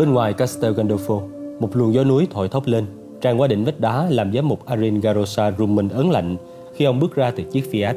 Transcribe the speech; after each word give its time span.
Bên 0.00 0.12
ngoài 0.12 0.32
Castel 0.32 0.72
Gandolfo, 0.72 1.20
một 1.60 1.76
luồng 1.76 1.94
gió 1.94 2.04
núi 2.04 2.26
thổi 2.30 2.48
thốc 2.48 2.66
lên, 2.66 2.86
tràn 3.20 3.40
qua 3.40 3.48
đỉnh 3.48 3.64
vách 3.64 3.80
đá 3.80 4.06
làm 4.10 4.32
giám 4.32 4.48
mục 4.48 4.66
Arin 4.66 5.00
Garosa 5.00 5.50
rùng 5.50 5.74
mình 5.74 5.88
ớn 5.88 6.10
lạnh 6.10 6.36
khi 6.74 6.84
ông 6.84 7.00
bước 7.00 7.14
ra 7.14 7.30
từ 7.30 7.42
chiếc 7.42 7.64
Fiat. 7.72 7.94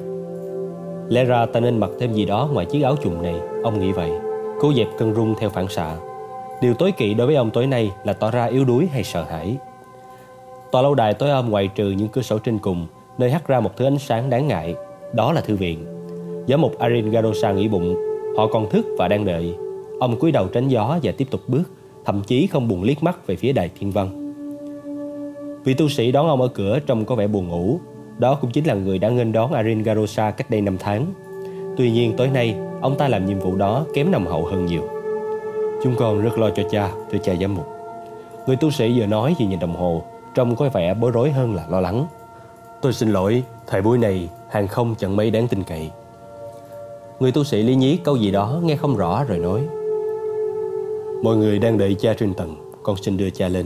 Lẽ 1.09 1.23
ra 1.23 1.45
ta 1.45 1.59
nên 1.59 1.79
mặc 1.79 1.89
thêm 1.99 2.13
gì 2.13 2.25
đó 2.25 2.49
ngoài 2.53 2.65
chiếc 2.65 2.81
áo 2.81 2.95
trùng 3.03 3.21
này, 3.21 3.35
ông 3.63 3.79
nghĩ 3.79 3.91
vậy. 3.91 4.11
Cố 4.59 4.73
dẹp 4.73 4.87
cơn 4.97 5.15
rung 5.15 5.35
theo 5.39 5.49
phản 5.49 5.67
xạ. 5.67 5.95
Điều 6.61 6.73
tối 6.73 6.91
kỵ 6.91 7.13
đối 7.13 7.27
với 7.27 7.35
ông 7.35 7.51
tối 7.51 7.67
nay 7.67 7.91
là 8.03 8.13
tỏ 8.13 8.31
ra 8.31 8.45
yếu 8.45 8.65
đuối 8.65 8.87
hay 8.91 9.03
sợ 9.03 9.23
hãi. 9.23 9.57
Tòa 10.71 10.81
lâu 10.81 10.95
đài 10.95 11.13
tối 11.13 11.29
om 11.29 11.49
ngoại 11.49 11.67
trừ 11.75 11.91
những 11.91 12.07
cửa 12.07 12.21
sổ 12.21 12.39
trên 12.39 12.59
cùng, 12.59 12.87
nơi 13.17 13.31
hắt 13.31 13.47
ra 13.47 13.59
một 13.59 13.71
thứ 13.77 13.85
ánh 13.85 13.97
sáng 13.97 14.29
đáng 14.29 14.47
ngại, 14.47 14.75
đó 15.13 15.33
là 15.33 15.41
thư 15.41 15.55
viện. 15.55 15.85
Giám 16.47 16.61
mục 16.61 16.79
Arin 16.79 17.11
Garosa 17.11 17.51
nghĩ 17.51 17.67
bụng, 17.67 17.95
họ 18.37 18.47
còn 18.47 18.69
thức 18.69 18.85
và 18.97 19.07
đang 19.07 19.25
đợi. 19.25 19.55
Ông 19.99 20.19
cúi 20.19 20.31
đầu 20.31 20.47
tránh 20.47 20.67
gió 20.67 20.99
và 21.03 21.11
tiếp 21.17 21.27
tục 21.31 21.41
bước, 21.47 21.63
thậm 22.05 22.21
chí 22.23 22.47
không 22.47 22.67
buồn 22.67 22.83
liếc 22.83 23.03
mắt 23.03 23.27
về 23.27 23.35
phía 23.35 23.51
đài 23.51 23.69
thiên 23.79 23.91
văn. 23.91 24.33
Vị 25.63 25.73
tu 25.73 25.89
sĩ 25.89 26.11
đón 26.11 26.27
ông 26.27 26.41
ở 26.41 26.47
cửa 26.47 26.79
trông 26.79 27.05
có 27.05 27.15
vẻ 27.15 27.27
buồn 27.27 27.47
ngủ. 27.47 27.79
Đó 28.17 28.35
cũng 28.35 28.51
chính 28.51 28.65
là 28.65 28.73
người 28.73 28.99
đã 28.99 29.09
nghênh 29.09 29.31
đón 29.31 29.53
Arin 29.53 29.83
Garosa 29.83 30.31
cách 30.31 30.49
đây 30.49 30.61
5 30.61 30.77
tháng. 30.79 31.05
Tuy 31.77 31.91
nhiên 31.91 32.13
tối 32.17 32.27
nay, 32.27 32.55
ông 32.81 32.97
ta 32.97 33.07
làm 33.07 33.25
nhiệm 33.25 33.39
vụ 33.39 33.55
đó 33.55 33.85
kém 33.93 34.11
nồng 34.11 34.25
hậu 34.25 34.45
hơn 34.45 34.65
nhiều. 34.65 34.81
Chúng 35.83 35.95
con 35.95 36.21
rất 36.21 36.37
lo 36.37 36.49
cho 36.49 36.63
cha, 36.71 36.91
thưa 37.11 37.17
cha 37.17 37.33
giám 37.41 37.55
mục. 37.55 37.67
Người 38.47 38.55
tu 38.55 38.71
sĩ 38.71 38.99
vừa 38.99 39.05
nói 39.05 39.35
vừa 39.39 39.45
nhìn 39.45 39.59
đồng 39.59 39.75
hồ, 39.75 40.03
trông 40.35 40.55
có 40.55 40.69
vẻ 40.69 40.93
bối 40.93 41.11
rối 41.11 41.31
hơn 41.31 41.55
là 41.55 41.65
lo 41.69 41.81
lắng. 41.81 42.05
Tôi 42.81 42.93
xin 42.93 43.09
lỗi, 43.09 43.43
thời 43.67 43.81
buổi 43.81 43.97
này 43.97 44.29
hàng 44.49 44.67
không 44.67 44.95
chẳng 44.97 45.15
mấy 45.15 45.31
đáng 45.31 45.47
tin 45.47 45.63
cậy. 45.63 45.91
Người 47.19 47.31
tu 47.31 47.43
sĩ 47.43 47.63
lý 47.63 47.75
nhí 47.75 47.97
câu 47.97 48.15
gì 48.15 48.31
đó 48.31 48.59
nghe 48.63 48.75
không 48.75 48.95
rõ 48.95 49.23
rồi 49.23 49.37
nói. 49.37 49.61
Mọi 51.23 51.35
người 51.35 51.59
đang 51.59 51.77
đợi 51.77 51.95
cha 51.99 52.13
trên 52.13 52.33
tầng, 52.33 52.55
con 52.83 52.97
xin 52.97 53.17
đưa 53.17 53.29
cha 53.29 53.47
lên. 53.47 53.65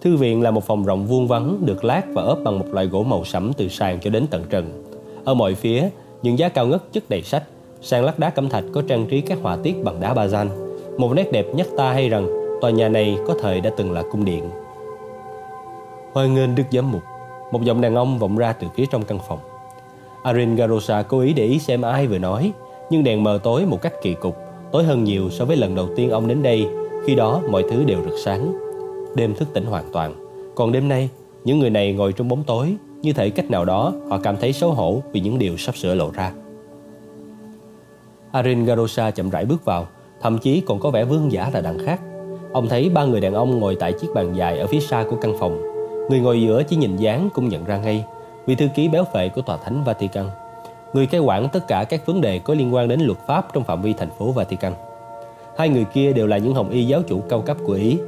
Thư 0.00 0.16
viện 0.16 0.42
là 0.42 0.50
một 0.50 0.64
phòng 0.64 0.84
rộng 0.84 1.06
vuông 1.06 1.28
vắn 1.28 1.66
được 1.66 1.84
lát 1.84 2.02
và 2.14 2.22
ốp 2.22 2.38
bằng 2.44 2.58
một 2.58 2.66
loại 2.72 2.86
gỗ 2.86 3.02
màu 3.02 3.24
sẫm 3.24 3.52
từ 3.52 3.68
sàn 3.68 4.00
cho 4.00 4.10
đến 4.10 4.26
tận 4.30 4.44
trần. 4.50 4.84
Ở 5.24 5.34
mọi 5.34 5.54
phía, 5.54 5.88
những 6.22 6.38
giá 6.38 6.48
cao 6.48 6.66
ngất 6.66 6.92
chất 6.92 7.10
đầy 7.10 7.22
sách, 7.22 7.42
sàn 7.80 8.04
lát 8.04 8.18
đá 8.18 8.30
cẩm 8.30 8.48
thạch 8.48 8.64
có 8.72 8.82
trang 8.88 9.06
trí 9.06 9.20
các 9.20 9.38
họa 9.42 9.56
tiết 9.62 9.74
bằng 9.84 10.00
đá 10.00 10.14
ba 10.14 10.26
gian. 10.26 10.48
Một 10.98 11.12
nét 11.14 11.32
đẹp 11.32 11.46
nhắc 11.54 11.66
ta 11.76 11.92
hay 11.92 12.08
rằng 12.08 12.28
tòa 12.60 12.70
nhà 12.70 12.88
này 12.88 13.16
có 13.26 13.34
thời 13.40 13.60
đã 13.60 13.70
từng 13.76 13.92
là 13.92 14.02
cung 14.10 14.24
điện. 14.24 14.50
Hoan 16.12 16.34
nghênh 16.34 16.54
Đức 16.54 16.64
Giám 16.72 16.92
Mục, 16.92 17.02
một 17.52 17.62
giọng 17.62 17.80
đàn 17.80 17.94
ông 17.94 18.18
vọng 18.18 18.36
ra 18.36 18.52
từ 18.52 18.66
phía 18.76 18.84
trong 18.90 19.04
căn 19.04 19.18
phòng. 19.28 19.38
Arin 20.22 20.56
Garosa 20.56 21.02
cố 21.02 21.20
ý 21.20 21.32
để 21.32 21.44
ý 21.44 21.58
xem 21.58 21.82
ai 21.82 22.06
vừa 22.06 22.18
nói, 22.18 22.52
nhưng 22.90 23.04
đèn 23.04 23.24
mờ 23.24 23.38
tối 23.42 23.66
một 23.66 23.82
cách 23.82 23.92
kỳ 24.02 24.14
cục, 24.14 24.43
tối 24.74 24.84
hơn 24.84 25.04
nhiều 25.04 25.30
so 25.30 25.44
với 25.44 25.56
lần 25.56 25.74
đầu 25.74 25.88
tiên 25.96 26.10
ông 26.10 26.28
đến 26.28 26.42
đây, 26.42 26.66
khi 27.06 27.14
đó 27.14 27.40
mọi 27.50 27.64
thứ 27.70 27.84
đều 27.84 27.98
rực 28.04 28.18
sáng. 28.18 28.52
Đêm 29.16 29.34
thức 29.34 29.48
tỉnh 29.52 29.64
hoàn 29.64 29.84
toàn, 29.92 30.14
còn 30.54 30.72
đêm 30.72 30.88
nay, 30.88 31.08
những 31.44 31.58
người 31.58 31.70
này 31.70 31.92
ngồi 31.92 32.12
trong 32.12 32.28
bóng 32.28 32.42
tối, 32.46 32.76
như 33.02 33.12
thể 33.12 33.30
cách 33.30 33.50
nào 33.50 33.64
đó 33.64 33.92
họ 34.10 34.18
cảm 34.22 34.36
thấy 34.36 34.52
xấu 34.52 34.70
hổ 34.70 35.02
vì 35.12 35.20
những 35.20 35.38
điều 35.38 35.56
sắp 35.56 35.76
sửa 35.76 35.94
lộ 35.94 36.10
ra. 36.10 36.32
Arin 38.32 38.64
Garosa 38.64 39.10
chậm 39.10 39.30
rãi 39.30 39.44
bước 39.44 39.64
vào, 39.64 39.86
thậm 40.20 40.38
chí 40.38 40.62
còn 40.66 40.80
có 40.80 40.90
vẻ 40.90 41.04
vương 41.04 41.32
giả 41.32 41.50
là 41.54 41.60
đằng 41.60 41.78
khác. 41.86 42.00
Ông 42.52 42.68
thấy 42.68 42.88
ba 42.88 43.04
người 43.04 43.20
đàn 43.20 43.34
ông 43.34 43.58
ngồi 43.58 43.76
tại 43.80 43.92
chiếc 43.92 44.08
bàn 44.14 44.32
dài 44.36 44.58
ở 44.58 44.66
phía 44.66 44.80
xa 44.80 45.04
của 45.10 45.16
căn 45.16 45.34
phòng. 45.40 45.62
Người 46.10 46.20
ngồi 46.20 46.42
giữa 46.42 46.62
chỉ 46.62 46.76
nhìn 46.76 46.96
dáng 46.96 47.28
cũng 47.34 47.48
nhận 47.48 47.64
ra 47.64 47.78
ngay, 47.78 48.04
vị 48.46 48.54
thư 48.54 48.66
ký 48.74 48.88
béo 48.88 49.04
phệ 49.12 49.28
của 49.28 49.42
tòa 49.42 49.56
thánh 49.56 49.84
Vatican. 49.84 50.26
Người 50.94 51.06
cai 51.06 51.20
quản 51.20 51.48
tất 51.48 51.68
cả 51.68 51.84
các 51.88 52.06
vấn 52.06 52.20
đề 52.20 52.38
có 52.38 52.54
liên 52.54 52.74
quan 52.74 52.88
đến 52.88 53.00
luật 53.00 53.18
pháp 53.26 53.54
trong 53.54 53.64
phạm 53.64 53.82
vi 53.82 53.92
thành 53.92 54.10
phố 54.18 54.32
Vatican. 54.32 54.72
Hai 55.58 55.68
người 55.68 55.84
kia 55.84 56.12
đều 56.12 56.26
là 56.26 56.38
những 56.38 56.54
hồng 56.54 56.70
y 56.70 56.84
giáo 56.84 57.02
chủ 57.08 57.20
cao 57.28 57.40
cấp 57.40 57.56
của 57.66 57.72
Ý. 57.72 57.98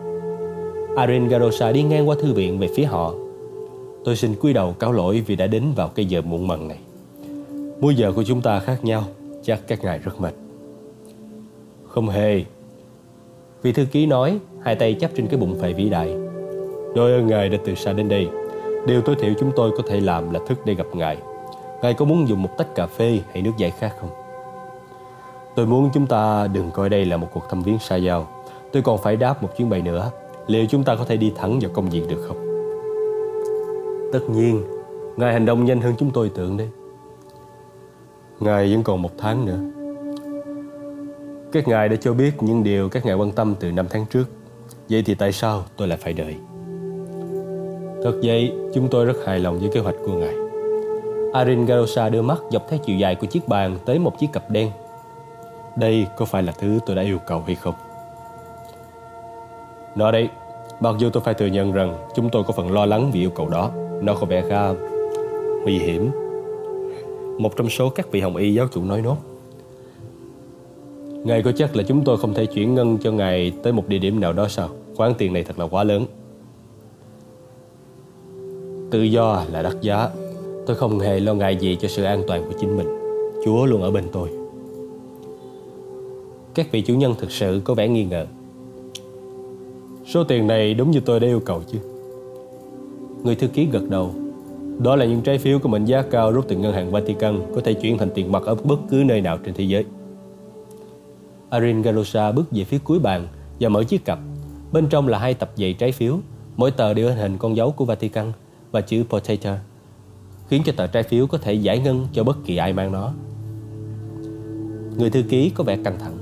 Arin 0.96 1.28
Garosa 1.28 1.72
đi 1.72 1.82
ngang 1.82 2.08
qua 2.08 2.16
thư 2.20 2.32
viện 2.32 2.58
về 2.58 2.68
phía 2.76 2.84
họ. 2.84 3.14
Tôi 4.04 4.16
xin 4.16 4.34
cúi 4.34 4.52
đầu 4.52 4.72
cáo 4.72 4.92
lỗi 4.92 5.22
vì 5.26 5.36
đã 5.36 5.46
đến 5.46 5.62
vào 5.76 5.88
cái 5.88 6.04
giờ 6.04 6.22
muộn 6.22 6.48
màng 6.48 6.68
này. 6.68 6.78
Múi 7.80 7.94
giờ 7.94 8.12
của 8.12 8.22
chúng 8.22 8.40
ta 8.40 8.60
khác 8.60 8.84
nhau, 8.84 9.04
chắc 9.42 9.60
các 9.68 9.84
ngài 9.84 9.98
rất 9.98 10.20
mệt. 10.20 10.34
Không 11.88 12.08
hề. 12.08 12.44
Vị 13.62 13.72
thư 13.72 13.84
ký 13.84 14.06
nói, 14.06 14.38
hai 14.62 14.74
tay 14.74 14.96
chắp 15.00 15.10
trên 15.16 15.26
cái 15.26 15.40
bụng 15.40 15.58
phệ 15.60 15.72
vĩ 15.72 15.88
đại. 15.88 16.16
Đôi 16.94 17.12
ơn 17.12 17.26
ngài 17.26 17.48
đã 17.48 17.58
từ 17.64 17.74
xa 17.74 17.92
đến 17.92 18.08
đây. 18.08 18.28
Điều 18.86 19.00
tối 19.00 19.16
thiểu 19.20 19.30
chúng 19.40 19.52
tôi 19.56 19.70
có 19.76 19.82
thể 19.88 20.00
làm 20.00 20.30
là 20.30 20.40
thức 20.48 20.58
để 20.64 20.74
gặp 20.74 20.86
ngài. 20.94 21.16
Ngài 21.82 21.94
có 21.94 22.04
muốn 22.04 22.28
dùng 22.28 22.42
một 22.42 22.50
tách 22.58 22.74
cà 22.74 22.86
phê 22.86 23.20
hay 23.32 23.42
nước 23.42 23.52
giải 23.56 23.70
khác 23.70 23.94
không? 24.00 24.10
Tôi 25.54 25.66
muốn 25.66 25.90
chúng 25.94 26.06
ta 26.06 26.46
đừng 26.46 26.70
coi 26.70 26.88
đây 26.88 27.04
là 27.04 27.16
một 27.16 27.28
cuộc 27.32 27.44
thăm 27.50 27.62
viếng 27.62 27.78
xa 27.78 27.96
giao. 27.96 28.28
Tôi 28.72 28.82
còn 28.82 28.98
phải 29.02 29.16
đáp 29.16 29.42
một 29.42 29.48
chuyến 29.56 29.70
bay 29.70 29.82
nữa. 29.82 30.10
Liệu 30.46 30.66
chúng 30.66 30.84
ta 30.84 30.96
có 30.96 31.04
thể 31.04 31.16
đi 31.16 31.32
thẳng 31.36 31.58
vào 31.60 31.70
công 31.74 31.90
việc 31.90 32.02
được 32.08 32.24
không? 32.28 32.46
Tất 34.12 34.20
nhiên, 34.30 34.62
Ngài 35.16 35.32
hành 35.32 35.46
động 35.46 35.64
nhanh 35.64 35.80
hơn 35.80 35.94
chúng 35.98 36.10
tôi 36.10 36.30
tưởng 36.34 36.56
đấy. 36.56 36.68
Ngài 38.40 38.72
vẫn 38.72 38.82
còn 38.82 39.02
một 39.02 39.10
tháng 39.18 39.46
nữa. 39.46 39.58
Các 41.52 41.68
ngài 41.68 41.88
đã 41.88 41.96
cho 41.96 42.12
biết 42.12 42.42
những 42.42 42.64
điều 42.64 42.88
các 42.88 43.06
ngài 43.06 43.14
quan 43.14 43.32
tâm 43.32 43.54
từ 43.60 43.72
năm 43.72 43.86
tháng 43.90 44.06
trước. 44.06 44.24
Vậy 44.88 45.02
thì 45.06 45.14
tại 45.14 45.32
sao 45.32 45.64
tôi 45.76 45.88
lại 45.88 45.98
phải 46.02 46.12
đợi? 46.12 46.36
Thật 48.04 48.20
vậy, 48.22 48.52
chúng 48.74 48.88
tôi 48.90 49.04
rất 49.04 49.16
hài 49.26 49.38
lòng 49.38 49.58
với 49.58 49.70
kế 49.72 49.80
hoạch 49.80 49.96
của 50.06 50.12
ngài. 50.12 50.45
Arin 51.36 51.66
Garosa 51.66 52.08
đưa 52.08 52.22
mắt 52.22 52.38
dọc 52.50 52.68
theo 52.68 52.78
chiều 52.78 52.96
dài 52.96 53.14
của 53.14 53.26
chiếc 53.26 53.48
bàn 53.48 53.78
tới 53.84 53.98
một 53.98 54.18
chiếc 54.18 54.32
cặp 54.32 54.50
đen. 54.50 54.70
Đây 55.76 56.06
có 56.16 56.24
phải 56.24 56.42
là 56.42 56.52
thứ 56.52 56.78
tôi 56.86 56.96
đã 56.96 57.02
yêu 57.02 57.18
cầu 57.26 57.42
hay 57.46 57.54
không? 57.54 57.74
Nó 59.96 60.10
đây, 60.10 60.28
mặc 60.80 60.94
dù 60.98 61.10
tôi 61.10 61.22
phải 61.22 61.34
thừa 61.34 61.46
nhận 61.46 61.72
rằng 61.72 61.94
chúng 62.14 62.28
tôi 62.30 62.44
có 62.44 62.52
phần 62.52 62.72
lo 62.72 62.86
lắng 62.86 63.10
vì 63.12 63.20
yêu 63.20 63.30
cầu 63.30 63.48
đó. 63.48 63.70
Nó 64.02 64.14
có 64.14 64.26
vẻ 64.26 64.44
khá 64.48 64.72
nguy 65.62 65.78
hiểm. 65.78 66.10
Một 67.38 67.56
trong 67.56 67.68
số 67.68 67.88
các 67.88 68.10
vị 68.10 68.20
hồng 68.20 68.36
y 68.36 68.54
giáo 68.54 68.66
chủ 68.72 68.84
nói 68.84 69.02
nốt. 69.02 69.16
Ngài 71.24 71.42
có 71.42 71.52
chắc 71.52 71.76
là 71.76 71.82
chúng 71.88 72.04
tôi 72.04 72.18
không 72.18 72.34
thể 72.34 72.46
chuyển 72.46 72.74
ngân 72.74 72.98
cho 72.98 73.12
ngài 73.12 73.52
tới 73.62 73.72
một 73.72 73.88
địa 73.88 73.98
điểm 73.98 74.20
nào 74.20 74.32
đó 74.32 74.48
sao? 74.48 74.68
Khoản 74.96 75.14
tiền 75.14 75.32
này 75.32 75.44
thật 75.44 75.58
là 75.58 75.66
quá 75.66 75.84
lớn. 75.84 76.06
Tự 78.90 79.02
do 79.02 79.44
là 79.52 79.62
đắt 79.62 79.80
giá. 79.80 80.08
Tôi 80.66 80.76
không 80.76 80.98
hề 80.98 81.20
lo 81.20 81.34
ngại 81.34 81.56
gì 81.56 81.76
cho 81.80 81.88
sự 81.88 82.02
an 82.02 82.22
toàn 82.26 82.44
của 82.46 82.54
chính 82.60 82.76
mình. 82.76 82.86
Chúa 83.44 83.66
luôn 83.66 83.82
ở 83.82 83.90
bên 83.90 84.04
tôi. 84.12 84.28
Các 86.54 86.72
vị 86.72 86.80
chủ 86.80 86.94
nhân 86.94 87.14
thực 87.18 87.30
sự 87.30 87.60
có 87.64 87.74
vẻ 87.74 87.88
nghi 87.88 88.04
ngờ. 88.04 88.26
Số 90.06 90.24
tiền 90.24 90.46
này 90.46 90.74
đúng 90.74 90.90
như 90.90 91.00
tôi 91.00 91.20
đã 91.20 91.26
yêu 91.26 91.40
cầu 91.40 91.62
chứ? 91.72 91.78
Người 93.24 93.34
thư 93.34 93.46
ký 93.48 93.68
gật 93.72 93.88
đầu. 93.88 94.10
Đó 94.78 94.96
là 94.96 95.04
những 95.04 95.20
trái 95.20 95.38
phiếu 95.38 95.58
có 95.58 95.68
mệnh 95.68 95.84
giá 95.84 96.02
cao 96.02 96.32
rút 96.32 96.44
từ 96.48 96.56
ngân 96.56 96.72
hàng 96.72 96.90
Vatican 96.90 97.40
có 97.54 97.60
thể 97.60 97.74
chuyển 97.74 97.98
thành 97.98 98.10
tiền 98.14 98.32
mặt 98.32 98.42
ở 98.46 98.54
bất 98.54 98.78
cứ 98.90 99.02
nơi 99.06 99.20
nào 99.20 99.38
trên 99.44 99.54
thế 99.54 99.64
giới. 99.64 99.84
Arin 101.50 101.82
Garosa 101.82 102.32
bước 102.32 102.44
về 102.50 102.64
phía 102.64 102.78
cuối 102.84 102.98
bàn 102.98 103.28
và 103.60 103.68
mở 103.68 103.84
chiếc 103.84 104.04
cặp. 104.04 104.18
Bên 104.72 104.86
trong 104.88 105.08
là 105.08 105.18
hai 105.18 105.34
tập 105.34 105.52
giấy 105.56 105.72
trái 105.72 105.92
phiếu, 105.92 106.18
mỗi 106.56 106.70
tờ 106.70 106.94
đều 106.94 107.08
in 107.08 107.16
hình 107.16 107.38
con 107.38 107.56
dấu 107.56 107.70
của 107.70 107.84
Vatican 107.84 108.32
và 108.72 108.80
chữ 108.80 109.04
Potato, 109.08 109.54
khiến 110.48 110.62
cho 110.64 110.72
tờ 110.76 110.86
trái 110.86 111.02
phiếu 111.02 111.26
có 111.26 111.38
thể 111.38 111.52
giải 111.52 111.78
ngân 111.78 112.08
cho 112.12 112.24
bất 112.24 112.36
kỳ 112.44 112.56
ai 112.56 112.72
mang 112.72 112.92
nó. 112.92 113.12
Người 114.98 115.10
thư 115.10 115.22
ký 115.22 115.50
có 115.50 115.64
vẻ 115.64 115.76
căng 115.84 115.98
thẳng. 115.98 116.18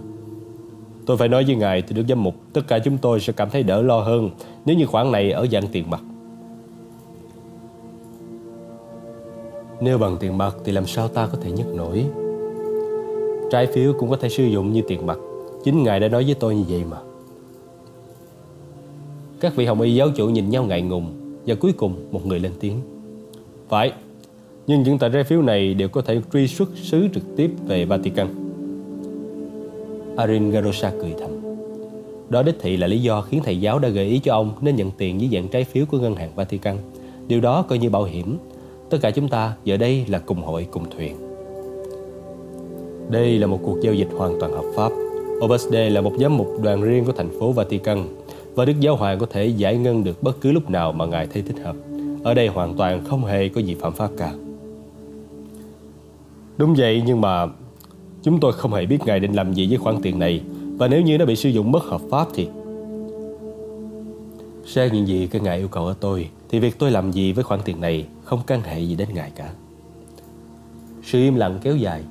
Tôi 1.06 1.16
phải 1.16 1.28
nói 1.28 1.44
với 1.44 1.56
ngài 1.56 1.82
thưa 1.82 1.96
Đức 1.96 2.04
Giám 2.08 2.22
Mục, 2.22 2.34
tất 2.52 2.62
cả 2.68 2.78
chúng 2.78 2.98
tôi 2.98 3.20
sẽ 3.20 3.32
cảm 3.32 3.50
thấy 3.50 3.62
đỡ 3.62 3.82
lo 3.82 4.00
hơn 4.00 4.30
nếu 4.64 4.76
như 4.76 4.86
khoản 4.86 5.12
này 5.12 5.30
ở 5.30 5.46
dạng 5.52 5.66
tiền 5.72 5.90
mặt. 5.90 6.02
Nếu 9.80 9.98
bằng 9.98 10.16
tiền 10.20 10.38
mặt 10.38 10.56
thì 10.64 10.72
làm 10.72 10.86
sao 10.86 11.08
ta 11.08 11.26
có 11.26 11.38
thể 11.42 11.50
nhấc 11.50 11.74
nổi? 11.74 12.04
Trái 13.50 13.66
phiếu 13.66 13.92
cũng 13.98 14.10
có 14.10 14.16
thể 14.16 14.28
sử 14.28 14.44
dụng 14.44 14.72
như 14.72 14.82
tiền 14.88 15.06
mặt. 15.06 15.18
Chính 15.64 15.82
ngài 15.82 16.00
đã 16.00 16.08
nói 16.08 16.24
với 16.24 16.34
tôi 16.34 16.54
như 16.54 16.64
vậy 16.68 16.84
mà. 16.90 16.96
Các 19.40 19.56
vị 19.56 19.66
hồng 19.66 19.80
y 19.80 19.94
giáo 19.94 20.08
chủ 20.16 20.28
nhìn 20.28 20.50
nhau 20.50 20.64
ngại 20.64 20.82
ngùng 20.82 21.12
và 21.46 21.54
cuối 21.54 21.72
cùng 21.72 22.08
một 22.10 22.26
người 22.26 22.40
lên 22.40 22.52
tiếng. 22.60 22.80
Phải, 23.68 23.92
nhưng 24.66 24.82
những 24.82 24.98
tờ 24.98 25.08
trái 25.08 25.24
phiếu 25.24 25.42
này 25.42 25.74
đều 25.74 25.88
có 25.88 26.02
thể 26.02 26.20
truy 26.32 26.48
xuất 26.48 26.70
xứ 26.82 27.08
trực 27.14 27.36
tiếp 27.36 27.50
về 27.66 27.84
Vatican. 27.84 28.28
Arin 30.16 30.50
Garosa 30.50 30.92
cười 31.00 31.14
thầm. 31.18 31.30
Đó 32.28 32.42
đích 32.42 32.54
thị 32.60 32.76
là 32.76 32.86
lý 32.86 33.02
do 33.02 33.20
khiến 33.20 33.40
thầy 33.44 33.60
giáo 33.60 33.78
đã 33.78 33.88
gợi 33.88 34.06
ý 34.06 34.18
cho 34.18 34.34
ông 34.34 34.52
nên 34.60 34.76
nhận 34.76 34.90
tiền 34.90 35.20
dưới 35.20 35.30
dạng 35.32 35.48
trái 35.48 35.64
phiếu 35.64 35.84
của 35.86 35.98
ngân 35.98 36.14
hàng 36.14 36.30
Vatican. 36.34 36.76
Điều 37.28 37.40
đó 37.40 37.62
coi 37.62 37.78
như 37.78 37.90
bảo 37.90 38.04
hiểm. 38.04 38.38
Tất 38.90 38.98
cả 39.02 39.10
chúng 39.10 39.28
ta 39.28 39.54
giờ 39.64 39.76
đây 39.76 40.04
là 40.08 40.18
cùng 40.18 40.42
hội, 40.42 40.66
cùng 40.70 40.84
thuyền. 40.96 41.16
Đây 43.10 43.38
là 43.38 43.46
một 43.46 43.58
cuộc 43.62 43.78
giao 43.82 43.94
dịch 43.94 44.08
hoàn 44.16 44.40
toàn 44.40 44.52
hợp 44.52 44.64
pháp. 44.74 44.92
Obasde 45.44 45.90
là 45.90 46.00
một 46.00 46.12
giám 46.20 46.36
mục 46.36 46.48
đoàn 46.62 46.82
riêng 46.82 47.04
của 47.04 47.12
thành 47.12 47.40
phố 47.40 47.52
Vatican 47.52 48.04
và 48.54 48.64
Đức 48.64 48.80
Giáo 48.80 48.96
Hoàng 48.96 49.18
có 49.18 49.26
thể 49.26 49.46
giải 49.46 49.76
ngân 49.76 50.04
được 50.04 50.22
bất 50.22 50.40
cứ 50.40 50.52
lúc 50.52 50.70
nào 50.70 50.92
mà 50.92 51.06
Ngài 51.06 51.26
thấy 51.26 51.42
thích 51.42 51.56
hợp. 51.64 51.76
Ở 52.24 52.34
đây 52.34 52.46
hoàn 52.46 52.74
toàn 52.74 53.04
không 53.04 53.24
hề 53.24 53.48
có 53.48 53.60
gì 53.60 53.74
phạm 53.74 53.92
pháp 53.92 54.10
cả. 54.16 54.32
Đúng 56.58 56.74
vậy, 56.74 57.02
nhưng 57.06 57.20
mà 57.20 57.46
chúng 58.22 58.40
tôi 58.40 58.52
không 58.52 58.72
hề 58.72 58.86
biết 58.86 58.98
Ngài 59.06 59.20
định 59.20 59.32
làm 59.32 59.52
gì 59.52 59.66
với 59.68 59.78
khoản 59.78 59.96
tiền 60.02 60.18
này. 60.18 60.42
Và 60.78 60.88
nếu 60.88 61.02
như 61.02 61.18
nó 61.18 61.24
bị 61.24 61.36
sử 61.36 61.48
dụng 61.48 61.72
bất 61.72 61.84
hợp 61.84 62.00
pháp 62.10 62.28
thì 62.34 62.48
sao 64.66 64.88
những 64.88 65.08
gì 65.08 65.26
các 65.26 65.42
ngài 65.42 65.58
yêu 65.58 65.68
cầu 65.68 65.86
ở 65.86 65.94
tôi, 66.00 66.28
Thì 66.48 66.58
việc 66.58 66.78
tôi 66.78 66.90
làm 66.90 67.10
gì 67.10 67.32
với 67.32 67.44
khoản 67.44 67.60
tiền 67.64 67.80
này 67.80 68.06
Không 68.24 68.40
can 68.46 68.62
hệ 68.62 68.80
gì 68.80 68.94
đến 68.94 69.08
ngài 69.14 69.30
cả. 69.36 69.50
Sự 71.02 71.18
im 71.18 71.34
lặng 71.34 71.58
kéo 71.62 71.76
dài. 71.76 72.02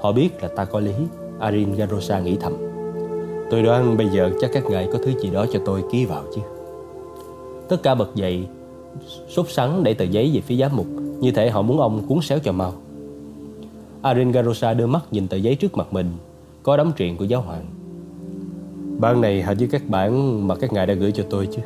Họ 0.00 0.12
biết 0.12 0.42
là 0.42 0.48
ta 0.56 0.64
có 0.64 0.80
lý, 0.80 0.92
Arin 1.38 1.74
Garosa 1.74 2.20
nghĩ 2.20 2.36
thầm. 2.40 2.52
Tôi 3.50 3.62
đoán 3.62 3.96
bây 3.96 4.08
giờ 4.08 4.30
chắc 4.40 4.50
các 4.52 4.64
ngài 4.70 4.88
có 4.92 4.98
thứ 5.04 5.12
gì 5.22 5.30
đó 5.30 5.46
cho 5.52 5.60
tôi 5.64 5.82
ký 5.92 6.04
vào 6.04 6.22
chứ. 6.34 6.40
Tất 7.68 7.82
cả 7.82 7.94
bật 7.94 8.14
dậy 8.14 8.46
Sốt 9.28 9.50
sắng 9.50 9.84
đẩy 9.84 9.94
tờ 9.94 10.04
giấy 10.04 10.30
về 10.34 10.40
phía 10.40 10.56
giám 10.56 10.76
mục. 10.76 10.86
Như 11.20 11.30
thể 11.30 11.50
họ 11.50 11.62
muốn 11.62 11.80
ông 11.80 12.06
cuốn 12.08 12.20
xéo 12.22 12.38
cho 12.38 12.52
mau. 12.52 12.72
Arin 14.02 14.32
Garosa 14.32 14.74
đưa 14.74 14.86
mắt 14.86 15.02
nhìn 15.10 15.28
tờ 15.28 15.36
giấy 15.36 15.54
trước 15.54 15.76
mặt 15.76 15.92
mình 15.92 16.06
Có 16.62 16.76
đóng 16.76 16.92
truyện 16.96 17.16
của 17.16 17.24
giáo 17.24 17.40
hoàng. 17.40 17.64
Bản 18.98 19.20
này 19.20 19.42
hợp 19.42 19.54
với 19.58 19.68
các 19.72 19.82
bản 19.88 20.48
mà 20.48 20.54
các 20.54 20.72
ngài 20.72 20.86
đã 20.86 20.94
gửi 20.94 21.12
cho 21.12 21.24
tôi 21.30 21.48
chứ. 21.52 21.62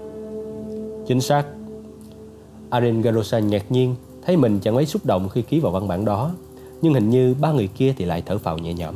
Chính 1.06 1.20
xác. 1.20 1.44
Arin 2.70 3.02
Garosa 3.02 3.38
ngạc 3.38 3.72
nhiên 3.72 3.94
Thấy 4.26 4.36
mình 4.36 4.58
chẳng 4.62 4.74
mấy 4.74 4.86
xúc 4.86 5.06
động 5.06 5.28
khi 5.28 5.42
ký 5.42 5.60
vào 5.60 5.72
văn 5.72 5.88
bản 5.88 6.04
đó 6.04 6.30
Nhưng 6.82 6.94
hình 6.94 7.10
như 7.10 7.34
ba 7.40 7.52
người 7.52 7.68
kia 7.76 7.94
thì 7.96 8.04
lại 8.04 8.22
thở 8.26 8.38
phào 8.38 8.58
nhẹ 8.58 8.74
nhõm. 8.74 8.94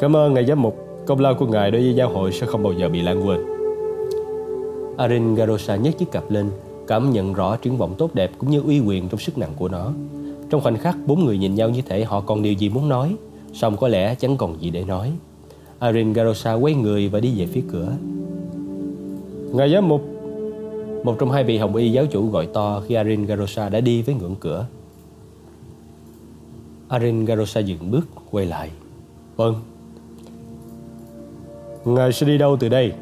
Cảm 0.00 0.16
ơn 0.16 0.34
ngài 0.34 0.44
giám 0.44 0.62
mục 0.62 0.76
Công 1.06 1.20
lao 1.20 1.34
của 1.34 1.46
ngài 1.46 1.70
đối 1.70 1.82
với 1.82 1.94
giáo 1.94 2.08
hội 2.08 2.32
sẽ 2.32 2.46
không 2.46 2.62
bao 2.62 2.72
giờ 2.72 2.88
bị 2.88 3.02
lãng 3.02 3.26
quên. 3.26 3.40
Arin 4.96 5.34
Garosa 5.34 5.76
nhấc 5.76 5.98
chiếc 5.98 6.12
cặp 6.12 6.30
lên 6.30 6.50
Cảm 6.86 7.10
nhận 7.10 7.32
rõ 7.32 7.56
triển 7.56 7.76
vọng 7.76 7.94
tốt 7.98 8.14
đẹp 8.14 8.30
cũng 8.38 8.50
như 8.50 8.60
uy 8.60 8.80
quyền 8.80 9.08
trong 9.08 9.20
sức 9.20 9.38
nặng 9.38 9.52
của 9.56 9.68
nó 9.68 9.92
trong 10.50 10.60
khoảnh 10.60 10.78
khắc 10.78 10.96
bốn 11.06 11.24
người 11.24 11.38
nhìn 11.38 11.54
nhau 11.54 11.68
như 11.68 11.82
thể 11.82 12.04
họ 12.04 12.20
còn 12.20 12.42
điều 12.42 12.52
gì 12.52 12.68
muốn 12.68 12.88
nói 12.88 13.16
Xong 13.56 13.76
có 13.76 13.88
lẽ 13.88 14.14
chẳng 14.14 14.36
còn 14.36 14.62
gì 14.62 14.70
để 14.70 14.84
nói. 14.84 15.12
Arin 15.78 16.12
Garosa 16.12 16.52
quay 16.52 16.74
người 16.74 17.08
và 17.08 17.20
đi 17.20 17.40
về 17.40 17.46
phía 17.46 17.62
cửa. 17.72 17.92
Ngài 19.52 19.72
giám 19.72 19.88
mục. 19.88 20.02
Một 21.04 21.16
trong 21.18 21.30
hai 21.30 21.44
vị 21.44 21.58
hồng 21.58 21.76
y 21.76 21.92
giáo 21.92 22.06
chủ 22.06 22.30
gọi 22.30 22.46
to 22.46 22.82
khi 22.86 22.94
Arin 22.94 23.26
Garosa 23.26 23.68
đã 23.68 23.80
đi 23.80 24.02
với 24.02 24.14
ngưỡng 24.14 24.34
cửa. 24.40 24.66
Arin 26.88 27.24
Garosa 27.24 27.60
dừng 27.60 27.90
bước, 27.90 28.08
quay 28.30 28.46
lại. 28.46 28.70
Vâng. 29.36 29.54
Ngài 31.84 32.12
sẽ 32.12 32.26
đi 32.26 32.38
đâu 32.38 32.56
từ 32.60 32.68
đây? 32.68 32.92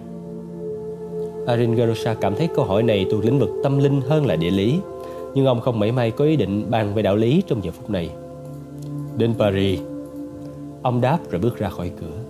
Arin 1.47 1.75
Garosa 1.75 2.15
cảm 2.15 2.35
thấy 2.35 2.49
câu 2.55 2.65
hỏi 2.65 2.83
này 2.83 3.07
thuộc 3.11 3.25
lĩnh 3.25 3.39
vực 3.39 3.51
tâm 3.63 3.79
linh 3.79 4.01
hơn 4.01 4.27
là 4.27 4.37
địa 4.37 4.51
lý. 4.51 4.79
Nhưng 5.35 5.47
ông 5.47 5.61
không 5.61 5.79
mảy 5.79 5.93
may 5.93 6.11
có 6.11 6.25
ý 6.25 6.37
định 6.37 6.71
bàn 6.71 6.95
về 6.95 7.03
đạo 7.03 7.17
lý 7.17 7.43
trong 7.47 7.65
giờ 7.65 7.71
phút 7.71 7.91
này 7.91 8.11
Đến 9.17 9.35
Paris 9.39 9.81
Ông 10.83 11.01
đáp 11.01 11.19
rồi 11.31 11.41
bước 11.41 11.59
ra 11.59 11.69
khỏi 11.69 11.91
cửa 12.01 12.25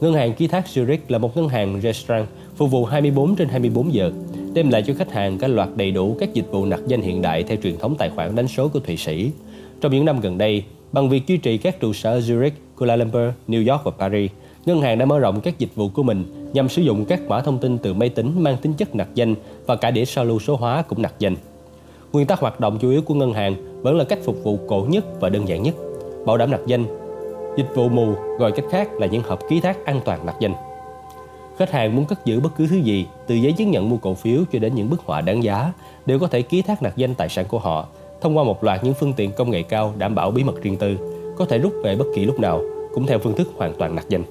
Ngân 0.00 0.14
hàng 0.14 0.34
ký 0.34 0.46
thác 0.46 0.64
Zurich 0.74 0.98
là 1.08 1.18
một 1.18 1.36
ngân 1.36 1.48
hàng 1.48 1.80
restaurant 1.80 2.26
phục 2.56 2.70
vụ 2.70 2.84
24 2.84 3.36
trên 3.36 3.48
24 3.48 3.94
giờ, 3.94 4.12
đem 4.54 4.70
lại 4.70 4.82
cho 4.86 4.94
khách 4.94 5.12
hàng 5.12 5.38
các 5.38 5.48
loạt 5.48 5.68
đầy 5.76 5.90
đủ 5.90 6.16
các 6.20 6.34
dịch 6.34 6.50
vụ 6.50 6.66
nặc 6.66 6.80
danh 6.86 7.00
hiện 7.00 7.22
đại 7.22 7.42
theo 7.42 7.56
truyền 7.62 7.78
thống 7.78 7.94
tài 7.98 8.10
khoản 8.10 8.36
đánh 8.36 8.48
số 8.48 8.68
của 8.68 8.80
Thụy 8.80 8.96
Sĩ. 8.96 9.30
Trong 9.80 9.92
những 9.92 10.04
năm 10.04 10.20
gần 10.20 10.38
đây, 10.38 10.64
bằng 10.92 11.08
việc 11.08 11.26
duy 11.26 11.36
trì 11.36 11.58
các 11.58 11.80
trụ 11.80 11.92
sở 11.92 12.18
Zurich, 12.18 12.50
Kuala 12.78 12.96
Lumpur, 12.96 13.22
New 13.48 13.72
York 13.72 13.84
và 13.84 13.90
Paris, 13.90 14.30
ngân 14.66 14.80
hàng 14.80 14.98
đã 14.98 15.06
mở 15.06 15.18
rộng 15.18 15.40
các 15.40 15.58
dịch 15.58 15.74
vụ 15.74 15.88
của 15.88 16.02
mình 16.02 16.50
nhằm 16.52 16.68
sử 16.68 16.82
dụng 16.82 17.04
các 17.04 17.20
mã 17.28 17.40
thông 17.40 17.58
tin 17.58 17.78
từ 17.78 17.94
máy 17.94 18.08
tính 18.08 18.42
mang 18.42 18.56
tính 18.56 18.72
chất 18.72 18.94
nặc 18.94 19.08
danh 19.14 19.34
và 19.66 19.76
cả 19.76 19.90
đĩa 19.90 20.04
sao 20.04 20.24
lưu 20.24 20.38
số 20.38 20.56
hóa 20.56 20.82
cũng 20.82 21.02
nặc 21.02 21.14
danh. 21.18 21.36
Nguyên 22.12 22.26
tắc 22.26 22.40
hoạt 22.40 22.60
động 22.60 22.78
chủ 22.78 22.90
yếu 22.90 23.02
của 23.02 23.14
ngân 23.14 23.32
hàng 23.32 23.82
vẫn 23.82 23.96
là 23.96 24.04
cách 24.04 24.18
phục 24.24 24.36
vụ 24.44 24.58
cổ 24.68 24.86
nhất 24.88 25.04
và 25.20 25.28
đơn 25.28 25.48
giản 25.48 25.62
nhất, 25.62 25.74
bảo 26.26 26.36
đảm 26.36 26.50
đặt 26.50 26.60
danh, 26.66 26.84
Dịch 27.58 27.74
vụ 27.74 27.88
mù 27.88 28.14
gọi 28.38 28.52
cách 28.52 28.64
khác 28.70 28.92
là 28.92 29.06
những 29.06 29.22
hợp 29.22 29.38
ký 29.48 29.60
thác 29.60 29.84
an 29.84 30.00
toàn 30.04 30.26
đặt 30.26 30.36
danh. 30.40 30.54
Khách 31.56 31.70
hàng 31.70 31.96
muốn 31.96 32.04
cất 32.04 32.24
giữ 32.24 32.40
bất 32.40 32.56
cứ 32.56 32.66
thứ 32.66 32.76
gì, 32.76 33.06
từ 33.26 33.34
giấy 33.34 33.52
chứng 33.52 33.70
nhận 33.70 33.88
mua 33.88 33.96
cổ 33.96 34.14
phiếu 34.14 34.40
cho 34.52 34.58
đến 34.58 34.74
những 34.74 34.90
bức 34.90 35.00
họa 35.00 35.20
đáng 35.20 35.42
giá, 35.42 35.72
đều 36.06 36.18
có 36.18 36.26
thể 36.26 36.42
ký 36.42 36.62
thác 36.62 36.82
đặt 36.82 36.96
danh 36.96 37.14
tài 37.14 37.28
sản 37.28 37.44
của 37.48 37.58
họ 37.58 37.86
thông 38.20 38.36
qua 38.36 38.44
một 38.44 38.64
loạt 38.64 38.84
những 38.84 38.94
phương 38.94 39.12
tiện 39.12 39.32
công 39.32 39.50
nghệ 39.50 39.62
cao 39.62 39.94
đảm 39.98 40.14
bảo 40.14 40.30
bí 40.30 40.44
mật 40.44 40.62
riêng 40.62 40.76
tư, 40.76 40.96
có 41.36 41.44
thể 41.44 41.58
rút 41.58 41.72
về 41.84 41.96
bất 41.96 42.04
kỳ 42.14 42.24
lúc 42.24 42.40
nào, 42.40 42.62
cũng 42.94 43.06
theo 43.06 43.18
phương 43.18 43.36
thức 43.36 43.48
hoàn 43.56 43.74
toàn 43.78 43.96
đặt 43.96 44.06
danh. 44.08 44.22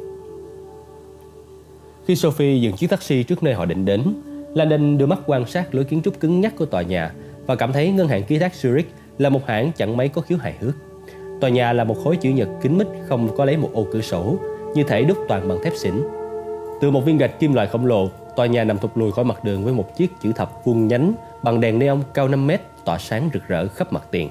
Khi 2.05 2.15
Sophie 2.15 2.57
dừng 2.57 2.75
chiếc 2.75 2.89
taxi 2.89 3.23
trước 3.23 3.43
nơi 3.43 3.53
họ 3.53 3.65
định 3.65 3.85
đến, 3.85 4.01
Landon 4.53 4.97
đưa 4.97 5.05
mắt 5.05 5.19
quan 5.25 5.45
sát 5.45 5.75
lối 5.75 5.83
kiến 5.83 6.01
trúc 6.01 6.19
cứng 6.19 6.41
nhắc 6.41 6.53
của 6.57 6.65
tòa 6.65 6.81
nhà 6.81 7.13
và 7.47 7.55
cảm 7.55 7.73
thấy 7.73 7.91
ngân 7.91 8.07
hàng 8.07 8.23
ký 8.23 8.39
thác 8.39 8.53
Zurich 8.53 8.83
là 9.17 9.29
một 9.29 9.47
hãng 9.47 9.71
chẳng 9.77 9.97
mấy 9.97 10.09
có 10.09 10.21
khiếu 10.21 10.37
hài 10.37 10.53
hước. 10.59 10.73
Tòa 11.41 11.49
nhà 11.49 11.73
là 11.73 11.83
một 11.83 11.97
khối 12.03 12.15
chữ 12.15 12.29
nhật 12.29 12.47
kín 12.61 12.77
mít 12.77 12.87
không 13.07 13.35
có 13.37 13.45
lấy 13.45 13.57
một 13.57 13.69
ô 13.73 13.87
cửa 13.91 14.01
sổ, 14.01 14.35
như 14.75 14.83
thể 14.83 15.03
đúc 15.03 15.17
toàn 15.27 15.47
bằng 15.47 15.63
thép 15.63 15.73
xỉn. 15.75 15.93
Từ 16.81 16.91
một 16.91 17.05
viên 17.05 17.17
gạch 17.17 17.39
kim 17.39 17.53
loại 17.53 17.67
khổng 17.67 17.85
lồ, 17.85 18.09
tòa 18.35 18.45
nhà 18.45 18.63
nằm 18.63 18.77
thụt 18.77 18.91
lùi 18.95 19.11
khỏi 19.11 19.25
mặt 19.25 19.43
đường 19.43 19.63
với 19.63 19.73
một 19.73 19.97
chiếc 19.97 20.11
chữ 20.21 20.31
thập 20.35 20.51
vuông 20.65 20.87
nhánh 20.87 21.13
bằng 21.43 21.61
đèn 21.61 21.79
neon 21.79 22.01
cao 22.13 22.27
5 22.27 22.47
mét 22.47 22.61
tỏa 22.85 22.97
sáng 22.97 23.29
rực 23.33 23.47
rỡ 23.47 23.67
khắp 23.67 23.93
mặt 23.93 24.03
tiền. 24.11 24.29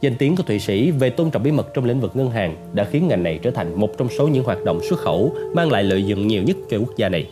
Danh 0.00 0.14
tiếng 0.16 0.36
của 0.36 0.42
Thụy 0.42 0.58
Sĩ 0.58 0.90
về 0.90 1.10
tôn 1.10 1.30
trọng 1.30 1.42
bí 1.42 1.52
mật 1.52 1.74
trong 1.74 1.84
lĩnh 1.84 2.00
vực 2.00 2.16
ngân 2.16 2.30
hàng 2.30 2.56
đã 2.72 2.84
khiến 2.84 3.08
ngành 3.08 3.22
này 3.22 3.38
trở 3.42 3.50
thành 3.50 3.80
một 3.80 3.98
trong 3.98 4.08
số 4.18 4.28
những 4.28 4.44
hoạt 4.44 4.64
động 4.64 4.80
xuất 4.90 4.98
khẩu 4.98 5.32
mang 5.54 5.72
lại 5.72 5.82
lợi 5.82 6.02
nhuận 6.02 6.26
nhiều 6.26 6.42
nhất 6.42 6.56
cho 6.70 6.78
quốc 6.78 6.96
gia 6.96 7.08
này. 7.08 7.26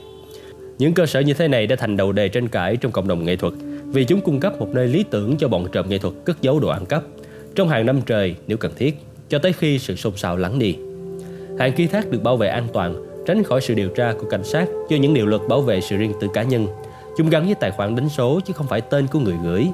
Những 0.78 0.94
cơ 0.94 1.06
sở 1.06 1.20
như 1.20 1.34
thế 1.34 1.48
này 1.48 1.66
đã 1.66 1.76
thành 1.76 1.96
đầu 1.96 2.12
đề 2.12 2.28
tranh 2.28 2.48
cãi 2.48 2.76
trong 2.76 2.92
cộng 2.92 3.08
đồng 3.08 3.24
nghệ 3.24 3.36
thuật 3.36 3.52
vì 3.86 4.04
chúng 4.04 4.20
cung 4.20 4.40
cấp 4.40 4.60
một 4.60 4.68
nơi 4.72 4.88
lý 4.88 5.04
tưởng 5.10 5.36
cho 5.36 5.48
bọn 5.48 5.66
trộm 5.72 5.88
nghệ 5.88 5.98
thuật 5.98 6.14
cất 6.24 6.42
giấu 6.42 6.60
đồ 6.60 6.68
ăn 6.68 6.86
cắp 6.86 7.02
trong 7.56 7.68
hàng 7.68 7.86
năm 7.86 8.00
trời 8.06 8.36
nếu 8.46 8.58
cần 8.58 8.72
thiết, 8.76 8.98
cho 9.28 9.38
tới 9.38 9.52
khi 9.52 9.78
sự 9.78 9.96
xôn 9.96 10.16
xao 10.16 10.36
lắng 10.36 10.58
đi. 10.58 10.76
Hàng 11.58 11.72
ký 11.72 11.86
thác 11.86 12.10
được 12.10 12.22
bảo 12.22 12.36
vệ 12.36 12.48
an 12.48 12.66
toàn, 12.72 12.94
tránh 13.26 13.42
khỏi 13.42 13.60
sự 13.60 13.74
điều 13.74 13.88
tra 13.88 14.12
của 14.20 14.28
cảnh 14.30 14.44
sát 14.44 14.68
do 14.88 14.96
những 14.96 15.14
điều 15.14 15.26
luật 15.26 15.42
bảo 15.48 15.60
vệ 15.60 15.80
sự 15.80 15.96
riêng 15.96 16.12
tư 16.20 16.28
cá 16.34 16.42
nhân. 16.42 16.66
Chúng 17.16 17.30
gắn 17.30 17.46
với 17.46 17.54
tài 17.54 17.70
khoản 17.70 17.96
đánh 17.96 18.08
số 18.08 18.40
chứ 18.44 18.52
không 18.52 18.66
phải 18.66 18.80
tên 18.80 19.06
của 19.06 19.18
người 19.18 19.36
gửi, 19.44 19.68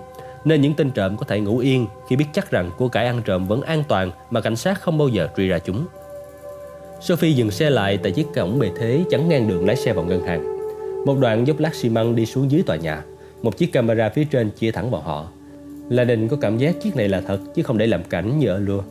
nên 0.44 0.60
những 0.60 0.74
tên 0.74 0.90
trộm 0.90 1.16
có 1.16 1.24
thể 1.24 1.40
ngủ 1.40 1.58
yên 1.58 1.86
khi 2.08 2.16
biết 2.16 2.26
chắc 2.32 2.50
rằng 2.50 2.70
của 2.78 2.88
cải 2.88 3.06
ăn 3.06 3.22
trộm 3.24 3.46
vẫn 3.46 3.62
an 3.62 3.84
toàn 3.88 4.10
mà 4.30 4.40
cảnh 4.40 4.56
sát 4.56 4.80
không 4.80 4.98
bao 4.98 5.08
giờ 5.08 5.28
truy 5.36 5.48
ra 5.48 5.58
chúng. 5.58 5.86
Sophie 7.00 7.32
dừng 7.32 7.50
xe 7.50 7.70
lại 7.70 7.98
tại 8.02 8.12
chiếc 8.12 8.26
cổng 8.34 8.58
bề 8.58 8.70
thế 8.76 9.04
chắn 9.10 9.28
ngang 9.28 9.48
đường 9.48 9.66
lái 9.66 9.76
xe 9.76 9.92
vào 9.92 10.04
ngân 10.04 10.26
hàng. 10.26 10.56
Một 11.06 11.18
đoạn 11.20 11.46
dốc 11.46 11.58
lát 11.58 11.74
xi 11.74 11.88
măng 11.88 12.16
đi 12.16 12.26
xuống 12.26 12.50
dưới 12.50 12.62
tòa 12.66 12.76
nhà. 12.76 13.02
Một 13.42 13.56
chiếc 13.56 13.72
camera 13.72 14.08
phía 14.08 14.24
trên 14.24 14.50
chia 14.50 14.70
thẳng 14.70 14.90
vào 14.90 15.00
họ. 15.00 15.28
La 15.88 16.04
đình 16.04 16.28
có 16.28 16.36
cảm 16.40 16.58
giác 16.58 16.80
chiếc 16.80 16.96
này 16.96 17.08
là 17.08 17.20
thật 17.20 17.38
chứ 17.54 17.62
không 17.62 17.78
để 17.78 17.86
làm 17.86 18.04
cảnh 18.04 18.38
như 18.38 18.48
ở 18.48 18.58
lua. 18.58 18.82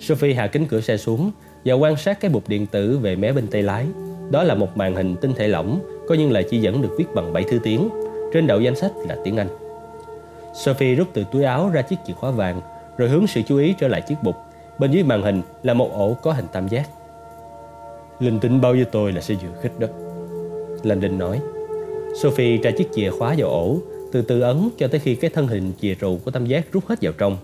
Sophie 0.00 0.34
hạ 0.34 0.46
kính 0.46 0.66
cửa 0.66 0.80
xe 0.80 0.96
xuống 0.96 1.30
và 1.64 1.74
quan 1.74 1.96
sát 1.96 2.20
cái 2.20 2.30
bục 2.30 2.48
điện 2.48 2.66
tử 2.66 2.98
về 2.98 3.16
mé 3.16 3.32
bên 3.32 3.46
tay 3.46 3.62
lái. 3.62 3.86
Đó 4.30 4.42
là 4.42 4.54
một 4.54 4.76
màn 4.76 4.94
hình 4.94 5.16
tinh 5.16 5.32
thể 5.36 5.48
lỏng, 5.48 5.80
có 6.08 6.14
nhưng 6.14 6.32
lời 6.32 6.44
chỉ 6.50 6.58
dẫn 6.58 6.82
được 6.82 6.94
viết 6.98 7.04
bằng 7.14 7.32
7 7.32 7.44
thứ 7.50 7.58
tiếng. 7.62 7.88
Trên 8.32 8.46
đầu 8.46 8.60
danh 8.60 8.76
sách 8.76 8.92
là 9.08 9.16
tiếng 9.24 9.36
Anh. 9.36 9.48
Sophie 10.64 10.94
rút 10.94 11.08
từ 11.12 11.24
túi 11.32 11.44
áo 11.44 11.70
ra 11.72 11.82
chiếc 11.82 11.96
chìa 12.06 12.12
khóa 12.12 12.30
vàng, 12.30 12.60
rồi 12.96 13.08
hướng 13.08 13.26
sự 13.26 13.42
chú 13.42 13.56
ý 13.56 13.74
trở 13.78 13.88
lại 13.88 14.00
chiếc 14.00 14.16
bục. 14.22 14.36
Bên 14.78 14.90
dưới 14.90 15.02
màn 15.02 15.22
hình 15.22 15.42
là 15.62 15.74
một 15.74 15.92
ổ 15.92 16.16
có 16.22 16.32
hình 16.32 16.46
tam 16.52 16.68
giác. 16.68 16.88
Linh 18.20 18.40
tính 18.40 18.60
bao 18.60 18.72
với 18.72 18.84
tôi 18.84 19.12
là 19.12 19.20
sẽ 19.20 19.34
dựa 19.34 19.60
khích 19.62 19.78
đó. 19.78 19.86
Landon 20.82 21.18
nói. 21.18 21.40
Sophie 22.14 22.58
tra 22.62 22.70
chiếc 22.70 22.88
chìa 22.94 23.10
khóa 23.10 23.34
vào 23.38 23.48
ổ 23.48 23.78
từ 24.12 24.22
từ 24.22 24.40
ấn 24.40 24.68
cho 24.78 24.88
tới 24.88 25.00
khi 25.00 25.14
cái 25.14 25.30
thân 25.30 25.46
hình 25.46 25.72
chìa 25.80 25.94
trụ 25.94 26.18
của 26.24 26.30
tam 26.30 26.46
giác 26.46 26.72
rút 26.72 26.86
hết 26.86 26.98
vào 27.02 27.12
trong. 27.18 27.36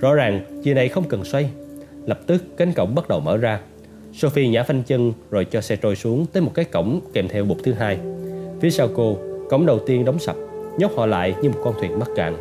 Rõ 0.00 0.14
ràng 0.14 0.60
chìa 0.64 0.74
này 0.74 0.88
không 0.88 1.04
cần 1.08 1.24
xoay. 1.24 1.50
Lập 2.06 2.20
tức 2.26 2.44
cánh 2.56 2.72
cổng 2.72 2.94
bắt 2.94 3.08
đầu 3.08 3.20
mở 3.20 3.36
ra. 3.36 3.60
Sophie 4.12 4.48
nhả 4.48 4.62
phanh 4.62 4.82
chân 4.82 5.12
rồi 5.30 5.44
cho 5.44 5.60
xe 5.60 5.76
trôi 5.76 5.96
xuống 5.96 6.26
tới 6.32 6.42
một 6.42 6.50
cái 6.54 6.64
cổng 6.64 7.00
kèm 7.12 7.28
theo 7.28 7.44
bục 7.44 7.58
thứ 7.64 7.72
hai. 7.72 7.98
Phía 8.60 8.70
sau 8.70 8.88
cô, 8.94 9.18
cổng 9.50 9.66
đầu 9.66 9.78
tiên 9.78 10.04
đóng 10.04 10.18
sập, 10.18 10.36
nhốt 10.78 10.92
họ 10.96 11.06
lại 11.06 11.34
như 11.42 11.50
một 11.50 11.58
con 11.64 11.74
thuyền 11.80 11.98
mắc 11.98 12.08
cạn. 12.16 12.36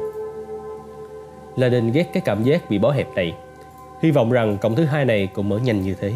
Laden 1.56 1.92
ghét 1.92 2.10
cái 2.14 2.24
cảm 2.26 2.44
giác 2.44 2.70
bị 2.70 2.78
bó 2.78 2.92
hẹp 2.92 3.08
này. 3.16 3.34
Hy 4.02 4.12
vọng 4.12 4.32
rằng 4.32 4.58
cổng 4.58 4.76
thứ 4.76 4.86
hai 4.86 5.06
này 5.06 5.30
cũng 5.34 5.50
mở 5.50 5.58
nhanh 5.58 5.82
như 5.82 5.96
thế. 6.02 6.12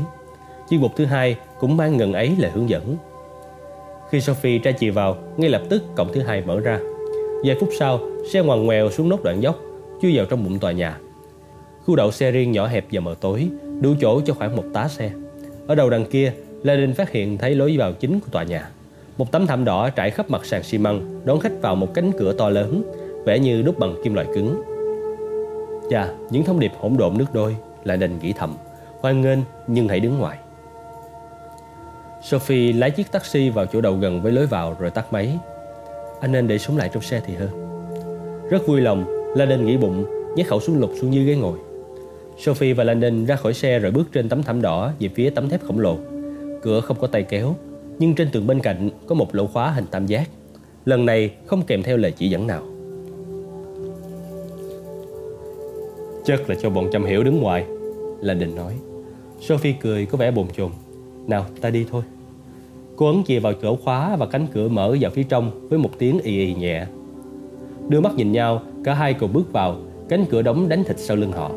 Chiếc 0.70 0.77
bục 0.77 0.92
thứ 0.96 1.06
hai 1.06 1.38
cũng 1.60 1.77
mang 1.77 1.98
ngần 1.98 2.13
ấy 2.13 2.36
là 2.39 2.50
hướng 2.54 2.70
dẫn. 2.70 2.98
Khi 4.12 4.22
Sophie 4.22 4.60
tra 4.60 4.72
chìa 4.72 4.92
vào, 4.92 5.18
ngay 5.38 5.50
lập 5.50 5.62
tức 5.70 5.84
cổng 5.96 6.14
thứ 6.14 6.22
hai 6.22 6.42
mở 6.42 6.60
ra. 6.60 6.80
Vài 7.44 7.56
phút 7.60 7.70
sau, 7.80 8.00
xe 8.32 8.42
ngoằn 8.42 8.66
ngoèo 8.66 8.92
xuống 8.92 9.10
nốt 9.10 9.24
đoạn 9.24 9.42
dốc, 9.42 9.60
chui 10.02 10.18
vào 10.18 10.26
trong 10.26 10.44
bụng 10.44 10.60
tòa 10.60 10.72
nhà. 10.72 10.98
Khu 11.86 11.96
đậu 11.96 12.12
xe 12.12 12.32
riêng 12.32 12.52
nhỏ 12.52 12.68
hẹp 12.68 12.86
và 12.92 13.02
mờ 13.02 13.16
tối, 13.22 13.48
đủ 13.82 13.94
chỗ 14.02 14.22
cho 14.26 14.34
khoảng 14.34 14.56
một 14.56 14.64
tá 14.74 14.88
xe. 14.88 15.12
Ở 15.68 15.76
đầu 15.76 15.90
đằng 15.90 16.06
kia, 16.06 16.34
Lê 16.64 16.88
phát 16.98 17.12
hiện 17.12 17.38
thấy 17.38 17.56
lối 17.56 17.76
vào 17.78 17.94
chính 17.94 18.20
của 18.20 18.28
tòa 18.32 18.44
nhà. 18.44 18.70
Một 19.18 19.32
tấm 19.32 19.48
thảm 19.48 19.66
đỏ 19.66 19.90
trải 19.90 20.12
khắp 20.12 20.30
mặt 20.30 20.46
sàn 20.46 20.64
xi 20.64 20.78
măng 20.78 21.22
đón 21.26 21.40
khách 21.40 21.62
vào 21.62 21.76
một 21.76 21.94
cánh 21.94 22.12
cửa 22.18 22.34
to 22.34 22.50
lớn, 22.50 22.84
vẻ 23.26 23.40
như 23.40 23.62
đúc 23.62 23.80
bằng 23.80 23.96
kim 24.04 24.14
loại 24.14 24.28
cứng. 24.36 24.62
Chà, 25.90 26.08
những 26.30 26.44
thông 26.44 26.60
điệp 26.60 26.72
hỗn 26.80 26.98
độn 26.98 27.18
nước 27.18 27.26
đôi, 27.34 27.56
Lê 27.84 27.98
nghĩ 27.98 28.34
thầm, 28.34 28.56
hoan 29.00 29.22
nghênh 29.22 29.40
nhưng 29.68 29.88
hãy 29.88 30.00
đứng 30.00 30.20
ngoài. 30.20 30.38
Sophie 32.24 32.74
lái 32.74 32.92
chiếc 32.92 33.12
taxi 33.12 33.50
vào 33.50 33.66
chỗ 33.66 33.82
đầu 33.82 33.96
gần 33.96 34.22
với 34.22 34.32
lối 34.32 34.46
vào 34.46 34.76
rồi 34.80 34.90
tắt 34.90 35.14
máy 35.14 35.38
anh 36.22 36.32
nên 36.32 36.48
để 36.48 36.58
súng 36.58 36.78
lại 36.78 36.90
trong 36.94 37.04
xe 37.04 37.22
thì 37.26 37.36
hơn 37.36 37.50
Rất 38.50 38.68
vui 38.68 38.82
lòng 38.82 39.06
Landon 39.36 39.66
nghĩ 39.66 39.78
bụng 39.78 40.06
Nhét 40.36 40.48
khẩu 40.48 40.60
súng 40.60 40.80
lục 40.80 40.92
xuống 41.02 41.14
dưới 41.14 41.26
ghế 41.26 41.36
ngồi 41.36 41.60
Sophie 42.38 42.74
và 42.74 42.84
Landon 42.84 43.26
ra 43.26 43.36
khỏi 43.36 43.54
xe 43.54 43.80
rồi 43.80 43.92
bước 43.92 44.08
trên 44.14 44.30
tấm 44.30 44.44
thảm 44.44 44.62
đỏ 44.62 44.92
Về 45.00 45.10
phía 45.16 45.30
tấm 45.30 45.50
thép 45.50 45.64
khổng 45.64 45.80
lồ 45.80 45.98
Cửa 46.62 46.82
không 46.82 46.98
có 47.00 47.08
tay 47.08 47.24
kéo 47.24 47.56
nhưng 48.00 48.16
trên 48.16 48.30
tường 48.32 48.48
bên 48.48 48.60
cạnh 48.60 48.90
có 49.08 49.16
một 49.16 49.36
lỗ 49.36 49.48
khóa 49.48 49.72
hình 49.72 49.86
tam 49.92 50.06
giác. 50.06 50.30
Lần 50.86 51.06
này 51.06 51.32
không 51.46 51.64
kèm 51.68 51.84
theo 51.84 51.98
lời 51.98 52.12
chỉ 52.12 52.30
dẫn 52.30 52.48
nào. 52.48 52.64
Chắc 56.26 56.50
là 56.50 56.56
cho 56.62 56.70
bọn 56.70 56.90
chăm 56.92 57.06
hiểu 57.06 57.24
đứng 57.24 57.42
ngoài, 57.42 57.66
Landon 58.22 58.56
nói. 58.56 58.74
Sophie 59.42 59.76
cười 59.82 60.06
có 60.06 60.18
vẻ 60.18 60.32
bồn 60.32 60.48
chồn. 60.58 60.72
Nào, 61.28 61.46
ta 61.62 61.70
đi 61.70 61.86
thôi. 61.92 62.04
Cô 62.96 63.08
ấn 63.08 63.24
chìa 63.24 63.40
vào 63.40 63.54
chỗ 63.62 63.76
khóa 63.76 64.16
và 64.16 64.26
cánh 64.26 64.48
cửa 64.54 64.68
mở 64.68 64.98
vào 65.02 65.12
phía 65.12 65.24
trong 65.24 65.68
với 65.70 65.80
một 65.80 65.92
tiếng 66.00 66.20
y 66.20 66.46
y 66.46 66.54
nhẹ. 66.54 66.86
Đưa 67.90 68.02
mắt 68.02 68.16
nhìn 68.16 68.32
nhau, 68.32 68.62
cả 68.84 68.94
hai 68.94 69.14
cùng 69.14 69.34
bước 69.34 69.52
vào, 69.52 69.76
cánh 70.10 70.26
cửa 70.30 70.42
đóng 70.42 70.70
đánh 70.70 70.84
thịt 70.84 71.00
sau 71.00 71.18
lưng 71.18 71.32
họ. 71.32 71.52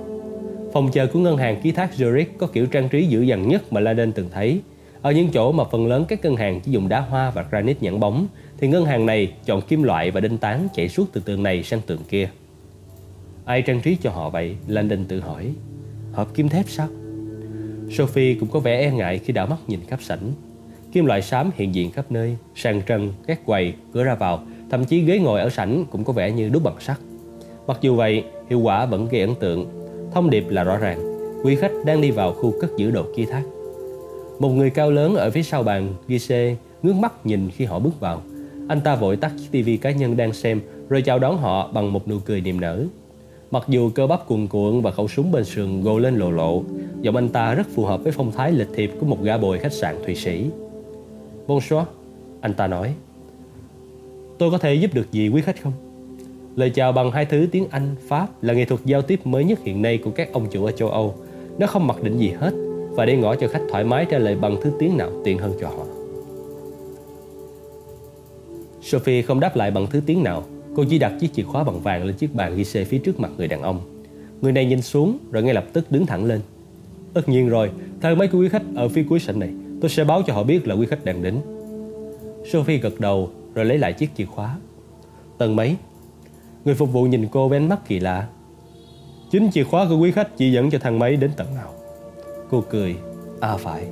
Phòng 0.72 0.90
chờ 0.92 1.06
của 1.06 1.18
ngân 1.18 1.36
hàng 1.36 1.60
ký 1.62 1.72
thác 1.72 1.90
Zurich 1.96 2.24
có 2.38 2.46
kiểu 2.46 2.66
trang 2.66 2.88
trí 2.88 3.06
dữ 3.06 3.22
dằn 3.22 3.48
nhất 3.48 3.72
mà 3.72 3.80
Laden 3.80 4.12
từng 4.12 4.28
thấy. 4.32 4.60
Ở 5.02 5.12
những 5.12 5.28
chỗ 5.30 5.52
mà 5.52 5.64
phần 5.64 5.86
lớn 5.86 6.04
các 6.08 6.24
ngân 6.24 6.36
hàng 6.36 6.60
chỉ 6.60 6.72
dùng 6.72 6.88
đá 6.88 7.00
hoa 7.00 7.30
và 7.30 7.44
granite 7.50 7.80
nhẵn 7.80 8.00
bóng, 8.00 8.26
thì 8.58 8.68
ngân 8.68 8.84
hàng 8.84 9.06
này 9.06 9.32
chọn 9.44 9.60
kim 9.60 9.82
loại 9.82 10.10
và 10.10 10.20
đinh 10.20 10.38
tán 10.38 10.68
chạy 10.74 10.88
suốt 10.88 11.08
từ 11.12 11.20
tường 11.20 11.42
này 11.42 11.62
sang 11.62 11.80
tường 11.86 12.00
kia. 12.08 12.30
Ai 13.44 13.62
trang 13.62 13.80
trí 13.80 13.96
cho 14.02 14.10
họ 14.10 14.30
vậy? 14.30 14.56
Landon 14.68 15.04
tự 15.04 15.20
hỏi. 15.20 15.52
Hộp 16.12 16.34
kim 16.34 16.48
thép 16.48 16.68
sao? 16.68 16.88
Sophie 17.90 18.34
cũng 18.34 18.48
có 18.48 18.60
vẻ 18.60 18.80
e 18.80 18.90
ngại 18.90 19.18
khi 19.18 19.32
đảo 19.32 19.46
mắt 19.46 19.56
nhìn 19.66 19.80
khắp 19.88 20.02
sảnh. 20.02 20.32
Kim 20.92 21.06
loại 21.06 21.22
xám 21.22 21.50
hiện 21.54 21.74
diện 21.74 21.90
khắp 21.90 22.12
nơi, 22.12 22.36
sàn 22.54 22.82
trần, 22.86 23.12
các 23.26 23.46
quầy, 23.46 23.74
cửa 23.92 24.04
ra 24.04 24.14
vào, 24.14 24.42
thậm 24.70 24.84
chí 24.84 25.00
ghế 25.00 25.18
ngồi 25.18 25.40
ở 25.40 25.50
sảnh 25.50 25.84
cũng 25.90 26.04
có 26.04 26.12
vẻ 26.12 26.32
như 26.32 26.48
đúc 26.48 26.62
bằng 26.62 26.80
sắt. 26.80 26.98
Mặc 27.66 27.78
dù 27.80 27.94
vậy, 27.94 28.24
hiệu 28.50 28.60
quả 28.60 28.86
vẫn 28.86 29.08
gây 29.08 29.20
ấn 29.20 29.34
tượng. 29.40 29.66
Thông 30.12 30.30
điệp 30.30 30.44
là 30.48 30.64
rõ 30.64 30.76
ràng, 30.76 30.98
quý 31.44 31.56
khách 31.56 31.72
đang 31.84 32.00
đi 32.00 32.10
vào 32.10 32.32
khu 32.32 32.54
cất 32.60 32.70
giữ 32.76 32.90
đồ 32.90 33.04
kia 33.16 33.24
thác. 33.30 33.42
Một 34.38 34.48
người 34.48 34.70
cao 34.70 34.90
lớn 34.90 35.14
ở 35.14 35.30
phía 35.30 35.42
sau 35.42 35.62
bàn, 35.62 35.94
ghi 36.08 36.18
ngước 36.82 36.96
mắt 36.96 37.26
nhìn 37.26 37.50
khi 37.50 37.64
họ 37.64 37.78
bước 37.78 38.00
vào. 38.00 38.22
Anh 38.68 38.80
ta 38.80 38.96
vội 38.96 39.16
tắt 39.16 39.32
chiếc 39.38 39.48
tivi 39.50 39.76
cá 39.76 39.90
nhân 39.90 40.16
đang 40.16 40.32
xem 40.32 40.60
rồi 40.88 41.02
chào 41.02 41.18
đón 41.18 41.38
họ 41.38 41.70
bằng 41.72 41.92
một 41.92 42.08
nụ 42.08 42.18
cười 42.18 42.40
niềm 42.40 42.60
nở. 42.60 42.86
Mặc 43.50 43.64
dù 43.68 43.90
cơ 43.94 44.06
bắp 44.06 44.26
cuồn 44.26 44.46
cuộn 44.46 44.80
và 44.80 44.90
khẩu 44.90 45.08
súng 45.08 45.32
bên 45.32 45.44
sườn 45.44 45.82
gồ 45.82 45.98
lên 45.98 46.16
lộ 46.16 46.30
lộ, 46.30 46.62
giọng 47.00 47.16
anh 47.16 47.28
ta 47.28 47.54
rất 47.54 47.66
phù 47.74 47.84
hợp 47.84 48.02
với 48.02 48.12
phong 48.12 48.32
thái 48.32 48.52
lịch 48.52 48.68
thiệp 48.74 48.92
của 49.00 49.06
một 49.06 49.22
gã 49.22 49.38
bồi 49.38 49.58
khách 49.58 49.72
sạn 49.72 49.96
Thụy 50.04 50.14
Sĩ. 50.14 50.46
Bonsoir, 51.46 51.84
anh 52.40 52.54
ta 52.54 52.66
nói. 52.66 52.94
Tôi 54.38 54.50
có 54.50 54.58
thể 54.58 54.74
giúp 54.74 54.94
được 54.94 55.12
gì 55.12 55.28
quý 55.28 55.42
khách 55.42 55.62
không? 55.62 55.72
Lời 56.56 56.70
chào 56.70 56.92
bằng 56.92 57.10
hai 57.10 57.24
thứ 57.24 57.46
tiếng 57.52 57.66
Anh, 57.70 57.94
Pháp 58.08 58.42
là 58.42 58.54
nghệ 58.54 58.64
thuật 58.64 58.80
giao 58.84 59.02
tiếp 59.02 59.26
mới 59.26 59.44
nhất 59.44 59.58
hiện 59.64 59.82
nay 59.82 59.98
của 59.98 60.10
các 60.10 60.32
ông 60.32 60.46
chủ 60.50 60.64
ở 60.64 60.72
châu 60.72 60.90
Âu. 60.90 61.14
Nó 61.58 61.66
không 61.66 61.86
mặc 61.86 62.02
định 62.02 62.18
gì 62.18 62.30
hết 62.30 62.50
và 62.90 63.04
để 63.06 63.16
ngỏ 63.16 63.34
cho 63.34 63.48
khách 63.48 63.62
thoải 63.70 63.84
mái 63.84 64.06
trả 64.10 64.18
lời 64.18 64.36
bằng 64.36 64.56
thứ 64.62 64.72
tiếng 64.78 64.96
nào 64.96 65.10
tiện 65.24 65.38
hơn 65.38 65.52
cho 65.60 65.68
họ. 65.68 65.84
Sophie 68.82 69.22
không 69.22 69.40
đáp 69.40 69.56
lại 69.56 69.70
bằng 69.70 69.86
thứ 69.90 70.00
tiếng 70.06 70.22
nào 70.22 70.44
Cô 70.76 70.84
chỉ 70.90 70.98
đặt 70.98 71.12
chiếc 71.20 71.32
chìa 71.32 71.42
khóa 71.42 71.64
bằng 71.64 71.80
vàng 71.80 72.04
lên 72.04 72.16
chiếc 72.16 72.34
bàn 72.34 72.56
ghi 72.56 72.64
xe 72.64 72.84
phía 72.84 72.98
trước 72.98 73.20
mặt 73.20 73.30
người 73.36 73.48
đàn 73.48 73.62
ông. 73.62 73.80
Người 74.40 74.52
này 74.52 74.66
nhìn 74.66 74.82
xuống 74.82 75.18
rồi 75.30 75.42
ngay 75.42 75.54
lập 75.54 75.64
tức 75.72 75.92
đứng 75.92 76.06
thẳng 76.06 76.24
lên. 76.24 76.40
Tất 77.14 77.28
nhiên 77.28 77.48
rồi, 77.48 77.70
theo 78.00 78.14
mấy 78.14 78.28
quý 78.28 78.48
khách 78.48 78.62
ở 78.74 78.88
phía 78.88 79.04
cuối 79.08 79.20
sảnh 79.20 79.38
này, 79.38 79.50
tôi 79.80 79.90
sẽ 79.90 80.04
báo 80.04 80.22
cho 80.26 80.34
họ 80.34 80.42
biết 80.42 80.68
là 80.68 80.74
quý 80.74 80.86
khách 80.86 81.04
đang 81.04 81.22
đến. 81.22 81.36
Sophie 82.52 82.78
gật 82.78 83.00
đầu 83.00 83.30
rồi 83.54 83.64
lấy 83.64 83.78
lại 83.78 83.92
chiếc 83.92 84.10
chìa 84.16 84.24
khóa. 84.24 84.56
Tầng 85.38 85.56
mấy? 85.56 85.76
Người 86.64 86.74
phục 86.74 86.92
vụ 86.92 87.04
nhìn 87.04 87.26
cô 87.32 87.48
với 87.48 87.58
ánh 87.58 87.68
mắt 87.68 87.88
kỳ 87.88 87.98
lạ. 88.00 88.28
Chính 89.30 89.50
chìa 89.50 89.64
khóa 89.64 89.86
của 89.88 89.98
quý 89.98 90.12
khách 90.12 90.36
chỉ 90.36 90.52
dẫn 90.52 90.70
cho 90.70 90.78
thang 90.78 90.98
máy 90.98 91.16
đến 91.16 91.30
tầng 91.36 91.54
nào. 91.54 91.72
Cô 92.50 92.64
cười. 92.70 92.96
À 93.40 93.56
phải. 93.56 93.84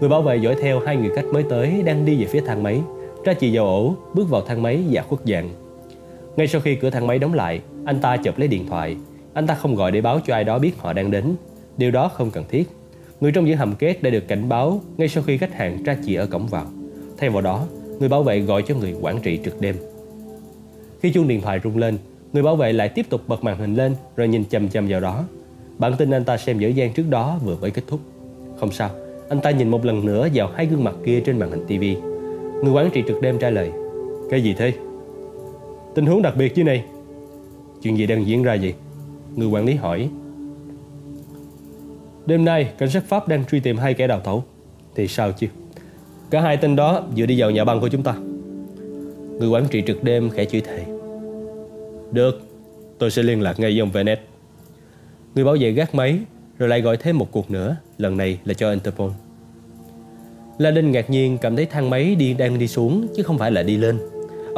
Người 0.00 0.08
bảo 0.08 0.22
vệ 0.22 0.36
dõi 0.36 0.56
theo 0.60 0.80
hai 0.80 0.96
người 0.96 1.10
khách 1.16 1.24
mới 1.24 1.42
tới 1.42 1.82
đang 1.84 2.04
đi 2.04 2.16
về 2.16 2.26
phía 2.26 2.40
thang 2.40 2.62
máy, 2.62 2.80
ra 3.24 3.34
chị 3.34 3.52
dầu 3.52 3.66
ổ, 3.66 3.94
bước 4.14 4.28
vào 4.30 4.40
thang 4.40 4.62
máy 4.62 4.84
và 4.90 5.02
khuất 5.02 5.20
dạng. 5.26 5.50
Ngay 6.38 6.48
sau 6.48 6.60
khi 6.60 6.74
cửa 6.74 6.90
thang 6.90 7.06
máy 7.06 7.18
đóng 7.18 7.34
lại, 7.34 7.60
anh 7.84 8.00
ta 8.00 8.16
chụp 8.16 8.38
lấy 8.38 8.48
điện 8.48 8.66
thoại. 8.68 8.96
Anh 9.34 9.46
ta 9.46 9.54
không 9.54 9.74
gọi 9.74 9.92
để 9.92 10.00
báo 10.00 10.20
cho 10.26 10.34
ai 10.34 10.44
đó 10.44 10.58
biết 10.58 10.78
họ 10.78 10.92
đang 10.92 11.10
đến. 11.10 11.24
Điều 11.76 11.90
đó 11.90 12.08
không 12.08 12.30
cần 12.30 12.44
thiết. 12.48 12.68
Người 13.20 13.32
trong 13.32 13.44
những 13.44 13.56
hầm 13.56 13.74
kết 13.74 14.02
đã 14.02 14.10
được 14.10 14.28
cảnh 14.28 14.48
báo 14.48 14.80
ngay 14.96 15.08
sau 15.08 15.22
khi 15.22 15.38
khách 15.38 15.54
hàng 15.54 15.84
tra 15.84 15.96
chìa 16.06 16.16
ở 16.16 16.26
cổng 16.26 16.46
vào. 16.46 16.66
Thay 17.16 17.30
vào 17.30 17.42
đó, 17.42 17.66
người 17.98 18.08
bảo 18.08 18.22
vệ 18.22 18.40
gọi 18.40 18.62
cho 18.62 18.74
người 18.74 18.94
quản 19.00 19.20
trị 19.20 19.40
trực 19.44 19.60
đêm. 19.60 19.76
Khi 21.00 21.12
chuông 21.12 21.28
điện 21.28 21.40
thoại 21.40 21.60
rung 21.64 21.78
lên, 21.78 21.98
người 22.32 22.42
bảo 22.42 22.56
vệ 22.56 22.72
lại 22.72 22.88
tiếp 22.88 23.06
tục 23.08 23.20
bật 23.26 23.44
màn 23.44 23.58
hình 23.58 23.74
lên 23.74 23.94
rồi 24.16 24.28
nhìn 24.28 24.44
chầm 24.44 24.68
chầm 24.68 24.86
vào 24.88 25.00
đó. 25.00 25.24
Bản 25.78 25.92
tin 25.98 26.10
anh 26.10 26.24
ta 26.24 26.36
xem 26.36 26.58
dở 26.58 26.68
dang 26.68 26.92
trước 26.92 27.10
đó 27.10 27.38
vừa 27.44 27.56
mới 27.60 27.70
kết 27.70 27.82
thúc. 27.86 28.00
Không 28.60 28.72
sao, 28.72 28.90
anh 29.28 29.40
ta 29.40 29.50
nhìn 29.50 29.68
một 29.68 29.84
lần 29.84 30.06
nữa 30.06 30.28
vào 30.34 30.50
hai 30.54 30.66
gương 30.66 30.84
mặt 30.84 30.94
kia 31.04 31.20
trên 31.20 31.38
màn 31.38 31.50
hình 31.50 31.66
TV. 31.66 32.04
Người 32.64 32.72
quản 32.72 32.90
trị 32.90 33.02
trực 33.08 33.22
đêm 33.22 33.38
trả 33.38 33.50
lời 33.50 33.70
Cái 34.30 34.42
gì 34.42 34.54
thế? 34.58 34.72
Tình 35.94 36.06
huống 36.06 36.22
đặc 36.22 36.36
biệt 36.36 36.54
chứ 36.54 36.64
này. 36.64 36.84
Chuyện 37.82 37.98
gì 37.98 38.06
đang 38.06 38.26
diễn 38.26 38.42
ra 38.42 38.56
vậy? 38.62 38.74
Người 39.36 39.48
quản 39.48 39.64
lý 39.64 39.74
hỏi. 39.74 40.08
Đêm 42.26 42.44
nay, 42.44 42.72
cảnh 42.78 42.90
sát 42.90 43.04
Pháp 43.04 43.28
đang 43.28 43.44
truy 43.44 43.60
tìm 43.60 43.76
hai 43.76 43.94
kẻ 43.94 44.06
đào 44.06 44.20
tẩu. 44.20 44.44
Thì 44.94 45.08
sao 45.08 45.32
chứ? 45.32 45.46
Cả 46.30 46.40
hai 46.40 46.56
tên 46.56 46.76
đó 46.76 47.04
vừa 47.16 47.26
đi 47.26 47.40
vào 47.40 47.50
nhà 47.50 47.64
băng 47.64 47.80
của 47.80 47.88
chúng 47.88 48.02
ta. 48.02 48.14
Người 49.38 49.48
quản 49.48 49.64
trị 49.70 49.82
trực 49.86 50.04
đêm 50.04 50.30
khẽ 50.30 50.44
chửi 50.44 50.60
thề. 50.60 50.84
Được, 52.12 52.40
tôi 52.98 53.10
sẽ 53.10 53.22
liên 53.22 53.42
lạc 53.42 53.60
ngay 53.60 53.70
với 53.70 53.80
ông 53.80 53.90
Venet. 53.90 54.20
Người 55.34 55.44
bảo 55.44 55.56
vệ 55.60 55.72
gác 55.72 55.94
máy 55.94 56.18
Rồi 56.58 56.68
lại 56.68 56.80
gọi 56.80 56.96
thêm 56.96 57.18
một 57.18 57.32
cuộc 57.32 57.50
nữa. 57.50 57.76
Lần 57.98 58.16
này 58.16 58.38
là 58.44 58.54
cho 58.54 58.70
Interpol. 58.70 59.10
La 60.58 60.70
Đinh 60.70 60.92
ngạc 60.92 61.10
nhiên 61.10 61.38
cảm 61.38 61.56
thấy 61.56 61.66
thang 61.66 61.90
máy 61.90 62.14
đi 62.14 62.34
đang 62.34 62.58
đi 62.58 62.68
xuống 62.68 63.06
chứ 63.16 63.22
không 63.22 63.38
phải 63.38 63.50
là 63.50 63.62
đi 63.62 63.76
lên. 63.76 63.98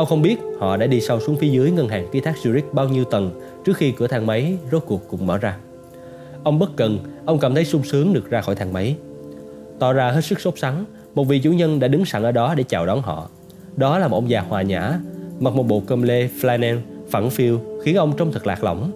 Ông 0.01 0.07
không 0.07 0.23
biết 0.23 0.37
họ 0.59 0.77
đã 0.77 0.87
đi 0.87 1.01
sâu 1.01 1.21
xuống 1.21 1.37
phía 1.37 1.49
dưới 1.49 1.71
ngân 1.71 1.89
hàng 1.89 2.09
ký 2.13 2.21
thác 2.21 2.35
Zurich 2.43 2.73
bao 2.73 2.89
nhiêu 2.89 3.05
tầng 3.05 3.41
trước 3.65 3.77
khi 3.77 3.93
cửa 3.93 4.07
thang 4.07 4.27
máy 4.27 4.59
rốt 4.73 4.85
cuộc 4.87 5.09
cũng 5.09 5.27
mở 5.27 5.39
ra. 5.39 5.57
Ông 6.45 6.59
bất 6.59 6.77
cần, 6.77 6.99
ông 7.25 7.39
cảm 7.39 7.55
thấy 7.55 7.65
sung 7.65 7.83
sướng 7.85 8.13
được 8.13 8.31
ra 8.31 8.41
khỏi 8.41 8.55
thang 8.55 8.73
máy. 8.73 8.97
Tỏ 9.79 9.93
ra 9.93 10.11
hết 10.11 10.21
sức 10.21 10.41
sốt 10.41 10.59
sắng, 10.59 10.85
một 11.15 11.25
vị 11.25 11.39
chủ 11.39 11.53
nhân 11.53 11.81
đã 11.81 11.89
đứng 11.89 12.05
sẵn 12.05 12.23
ở 12.23 12.33
đó 12.33 12.55
để 12.55 12.63
chào 12.63 12.87
đón 12.87 13.03
họ. 13.03 13.29
Đó 13.77 13.99
là 13.99 14.09
một 14.09 14.17
ông 14.17 14.31
già 14.31 14.41
hòa 14.41 14.63
nhã, 14.63 14.99
mặc 15.41 15.55
một 15.55 15.63
bộ 15.63 15.83
cơm 15.87 16.03
lê 16.03 16.29
flannel 16.41 16.79
phẳng 17.11 17.31
phiu 17.31 17.61
khiến 17.85 17.97
ông 17.97 18.17
trông 18.17 18.33
thật 18.33 18.47
lạc 18.47 18.65
lõng. 18.65 18.93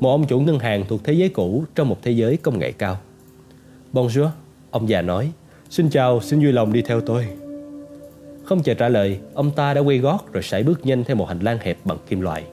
Một 0.00 0.10
ông 0.10 0.26
chủ 0.26 0.40
ngân 0.40 0.58
hàng 0.58 0.84
thuộc 0.88 1.04
thế 1.04 1.12
giới 1.12 1.28
cũ 1.28 1.64
trong 1.74 1.88
một 1.88 1.96
thế 2.02 2.10
giới 2.10 2.36
công 2.36 2.58
nghệ 2.58 2.72
cao. 2.72 2.98
Bonjour, 3.92 4.28
ông 4.70 4.88
già 4.88 5.02
nói. 5.02 5.30
Xin 5.70 5.90
chào, 5.90 6.20
xin 6.20 6.40
vui 6.40 6.52
lòng 6.52 6.72
đi 6.72 6.82
theo 6.82 7.00
tôi. 7.00 7.26
Không 8.48 8.62
chờ 8.62 8.74
trả 8.74 8.88
lời, 8.88 9.18
ông 9.34 9.50
ta 9.50 9.74
đã 9.74 9.80
quay 9.80 9.98
gót 9.98 10.32
rồi 10.32 10.42
sải 10.42 10.62
bước 10.62 10.86
nhanh 10.86 11.04
theo 11.04 11.16
một 11.16 11.28
hành 11.28 11.40
lang 11.40 11.58
hẹp 11.62 11.78
bằng 11.84 11.98
kim 12.08 12.20
loại. 12.20 12.44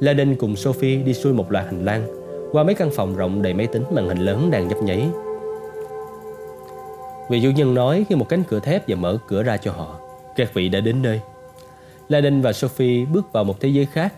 Laden 0.00 0.36
cùng 0.36 0.56
Sophie 0.56 1.02
đi 1.02 1.14
xuôi 1.14 1.32
một 1.32 1.52
loạt 1.52 1.66
hành 1.66 1.84
lang, 1.84 2.06
qua 2.52 2.64
mấy 2.64 2.74
căn 2.74 2.90
phòng 2.90 3.16
rộng 3.16 3.42
đầy 3.42 3.54
máy 3.54 3.66
tính 3.66 3.82
màn 3.90 4.08
hình 4.08 4.18
lớn 4.18 4.50
đang 4.50 4.68
nhấp 4.68 4.82
nháy. 4.82 5.06
Vị 7.30 7.40
chủ 7.42 7.50
nhân 7.50 7.74
nói 7.74 8.04
khi 8.08 8.14
một 8.14 8.28
cánh 8.28 8.42
cửa 8.44 8.60
thép 8.60 8.88
và 8.88 8.96
mở 8.96 9.18
cửa 9.28 9.42
ra 9.42 9.56
cho 9.56 9.72
họ. 9.72 9.98
Các 10.36 10.54
vị 10.54 10.68
đã 10.68 10.80
đến 10.80 11.02
nơi. 11.02 11.20
Laden 12.08 12.40
và 12.40 12.52
Sophie 12.52 13.04
bước 13.04 13.32
vào 13.32 13.44
một 13.44 13.60
thế 13.60 13.68
giới 13.68 13.86
khác. 13.86 14.14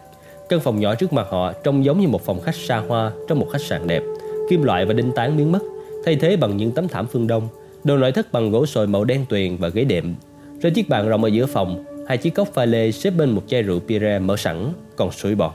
Căn 0.49 0.61
phòng 0.61 0.81
nhỏ 0.81 0.95
trước 0.95 1.13
mặt 1.13 1.27
họ 1.31 1.53
trông 1.53 1.85
giống 1.85 2.01
như 2.01 2.09
một 2.09 2.23
phòng 2.23 2.41
khách 2.41 2.55
xa 2.55 2.77
hoa 2.77 3.13
trong 3.29 3.41
một 3.41 3.47
khách 3.53 3.63
sạn 3.63 3.87
đẹp. 3.87 4.03
Kim 4.51 4.63
loại 4.63 4.87
và 4.87 4.93
đinh 4.93 5.13
tán 5.13 5.37
biến 5.37 5.53
mất, 5.53 5.61
thay 6.05 6.17
thế 6.17 6.37
bằng 6.37 6.57
những 6.57 6.73
tấm 6.73 6.89
thảm 6.89 7.07
phương 7.07 7.27
đông. 7.27 7.49
Đồ 7.85 7.97
nội 7.97 8.13
thất 8.13 8.33
bằng 8.33 8.51
gỗ 8.51 8.67
sồi 8.67 8.87
màu 8.87 9.05
đen 9.05 9.25
tuyền 9.29 9.57
và 9.57 9.69
ghế 9.69 9.85
đệm 9.85 10.15
trên 10.63 10.75
chiếc 10.75 10.89
bàn 10.89 11.09
rộng 11.09 11.25
ở 11.25 11.29
giữa 11.29 11.47
phòng, 11.47 11.85
hai 12.09 12.19
chiếc 12.19 12.35
cốc 12.35 12.49
pha 12.55 12.65
lê 12.65 12.91
xếp 12.91 13.11
bên 13.11 13.31
một 13.31 13.43
chai 13.47 13.63
rượu 13.63 13.81
Pire 13.81 14.19
mở 14.19 14.37
sẵn, 14.37 14.73
còn 14.97 15.11
sủi 15.11 15.35
bọt. 15.35 15.53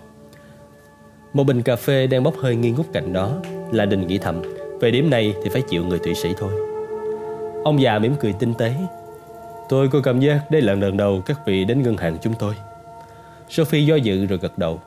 Một 1.33 1.43
bình 1.43 1.61
cà 1.61 1.75
phê 1.75 2.07
đang 2.07 2.23
bốc 2.23 2.35
hơi 2.37 2.55
nghi 2.55 2.71
ngút 2.71 2.85
cạnh 2.93 3.13
đó, 3.13 3.33
là 3.71 3.85
đình 3.85 4.07
nghĩ 4.07 4.17
thầm, 4.17 4.41
về 4.79 4.91
điểm 4.91 5.09
này 5.09 5.33
thì 5.43 5.49
phải 5.49 5.61
chịu 5.61 5.85
người 5.85 5.99
Thụy 5.99 6.15
Sĩ 6.15 6.29
thôi. 6.37 6.51
Ông 7.63 7.81
già 7.81 7.99
mỉm 7.99 8.13
cười 8.19 8.33
tinh 8.39 8.53
tế. 8.53 8.73
Tôi 9.69 9.87
có 9.87 10.01
cảm 10.03 10.19
giác 10.19 10.51
đây 10.51 10.61
là 10.61 10.73
lần 10.73 10.97
đầu 10.97 11.21
các 11.25 11.39
vị 11.45 11.65
đến 11.65 11.81
ngân 11.81 11.97
hàng 11.97 12.17
chúng 12.21 12.33
tôi. 12.39 12.53
Sophie 13.49 13.85
do 13.85 13.95
dự 13.95 14.25
rồi 14.25 14.39
gật 14.41 14.57
đầu. 14.57 14.79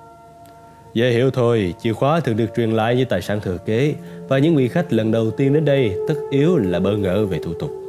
Dễ 0.94 1.10
hiểu 1.10 1.30
thôi, 1.30 1.74
chìa 1.80 1.92
khóa 1.92 2.20
thường 2.20 2.36
được 2.36 2.46
truyền 2.56 2.70
lại 2.70 2.96
như 2.96 3.04
tài 3.04 3.22
sản 3.22 3.40
thừa 3.40 3.56
kế 3.58 3.94
và 4.28 4.38
những 4.38 4.56
vị 4.56 4.68
khách 4.68 4.92
lần 4.92 5.12
đầu 5.12 5.30
tiên 5.30 5.52
đến 5.52 5.64
đây 5.64 5.96
tất 6.08 6.14
yếu 6.30 6.56
là 6.56 6.80
bỡ 6.80 6.96
ngỡ 6.96 7.26
về 7.26 7.38
thủ 7.44 7.52
tục. 7.54 7.81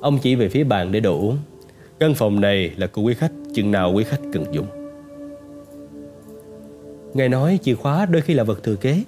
Ông 0.00 0.18
chỉ 0.18 0.34
về 0.34 0.48
phía 0.48 0.64
bàn 0.64 0.92
để 0.92 1.00
đồ 1.00 1.18
uống. 1.18 1.38
Căn 1.98 2.14
phòng 2.14 2.40
này 2.40 2.70
là 2.76 2.86
của 2.86 3.02
quý 3.02 3.14
khách, 3.14 3.32
Chừng 3.54 3.70
nào 3.70 3.92
quý 3.92 4.04
khách 4.04 4.20
cần 4.32 4.44
dùng. 4.52 4.66
Ngài 7.14 7.28
nói 7.28 7.58
chìa 7.62 7.74
khóa 7.74 8.06
đôi 8.06 8.22
khi 8.22 8.34
là 8.34 8.44
vật 8.44 8.62
thừa 8.62 8.76
kế. 8.76 9.02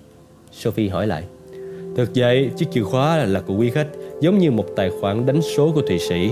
Sophie 0.53 0.89
hỏi 0.89 1.07
lại. 1.07 1.25
Thật 1.97 2.07
vậy, 2.15 2.51
chiếc 2.57 2.67
chìa 2.73 2.83
khóa 2.83 3.17
là 3.17 3.41
của 3.41 3.55
quý 3.57 3.71
khách, 3.71 3.87
Giống 4.21 4.39
như 4.39 4.51
một 4.51 4.67
tài 4.77 4.91
khoản 5.01 5.27
đánh 5.27 5.43
số 5.43 5.73
của 5.73 5.83
Thụy 5.83 5.99
Sĩ. 5.99 6.31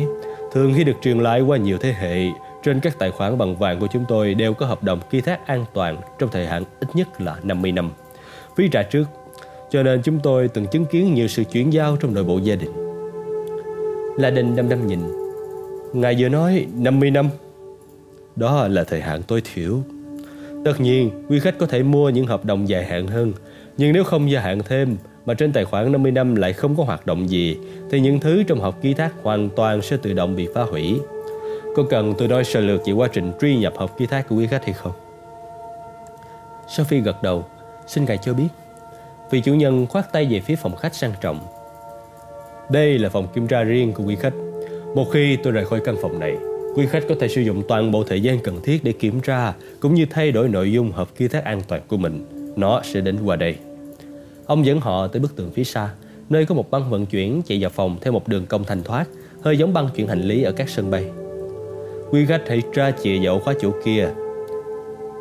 Thường 0.53 0.75
khi 0.77 0.85
được 0.85 0.97
truyền 1.03 1.19
lại 1.19 1.41
qua 1.41 1.57
nhiều 1.57 1.79
thế 1.79 1.93
hệ, 1.93 2.27
Trên 2.63 2.81
các 2.81 2.99
tài 2.99 3.11
khoản 3.11 3.39
bằng 3.39 3.57
vàng 3.57 3.81
của 3.81 3.87
chúng 3.93 4.05
tôi 4.09 4.35
Đều 4.35 4.55
có 4.55 4.67
hợp 4.67 4.83
đồng 4.83 5.01
ký 5.11 5.21
thác 5.21 5.47
an 5.47 5.65
toàn 5.75 6.01
Trong 6.19 6.31
thời 6.33 6.47
hạn 6.47 6.65
ít 6.81 6.89
nhất 6.95 7.21
là 7.21 7.37
50 7.43 7.73
năm. 7.73 7.91
Phí 8.57 8.69
trả 8.69 8.83
trước. 8.83 9.05
Cho 9.71 9.83
nên 9.83 10.03
chúng 10.03 10.21
tôi 10.23 10.49
từng 10.49 10.67
chứng 10.67 10.87
kiến 10.87 11.15
nhiều 11.15 11.29
sự 11.29 11.45
chuyển 11.45 11.73
giao 11.73 11.97
trong 11.97 12.15
nội 12.15 12.25
bộ 12.25 12.39
gia 12.39 12.57
đình. 12.57 12.78
La 14.19 14.31
Đinh 14.31 14.57
đăm 14.57 14.69
đăm 14.69 14.87
nhìn 14.87 15.01
Ngài 15.93 16.17
vừa 16.19 16.29
nói 16.29 16.67
50 16.75 17.11
năm. 17.11 17.29
Đó 18.37 18.69
là 18.69 18.85
thời 18.85 19.01
hạn 19.01 19.23
tối 19.23 19.43
thiểu. 19.55 19.79
Tất 20.65 20.81
nhiên, 20.81 21.11
quý 21.29 21.41
khách 21.41 21.59
có 21.59 21.67
thể 21.67 21.83
mua 21.83 22.11
những 22.11 22.27
hợp 22.27 22.45
đồng 22.45 22.69
dài 22.69 22.85
hạn 22.85 23.07
hơn, 23.07 23.33
nhưng 23.77 23.93
nếu 23.93 24.05
không 24.05 24.31
gia 24.31 24.41
hạn 24.41 24.61
thêm 24.69 24.97
mà 25.27 25.35
trên 25.35 25.53
tài 25.53 25.65
khoản 25.65 25.93
50 25.93 26.13
năm 26.13 26.35
lại 26.35 26.53
không 26.53 26.77
có 26.77 26.85
hoạt 26.85 27.07
động 27.07 27.31
gì 27.31 27.57
thì 27.91 28.01
những 28.01 28.21
thứ 28.21 28.43
trong 28.43 28.61
hộp 28.61 28.83
ký 28.83 28.95
thác 28.95 29.13
hoàn 29.23 29.49
toàn 29.57 29.83
sẽ 29.83 29.97
tự 29.97 30.13
động 30.13 30.37
bị 30.37 30.49
phá 30.55 30.63
hủy. 30.63 31.01
Có 31.77 31.83
cần 31.91 32.15
tôi 32.19 32.29
nói 32.29 32.45
sơ 32.45 32.61
lược 32.61 32.87
về 32.87 32.93
quá 32.93 33.09
trình 33.13 33.33
truy 33.41 33.57
nhập 33.57 33.73
hộp 33.77 33.99
ký 33.99 34.07
thác 34.07 34.29
của 34.29 34.37
quý 34.37 34.47
khách 34.47 34.65
hay 34.65 34.73
không? 34.73 34.93
Sophie 36.69 37.01
gật 37.01 37.23
đầu, 37.23 37.45
xin 37.87 38.05
ngài 38.05 38.19
cho 38.19 38.35
biết. 38.35 38.49
Vị 39.31 39.41
chủ 39.41 39.55
nhân 39.55 39.87
khoát 39.87 40.13
tay 40.13 40.27
về 40.31 40.41
phía 40.41 40.57
phòng 40.57 40.77
khách 40.77 40.95
sang 40.95 41.13
trọng. 41.21 41.39
Đây 42.71 42.99
là 42.99 43.09
phòng 43.09 43.27
kiểm 43.35 43.47
tra 43.47 43.63
riêng 43.63 43.93
của 43.93 44.05
quý 44.07 44.17
khách. 44.17 44.33
Một 44.95 45.05
khi 45.13 45.37
tôi 45.37 45.53
rời 45.53 45.65
khỏi 45.65 45.81
căn 45.85 45.97
phòng 46.03 46.19
này, 46.19 46.37
quý 46.75 46.87
khách 46.87 47.03
có 47.09 47.15
thể 47.21 47.29
sử 47.29 47.41
dụng 47.41 47.63
toàn 47.69 47.93
bộ 47.93 48.05
thời 48.05 48.23
gian 48.23 48.39
cần 48.39 48.61
thiết 48.63 48.85
để 48.85 48.93
kiểm 48.93 49.21
tra 49.21 49.53
cũng 49.81 49.95
như 49.95 50.07
thay 50.11 50.33
đổi 50.33 50.49
nội 50.49 50.73
dung 50.73 50.93
hộp 50.93 51.17
ký 51.17 51.29
thác 51.29 51.45
an 51.45 51.61
toàn 51.69 51.83
của 51.89 51.97
mình. 51.97 52.27
Nó 52.57 52.81
sẽ 52.85 53.01
đến 53.01 53.19
qua 53.25 53.37
đây. 53.37 53.57
Ông 54.47 54.67
dẫn 54.67 54.81
họ 54.81 55.07
tới 55.07 55.21
bức 55.21 55.37
tường 55.37 55.51
phía 55.51 55.65
xa, 55.65 55.89
nơi 56.31 56.47
có 56.47 56.55
một 56.55 56.71
băng 56.71 56.91
vận 56.91 57.07
chuyển 57.07 57.43
chạy 57.43 57.59
vào 57.61 57.71
phòng 57.71 57.97
theo 58.01 58.13
một 58.13 58.29
đường 58.29 58.47
cong 58.47 58.65
thanh 58.65 58.83
thoát, 58.83 59.05
hơi 59.43 59.59
giống 59.59 59.73
băng 59.73 59.89
chuyển 59.97 60.09
hành 60.09 60.23
lý 60.23 60.43
ở 60.43 60.53
các 60.53 60.69
sân 60.69 60.91
bay. 60.91 61.11
Quý 62.11 62.27
khách 62.27 62.43
hãy 62.49 62.63
tra 62.75 62.91
chìa 62.91 63.19
vào 63.23 63.39
khóa 63.39 63.55
chỗ 63.61 63.71
kia. 63.85 64.09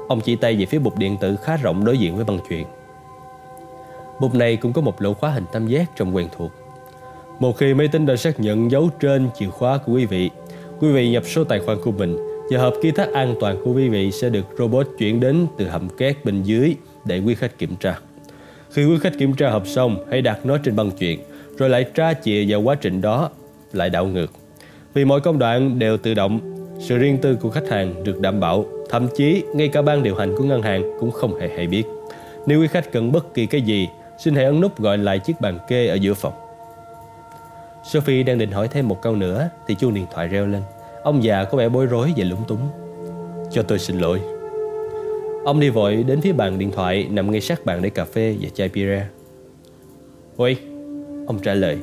Ông 0.08 0.22
chỉ 0.22 0.36
tay 0.36 0.56
về 0.56 0.66
phía 0.66 0.80
bục 0.80 0.98
điện 0.98 1.18
tử 1.22 1.36
khá 1.44 1.58
rộng 1.58 1.86
đối 1.86 1.98
diện 1.98 2.16
với 2.16 2.26
băng 2.26 2.40
chuyển. 2.50 2.66
Bục 4.22 4.36
này 4.36 4.56
cũng 4.56 4.74
có 4.74 4.82
một 4.82 5.02
lỗ 5.02 5.14
khóa 5.14 5.30
hình 5.30 5.46
tam 5.52 5.68
giác 5.68 5.86
trông 5.96 6.16
quen 6.16 6.28
thuộc. 6.38 6.52
Một 7.40 7.58
khi 7.58 7.74
máy 7.74 7.88
tính 7.88 8.06
đã 8.06 8.16
xác 8.16 8.40
nhận 8.40 8.72
dấu 8.72 8.90
trên 9.00 9.30
chìa 9.40 9.48
khóa 9.48 9.78
của 9.78 9.94
quý 9.94 10.06
vị, 10.06 10.30
quý 10.80 10.92
vị 10.92 11.10
nhập 11.10 11.24
số 11.26 11.44
tài 11.44 11.60
khoản 11.60 11.78
của 11.84 11.92
mình 11.92 12.18
và 12.52 12.60
hộp 12.60 12.74
ký 12.82 12.92
thác 12.92 13.14
an 13.14 13.36
toàn 13.40 13.58
của 13.66 13.74
quý 13.74 13.90
vị 13.90 14.12
sẽ 14.12 14.30
được 14.30 14.46
robot 14.58 14.88
chuyển 14.98 15.20
đến 15.20 15.48
từ 15.58 15.68
hầm 15.68 15.90
két 15.90 16.26
bên 16.26 16.44
dưới 16.44 16.76
để 17.06 17.20
quý 17.20 17.36
khách 17.36 17.58
kiểm 17.58 17.76
tra. 17.76 18.00
Khi 18.72 18.86
quý 18.86 18.98
khách 19.02 19.18
kiểm 19.20 19.34
tra 19.34 19.50
hộp 19.50 19.68
xong, 19.68 19.98
hãy 20.12 20.22
đặt 20.22 20.46
nó 20.46 20.58
trên 20.58 20.76
băng 20.76 20.92
chuyện, 20.92 21.20
rồi 21.58 21.70
lại 21.70 21.84
tra 21.84 22.14
chìa 22.14 22.46
vào 22.48 22.62
quá 22.62 22.76
trình 22.76 23.02
đó, 23.02 23.30
lại 23.74 23.90
đảo 23.90 24.06
ngược. 24.06 24.32
Vì 24.94 25.06
mọi 25.06 25.22
công 25.22 25.40
đoạn 25.40 25.80
đều 25.80 25.98
tự 25.98 26.14
động, 26.14 26.40
sự 26.80 26.98
riêng 26.98 27.18
tư 27.18 27.36
của 27.36 27.50
khách 27.50 27.70
hàng 27.70 28.04
được 28.04 28.20
đảm 28.20 28.40
bảo, 28.40 28.66
thậm 28.90 29.08
chí 29.16 29.44
ngay 29.54 29.68
cả 29.68 29.82
ban 29.82 30.04
điều 30.04 30.16
hành 30.16 30.36
của 30.38 30.44
ngân 30.44 30.62
hàng 30.62 30.98
cũng 31.00 31.12
không 31.12 31.40
hề 31.40 31.50
hay 31.56 31.68
biết. 31.68 31.84
Nếu 32.46 32.62
quý 32.62 32.68
khách 32.68 32.92
cần 32.92 33.12
bất 33.12 33.34
kỳ 33.34 33.46
cái 33.46 33.62
gì, 33.62 33.88
xin 34.24 34.36
hãy 34.36 34.46
ấn 34.46 34.62
nút 34.62 34.80
gọi 34.80 34.98
lại 34.98 35.20
chiếc 35.20 35.42
bàn 35.42 35.60
kê 35.68 35.88
ở 35.88 35.96
giữa 35.96 36.14
phòng. 36.14 36.47
Sophie 37.88 38.24
đang 38.24 38.38
định 38.38 38.52
hỏi 38.52 38.68
thêm 38.68 38.88
một 38.88 39.02
câu 39.02 39.16
nữa 39.16 39.50
thì 39.68 39.76
chuông 39.76 39.94
điện 39.94 40.06
thoại 40.14 40.28
reo 40.28 40.48
lên. 40.48 40.62
Ông 41.04 41.24
già 41.24 41.44
có 41.44 41.58
vẻ 41.58 41.70
bối 41.70 41.86
rối 41.86 42.14
và 42.18 42.26
lúng 42.26 42.44
túng. 42.48 42.70
Cho 43.52 43.64
tôi 43.64 43.80
xin 43.80 44.00
lỗi. 44.00 44.20
Ông 45.46 45.60
đi 45.60 45.70
vội 45.70 46.04
đến 46.04 46.22
phía 46.22 46.34
bàn 46.34 46.60
điện 46.60 46.72
thoại 46.72 47.08
nằm 47.12 47.32
ngay 47.32 47.42
sát 47.42 47.66
bàn 47.66 47.82
để 47.82 47.90
cà 47.90 48.06
phê 48.06 48.36
và 48.42 48.50
chai 48.54 48.70
bia. 48.70 49.02
Ôi, 50.38 50.58
ông 51.28 51.40
trả 51.44 51.54
lời. 51.54 51.78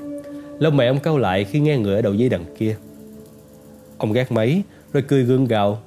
Lông 0.59 0.77
mày 0.77 0.89
ông 0.89 1.01
cau 1.01 1.19
lại 1.19 1.45
khi 1.45 1.61
nghe 1.61 1.79
người 1.79 1.95
ở 1.95 2.03
đầu 2.03 2.15
dây 2.15 2.29
đằng 2.29 2.45
kia. 2.59 2.77
Ông 3.99 4.13
gác 4.13 4.33
máy 4.33 4.63
rồi 4.93 5.03
cười 5.09 5.25
gương 5.25 5.45
gạo. 5.45 5.79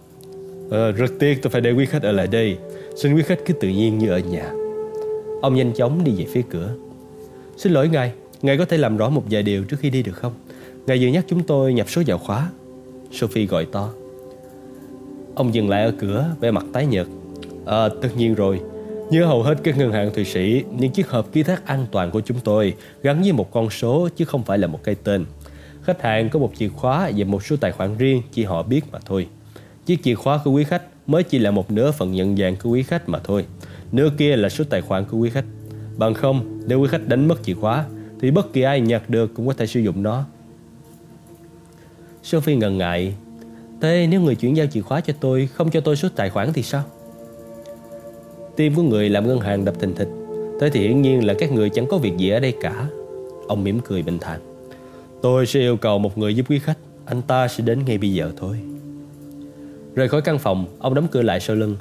Ờ, 0.72 0.92
rất 0.92 1.12
tiếc 1.20 1.42
tôi 1.42 1.52
phải 1.52 1.62
để 1.62 1.72
quý 1.72 1.86
khách 1.86 2.04
ở 2.04 2.12
lại 2.12 2.28
đây. 2.28 2.58
Xin 2.96 3.16
quý 3.16 3.22
khách 3.22 3.40
cứ 3.46 3.54
tự 3.54 3.68
nhiên 3.68 3.98
như 3.98 4.10
ở 4.10 4.20
nhà. 4.20 4.52
Ông 5.42 5.56
nhanh 5.56 5.74
chóng 5.74 6.04
đi 6.04 6.12
về 6.18 6.26
phía 6.32 6.42
cửa. 6.50 6.70
Xin 7.58 7.74
lỗi 7.74 7.90
ngài, 7.90 8.12
ngài 8.42 8.58
có 8.58 8.66
thể 8.66 8.78
làm 8.78 8.98
rõ 8.98 9.10
một 9.10 9.24
vài 9.30 9.44
điều 9.44 9.64
trước 9.64 9.78
khi 9.80 9.90
đi 9.90 10.04
được 10.04 10.12
không? 10.12 10.34
Ngài 10.88 10.98
vừa 11.02 11.08
nhắc 11.08 11.26
chúng 11.28 11.44
tôi 11.44 11.74
nhập 11.74 11.90
số 11.90 12.02
vào 12.08 12.18
khóa. 12.18 12.50
Sophie 13.12 13.46
gọi 13.46 13.66
to. 13.66 13.90
Ông 15.36 15.54
dừng 15.54 15.70
lại 15.70 15.84
ở 15.84 15.92
cửa, 16.00 16.36
vẻ 16.40 16.52
mặt 16.52 16.66
tái 16.74 16.86
nhợt. 16.86 17.08
À, 17.66 17.90
tất 18.02 18.10
nhiên 18.18 18.36
rồi. 18.36 18.62
Như 19.12 19.26
hầu 19.26 19.44
hết 19.44 19.56
các 19.64 19.78
ngân 19.78 19.92
hàng 19.92 20.14
Thụy 20.14 20.26
Sĩ, 20.26 20.64
những 20.78 20.92
chiếc 20.92 21.10
hộp 21.10 21.32
ký 21.32 21.44
thác 21.44 21.66
an 21.66 21.86
toàn 21.92 22.12
của 22.12 22.22
chúng 22.22 22.38
tôi 22.44 22.74
gắn 23.04 23.22
với 23.22 23.32
một 23.32 23.52
con 23.52 23.70
số 23.70 24.10
chứ 24.16 24.26
không 24.26 24.44
phải 24.44 24.58
là 24.58 24.68
một 24.68 24.84
cái 24.84 24.96
tên. 24.96 25.26
Khách 25.84 26.02
hàng 26.02 26.30
có 26.30 26.40
một 26.40 26.52
chìa 26.58 26.68
khóa 26.68 27.12
và 27.18 27.26
một 27.26 27.44
số 27.44 27.56
tài 27.56 27.72
khoản 27.72 27.98
riêng 27.98 28.22
chỉ 28.32 28.44
họ 28.44 28.64
biết 28.64 28.82
mà 28.92 29.00
thôi. 29.06 29.28
Chiếc 29.86 30.04
chìa 30.04 30.16
khóa 30.16 30.40
của 30.44 30.52
quý 30.52 30.64
khách 30.64 30.84
mới 31.08 31.24
chỉ 31.24 31.40
là 31.40 31.52
một 31.52 31.72
nửa 31.72 31.92
phần 31.92 32.12
nhận 32.12 32.38
dạng 32.38 32.56
của 32.56 32.70
quý 32.70 32.84
khách 32.84 33.10
mà 33.10 33.20
thôi. 33.24 33.46
Nửa 33.92 34.10
kia 34.18 34.36
là 34.36 34.50
số 34.50 34.64
tài 34.70 34.82
khoản 34.82 35.06
của 35.06 35.18
quý 35.18 35.30
khách. 35.30 35.46
Bằng 35.98 36.14
không, 36.14 36.62
nếu 36.68 36.80
quý 36.80 36.88
khách 36.92 37.08
đánh 37.08 37.28
mất 37.28 37.44
chìa 37.44 37.54
khóa, 37.54 37.86
thì 38.22 38.32
bất 38.32 38.54
kỳ 38.54 38.62
ai 38.62 38.82
nhặt 38.82 39.10
được 39.10 39.34
cũng 39.34 39.48
có 39.48 39.54
thể 39.54 39.68
sử 39.68 39.80
dụng 39.80 40.04
nó. 40.04 40.26
Sophie 42.24 42.56
ngần 42.56 42.78
ngại. 42.78 43.14
Thế 43.82 44.08
nếu 44.10 44.22
người 44.22 44.36
chuyển 44.36 44.58
giao 44.58 44.66
chìa 44.66 44.82
khóa 44.82 45.02
cho 45.02 45.14
tôi, 45.20 45.48
không 45.54 45.70
cho 45.70 45.82
tôi 45.82 45.96
số 45.96 46.10
tài 46.16 46.30
khoản 46.30 46.54
thì 46.54 46.64
sao? 46.64 46.84
Tim 48.56 48.76
của 48.76 48.82
người 48.82 49.10
làm 49.10 49.28
ngân 49.28 49.40
hàng 49.40 49.66
đập 49.66 49.76
thình 49.80 49.96
thịch. 49.96 50.10
Thế 50.62 50.70
thì 50.70 50.80
hiển 50.80 51.02
nhiên 51.02 51.26
là 51.26 51.34
các 51.40 51.52
người 51.52 51.70
chẳng 51.70 51.88
có 51.88 51.98
việc 51.98 52.18
gì 52.18 52.30
ở 52.30 52.40
đây 52.40 52.54
cả. 52.62 52.88
Ông 53.48 53.64
mỉm 53.64 53.80
cười 53.80 54.04
bình 54.04 54.20
thản. 54.20 54.40
Tôi 55.22 55.46
sẽ 55.46 55.60
yêu 55.60 55.78
cầu 55.78 56.00
một 56.00 56.18
người 56.18 56.36
giúp 56.36 56.46
quý 56.50 56.60
khách. 56.60 56.78
Anh 57.06 57.22
ta 57.22 57.48
sẽ 57.48 57.64
đến 57.64 57.86
ngay 57.86 57.98
bây 57.98 58.14
giờ 58.14 58.32
thôi. 58.38 58.60
Rời 59.96 60.10
khỏi 60.10 60.22
căn 60.22 60.40
phòng, 60.40 60.66
Ông 60.80 60.94
đóng 60.94 61.08
cửa 61.12 61.22
lại 61.22 61.40
sau 61.40 61.56
lưng. 61.56 61.76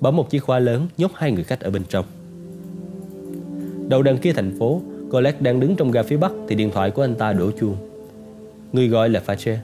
Bấm 0.00 0.16
một 0.16 0.30
chiếc 0.30 0.38
khóa 0.38 0.58
lớn, 0.58 0.88
nhốt 0.98 1.10
hai 1.14 1.32
người 1.32 1.44
khách 1.44 1.60
ở 1.60 1.70
bên 1.70 1.82
trong. 1.88 2.04
Đầu 3.88 4.02
đằng 4.02 4.18
kia 4.18 4.32
thành 4.32 4.58
phố 4.58 4.82
Colette 5.10 5.38
đang 5.40 5.60
đứng 5.60 5.76
trong 5.76 5.90
ga 5.90 6.02
phía 6.02 6.16
bắc 6.16 6.32
Thì 6.48 6.54
điện 6.54 6.70
thoại 6.70 6.90
của 6.90 7.04
anh 7.04 7.14
ta 7.14 7.32
đổ 7.32 7.50
chuông. 7.60 7.76
Người 8.72 8.88
gọi 8.88 9.08
là 9.08 9.22
Fache 9.26 9.56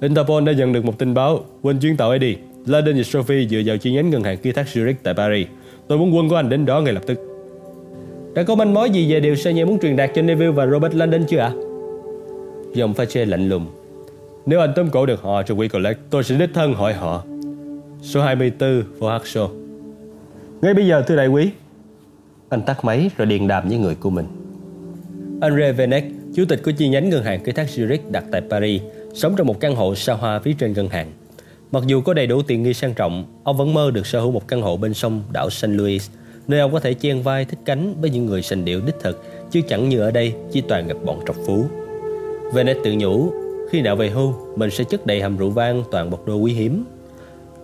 Interpol 0.00 0.44
đã 0.44 0.52
nhận 0.52 0.72
được 0.72 0.84
một 0.84 0.98
tin 0.98 1.14
báo. 1.14 1.44
Quên 1.62 1.78
chuyến 1.78 1.96
tàu 1.96 2.08
ấy 2.08 2.18
đi. 2.18 2.36
Laden 2.66 2.96
và 2.96 3.02
Sophie 3.02 3.48
dựa 3.48 3.60
vào 3.66 3.76
chi 3.76 3.92
nhánh 3.92 4.10
ngân 4.10 4.22
hàng 4.22 4.38
kia 4.38 4.52
thác 4.52 4.66
Zurich 4.72 4.94
tại 5.02 5.14
Paris. 5.14 5.46
Tôi 5.88 5.98
muốn 5.98 6.16
quân 6.16 6.28
của 6.28 6.36
anh 6.36 6.48
đến 6.48 6.66
đó 6.66 6.80
ngay 6.80 6.92
lập 6.92 7.02
tức. 7.06 7.18
Đã 8.34 8.42
có 8.42 8.54
manh 8.54 8.74
mối 8.74 8.90
gì 8.90 9.12
về 9.12 9.20
điều 9.20 9.34
Sanye 9.34 9.64
muốn 9.64 9.78
truyền 9.78 9.96
đạt 9.96 10.10
cho 10.14 10.22
Neville 10.22 10.52
và 10.52 10.66
Robert 10.66 10.94
London 10.94 11.24
chưa 11.28 11.38
ạ? 11.38 11.52
À? 11.56 11.58
Dòng 12.74 12.92
Fache 12.92 13.28
lạnh 13.28 13.48
lùng. 13.48 13.66
Nếu 14.46 14.60
anh 14.60 14.72
tóm 14.76 14.90
cổ 14.90 15.06
được 15.06 15.22
họ 15.22 15.42
trong 15.42 15.58
quỹ 15.58 15.68
collect 15.68 16.00
Tôi 16.10 16.24
sẽ 16.24 16.38
đích 16.38 16.50
thân 16.54 16.74
hỏi 16.74 16.92
họ. 16.94 17.24
Số 18.02 18.20
24 18.20 18.82
Fohaxo 18.98 19.48
Ngay 20.62 20.74
bây 20.74 20.86
giờ 20.86 21.02
thưa 21.06 21.16
đại 21.16 21.28
quý. 21.28 21.50
Anh 22.48 22.62
tắt 22.62 22.84
máy 22.84 23.10
rồi 23.16 23.26
điện 23.26 23.48
đàm 23.48 23.68
với 23.68 23.78
người 23.78 23.94
của 23.94 24.10
mình 24.10 24.26
Andre 25.42 25.72
Venek 25.72 26.04
Chủ 26.34 26.44
tịch 26.44 26.60
của 26.64 26.70
chi 26.70 26.88
nhánh 26.88 27.10
ngân 27.10 27.24
hàng 27.24 27.44
khai 27.44 27.52
thác 27.52 27.66
Zurich 27.66 28.10
đặt 28.10 28.24
tại 28.32 28.42
Paris 28.50 28.82
Sống 29.14 29.34
trong 29.36 29.46
một 29.46 29.60
căn 29.60 29.76
hộ 29.76 29.94
xa 29.94 30.12
hoa 30.12 30.38
phía 30.38 30.52
trên 30.58 30.72
ngân 30.72 30.88
hàng 30.88 31.12
Mặc 31.72 31.82
dù 31.86 32.00
có 32.00 32.14
đầy 32.14 32.26
đủ 32.26 32.42
tiền 32.42 32.62
nghi 32.62 32.74
sang 32.74 32.94
trọng, 32.94 33.24
ông 33.44 33.56
vẫn 33.56 33.74
mơ 33.74 33.90
được 33.90 34.06
sở 34.06 34.20
hữu 34.20 34.30
một 34.30 34.48
căn 34.48 34.62
hộ 34.62 34.76
bên 34.76 34.94
sông 34.94 35.22
đảo 35.32 35.50
St. 35.50 35.66
Louis, 35.68 36.10
nơi 36.48 36.60
ông 36.60 36.72
có 36.72 36.80
thể 36.80 36.94
chen 36.94 37.22
vai 37.22 37.44
thích 37.44 37.58
cánh 37.64 37.94
với 38.00 38.10
những 38.10 38.26
người 38.26 38.42
sành 38.42 38.64
điệu 38.64 38.80
đích 38.86 38.94
thực, 39.00 39.24
chứ 39.50 39.60
chẳng 39.68 39.88
như 39.88 40.00
ở 40.00 40.10
đây 40.10 40.34
chỉ 40.52 40.60
toàn 40.60 40.88
gặp 40.88 40.96
bọn 41.04 41.20
trọc 41.26 41.36
phú. 41.46 41.64
Venet 42.54 42.76
tự 42.84 42.92
nhủ, 42.92 43.32
khi 43.70 43.80
nào 43.80 43.96
về 43.96 44.08
hưu, 44.10 44.34
mình 44.56 44.70
sẽ 44.70 44.84
chất 44.84 45.06
đầy 45.06 45.20
hầm 45.20 45.36
rượu 45.36 45.50
vang 45.50 45.84
toàn 45.90 46.10
bọc 46.10 46.26
đồ 46.26 46.36
quý 46.36 46.52
hiếm. 46.52 46.84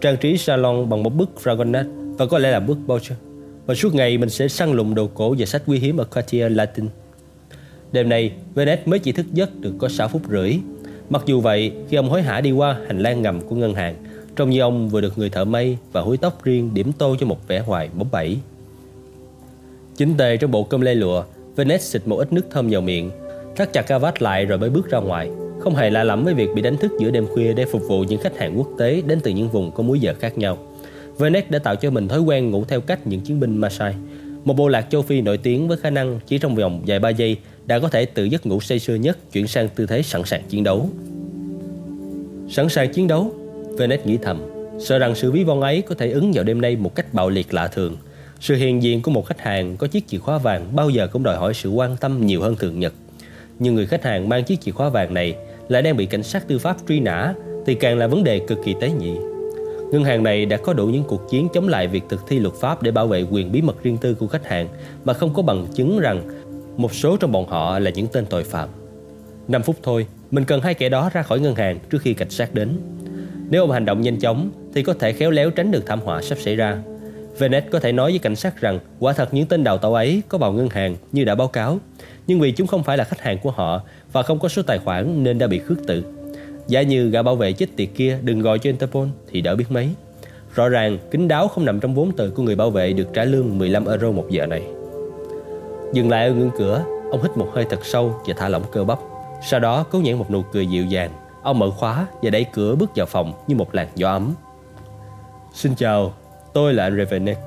Trang 0.01 0.17
trí 0.17 0.39
salon 0.39 0.89
bằng 0.89 1.03
một 1.03 1.15
bức 1.15 1.31
Fragonard 1.43 2.17
và 2.17 2.27
có 2.27 2.39
lẽ 2.39 2.51
là 2.51 2.61
bức 2.61 2.79
Boucher. 2.87 3.19
Và 3.67 3.75
suốt 3.75 3.95
ngày 3.95 4.19
mình 4.19 4.31
sẽ 4.31 4.49
săn 4.49 4.73
lùng 4.73 4.95
đồ 4.95 5.07
cổ 5.15 5.35
và 5.39 5.47
sách 5.47 5.63
quý 5.67 5.79
hiếm 5.79 5.97
ở 5.97 6.05
Cartier 6.05 6.53
Latin. 6.53 6.87
Đêm 7.93 8.09
nay, 8.09 8.33
Venice 8.55 8.83
mới 8.87 8.99
chỉ 8.99 9.13
thức 9.13 9.27
giấc 9.33 9.61
được 9.61 9.75
có 9.79 9.89
6 9.89 10.09
phút 10.09 10.23
rưỡi 10.31 10.59
Mặc 11.11 11.23
dù 11.27 11.41
vậy, 11.41 11.73
khi 11.89 11.97
ông 11.97 12.11
hối 12.11 12.23
hả 12.23 12.41
đi 12.41 12.51
qua 12.51 12.81
hành 12.87 12.99
lang 12.99 13.23
ngầm 13.23 13.41
của 13.41 13.57
ngân 13.57 13.75
hàng, 13.75 13.95
trông 14.37 14.51
như 14.51 14.61
ông 14.61 14.89
vừa 14.89 15.01
được 15.01 15.19
người 15.19 15.31
thợ 15.31 15.45
may 15.45 15.79
và 15.93 16.01
húi 16.01 16.17
tóc 16.17 16.45
riêng 16.45 16.75
điểm 16.75 16.93
tô 16.93 17.17
cho 17.21 17.27
một 17.27 17.49
vẻ 17.49 17.59
hoài 17.59 17.89
bóng 17.95 18.09
bẩy. 18.13 18.39
Chính 19.97 20.17
tề 20.17 20.37
trong 20.37 20.51
bộ 20.51 20.65
cơm 20.65 20.81
lê 20.81 20.95
lụa, 20.95 21.25
Venice 21.57 21.83
xịt 21.83 22.03
một 22.07 22.17
ít 22.17 22.33
nước 22.33 22.47
thơm 22.51 22.69
vào 22.71 22.81
miệng, 22.81 23.11
thắt 23.57 23.73
chặt 23.73 23.83
cà 23.83 23.99
vạt 23.99 24.23
lại 24.23 24.45
rồi 24.45 24.59
mới 24.59 24.71
bước 24.71 24.91
ra 24.91 24.99
ngoài. 24.99 25.31
Không 25.61 25.75
hề 25.75 25.91
lạ 25.91 26.05
lẫm 26.05 26.25
với 26.25 26.35
việc 26.35 26.49
bị 26.55 26.63
đánh 26.63 26.77
thức 26.77 26.93
giữa 27.01 27.11
đêm 27.11 27.27
khuya 27.27 27.53
để 27.53 27.65
phục 27.65 27.83
vụ 27.89 28.05
những 28.05 28.21
khách 28.21 28.39
hàng 28.39 28.59
quốc 28.59 28.69
tế 28.79 29.03
đến 29.07 29.21
từ 29.23 29.31
những 29.31 29.49
vùng 29.49 29.71
có 29.71 29.83
múi 29.83 30.01
giờ 30.01 30.15
khác 30.21 30.39
nhau. 30.39 30.59
Venice 31.19 31.47
đã 31.51 31.59
tạo 31.59 31.77
cho 31.77 31.91
mình 31.91 32.09
thói 32.09 32.21
quen 32.21 32.51
ngủ 32.51 32.65
theo 32.65 32.81
cách 32.81 33.07
những 33.07 33.21
chiến 33.21 33.41
binh 33.41 33.57
Maasai, 33.57 33.95
một 34.45 34.55
bộ 34.55 34.69
lạc 34.69 34.87
châu 34.91 35.03
Phi 35.03 35.21
nổi 35.21 35.39
tiếng 35.39 35.69
với 35.69 35.77
khả 35.77 35.91
năng 35.91 36.21
chỉ 36.27 36.39
trong 36.39 36.55
vòng 36.55 36.83
vài 36.87 36.99
ba 36.99 37.09
giây 37.09 37.37
đã 37.69 37.79
có 37.79 37.89
thể 37.89 38.05
từ 38.05 38.25
giấc 38.25 38.47
ngủ 38.47 38.61
say 38.61 38.79
sưa 38.79 38.95
nhất 38.95 39.19
chuyển 39.33 39.47
sang 39.47 39.69
tư 39.69 39.87
thế 39.87 40.03
sẵn 40.03 40.25
sàng 40.25 40.43
chiến 40.49 40.65
đấu. 40.65 40.91
Sẵn 42.51 42.69
sàng 42.69 42.93
chiến 42.93 43.09
đấu, 43.09 43.33
Venice 43.79 44.03
nghĩ 44.05 44.19
thầm, 44.23 44.41
sợ 44.81 44.99
rằng 44.99 45.15
sự 45.15 45.33
ví 45.33 45.45
von 45.45 45.61
ấy 45.61 45.83
có 45.83 45.95
thể 45.95 46.11
ứng 46.11 46.33
vào 46.35 46.45
đêm 46.45 46.61
nay 46.61 46.77
một 46.77 46.95
cách 46.95 47.15
bạo 47.15 47.31
liệt 47.31 47.55
lạ 47.55 47.69
thường. 47.69 47.97
Sự 48.41 48.55
hiện 48.55 48.83
diện 48.83 49.03
của 49.03 49.11
một 49.11 49.27
khách 49.27 49.41
hàng 49.41 49.77
có 49.77 49.87
chiếc 49.87 50.09
chìa 50.09 50.19
khóa 50.19 50.39
vàng 50.39 50.77
bao 50.77 50.91
giờ 50.91 51.07
cũng 51.07 51.23
đòi 51.23 51.37
hỏi 51.37 51.55
sự 51.55 51.71
quan 51.71 51.97
tâm 51.97 52.27
nhiều 52.27 52.41
hơn 52.41 52.57
thường 52.57 52.81
nhật. 52.81 52.93
Nhưng 53.59 53.75
người 53.75 53.87
khách 53.87 54.05
hàng 54.05 54.29
mang 54.29 54.45
chiếc 54.45 54.61
chìa 54.61 54.73
khóa 54.73 54.89
vàng 54.89 55.15
này 55.15 55.35
lại 55.69 55.83
đang 55.83 55.97
bị 55.97 56.07
cảnh 56.07 56.23
sát 56.23 56.49
tư 56.49 56.59
pháp 56.59 56.77
truy 56.89 57.01
nã 57.01 57.35
thì 57.67 57.75
càng 57.75 57.99
là 57.99 58.07
vấn 58.07 58.25
đề 58.25 58.39
cực 58.39 58.59
kỳ 58.65 58.75
tế 58.81 58.91
nhị. 58.91 59.15
Ngân 59.93 60.05
hàng 60.05 60.23
này 60.23 60.47
đã 60.47 60.57
có 60.57 60.73
đủ 60.73 60.87
những 60.87 61.05
cuộc 61.05 61.31
chiến 61.31 61.49
chống 61.55 61.69
lại 61.69 61.87
việc 61.87 62.03
thực 62.09 62.29
thi 62.29 62.39
luật 62.39 62.55
pháp 62.55 62.83
để 62.83 62.91
bảo 62.91 63.07
vệ 63.07 63.23
quyền 63.23 63.53
bí 63.53 63.63
mật 63.63 63.83
riêng 63.83 63.97
tư 63.97 64.15
của 64.15 64.27
khách 64.27 64.47
hàng 64.47 64.69
mà 65.05 65.13
không 65.13 65.35
có 65.35 65.43
bằng 65.43 65.67
chứng 65.75 65.99
rằng 65.99 66.23
một 66.79 66.95
số 66.95 67.17
trong 67.17 67.33
bọn 67.33 67.49
họ 67.49 67.79
là 67.79 67.91
những 67.91 68.07
tên 68.13 68.27
tội 68.27 68.45
phạm. 68.45 68.69
5 69.49 69.63
phút 69.63 69.77
thôi, 69.83 70.07
Mình 70.31 70.45
cần 70.45 70.61
hai 70.61 70.75
kẻ 70.75 70.89
đó 70.89 71.11
ra 71.13 71.23
khỏi 71.23 71.41
ngân 71.41 71.55
hàng 71.55 71.79
trước 71.91 71.99
khi 72.03 72.15
cảnh 72.15 72.31
sát 72.31 72.55
đến. 72.55 72.69
Nếu 73.51 73.63
ông 73.63 73.71
hành 73.71 73.85
động 73.85 74.01
nhanh 74.01 74.19
chóng 74.19 74.51
thì 74.75 74.83
có 74.83 74.95
thể 74.95 75.13
khéo 75.13 75.31
léo 75.31 75.51
tránh 75.51 75.71
được 75.71 75.87
thảm 75.87 76.01
họa 76.01 76.23
sắp 76.23 76.39
xảy 76.39 76.57
ra. 76.57 76.79
Venice 77.39 77.69
có 77.71 77.81
thể 77.81 77.93
nói 77.93 78.11
với 78.11 78.19
cảnh 78.19 78.37
sát 78.37 78.61
rằng 78.61 78.79
quả 78.99 79.13
thật 79.13 79.35
những 79.35 79.47
tên 79.47 79.65
đào 79.65 79.79
tàu 79.79 79.95
ấy 79.95 80.23
có 80.29 80.39
vào 80.39 80.53
ngân 80.53 80.69
hàng 80.69 80.97
như 81.13 81.25
đã 81.25 81.35
báo 81.35 81.49
cáo, 81.49 81.79
nhưng 82.27 82.41
vì 82.41 82.53
chúng 82.53 82.67
không 82.67 82.83
phải 82.83 82.97
là 82.97 83.05
khách 83.05 83.21
hàng 83.21 83.39
của 83.39 83.51
họ 83.51 83.83
và 84.13 84.23
không 84.23 84.39
có 84.39 84.49
số 84.49 84.63
tài 84.63 84.79
khoản 84.79 85.25
nên 85.25 85.39
đã 85.39 85.47
bị 85.47 85.59
khước 85.59 85.79
từ. 85.87 86.05
Giả 86.69 86.83
như 86.83 87.11
gã 87.11 87.23
bảo 87.23 87.37
vệ 87.37 87.53
chết 87.53 87.69
tiệt 87.77 87.89
kia 87.95 88.19
đừng 88.23 88.41
gọi 88.41 88.59
cho 88.59 88.69
Interpol 88.69 89.09
thì 89.31 89.41
đỡ 89.41 89.57
biết 89.57 89.71
mấy. 89.71 89.89
Rõ 90.55 90.69
ràng 90.69 90.99
kính 91.11 91.29
đáo 91.29 91.49
không 91.49 91.65
nằm 91.65 91.81
trong 91.81 91.95
vốn 91.95 92.13
từ 92.17 92.31
của 92.31 92.43
người 92.43 92.57
bảo 92.57 92.71
vệ 92.71 92.93
được 92.93 93.09
trả 93.15 93.25
lương 93.25 93.59
15 93.59 93.87
euro 93.87 94.11
một 94.11 94.27
giờ 94.31 94.47
này. 94.47 94.63
Dừng 95.93 96.11
lại 96.11 96.27
ở 96.27 96.35
ngưỡng 96.35 96.51
cửa, 96.59 96.85
ông 97.11 97.23
hít 97.23 97.37
một 97.37 97.49
hơi 97.55 97.67
thật 97.71 97.85
sâu 97.85 98.21
và 98.27 98.35
thả 98.37 98.49
lỏng 98.49 98.63
cơ 98.73 98.85
bắp. 98.85 98.99
Sau 99.43 99.61
đó 99.61 99.85
cố 99.91 99.99
nhãn 99.99 100.19
một 100.19 100.31
nụ 100.31 100.43
cười 100.43 100.67
dịu 100.67 100.85
dàng. 100.85 101.11
Ông 101.43 101.59
mở 101.59 101.71
khóa 101.71 102.07
và 102.23 102.31
đẩy 102.31 102.45
cửa 102.45 102.75
bước 102.75 102.91
vào 102.97 103.07
phòng 103.07 103.33
như 103.47 103.57
một 103.57 103.75
làn 103.75 103.89
gió 103.95 104.11
ấm. 104.11 104.35
Xin 105.53 105.75
chào, 105.75 106.13
tôi 106.53 106.75
là 106.75 106.85
anh 106.85 106.97
Revenek. 106.97 107.39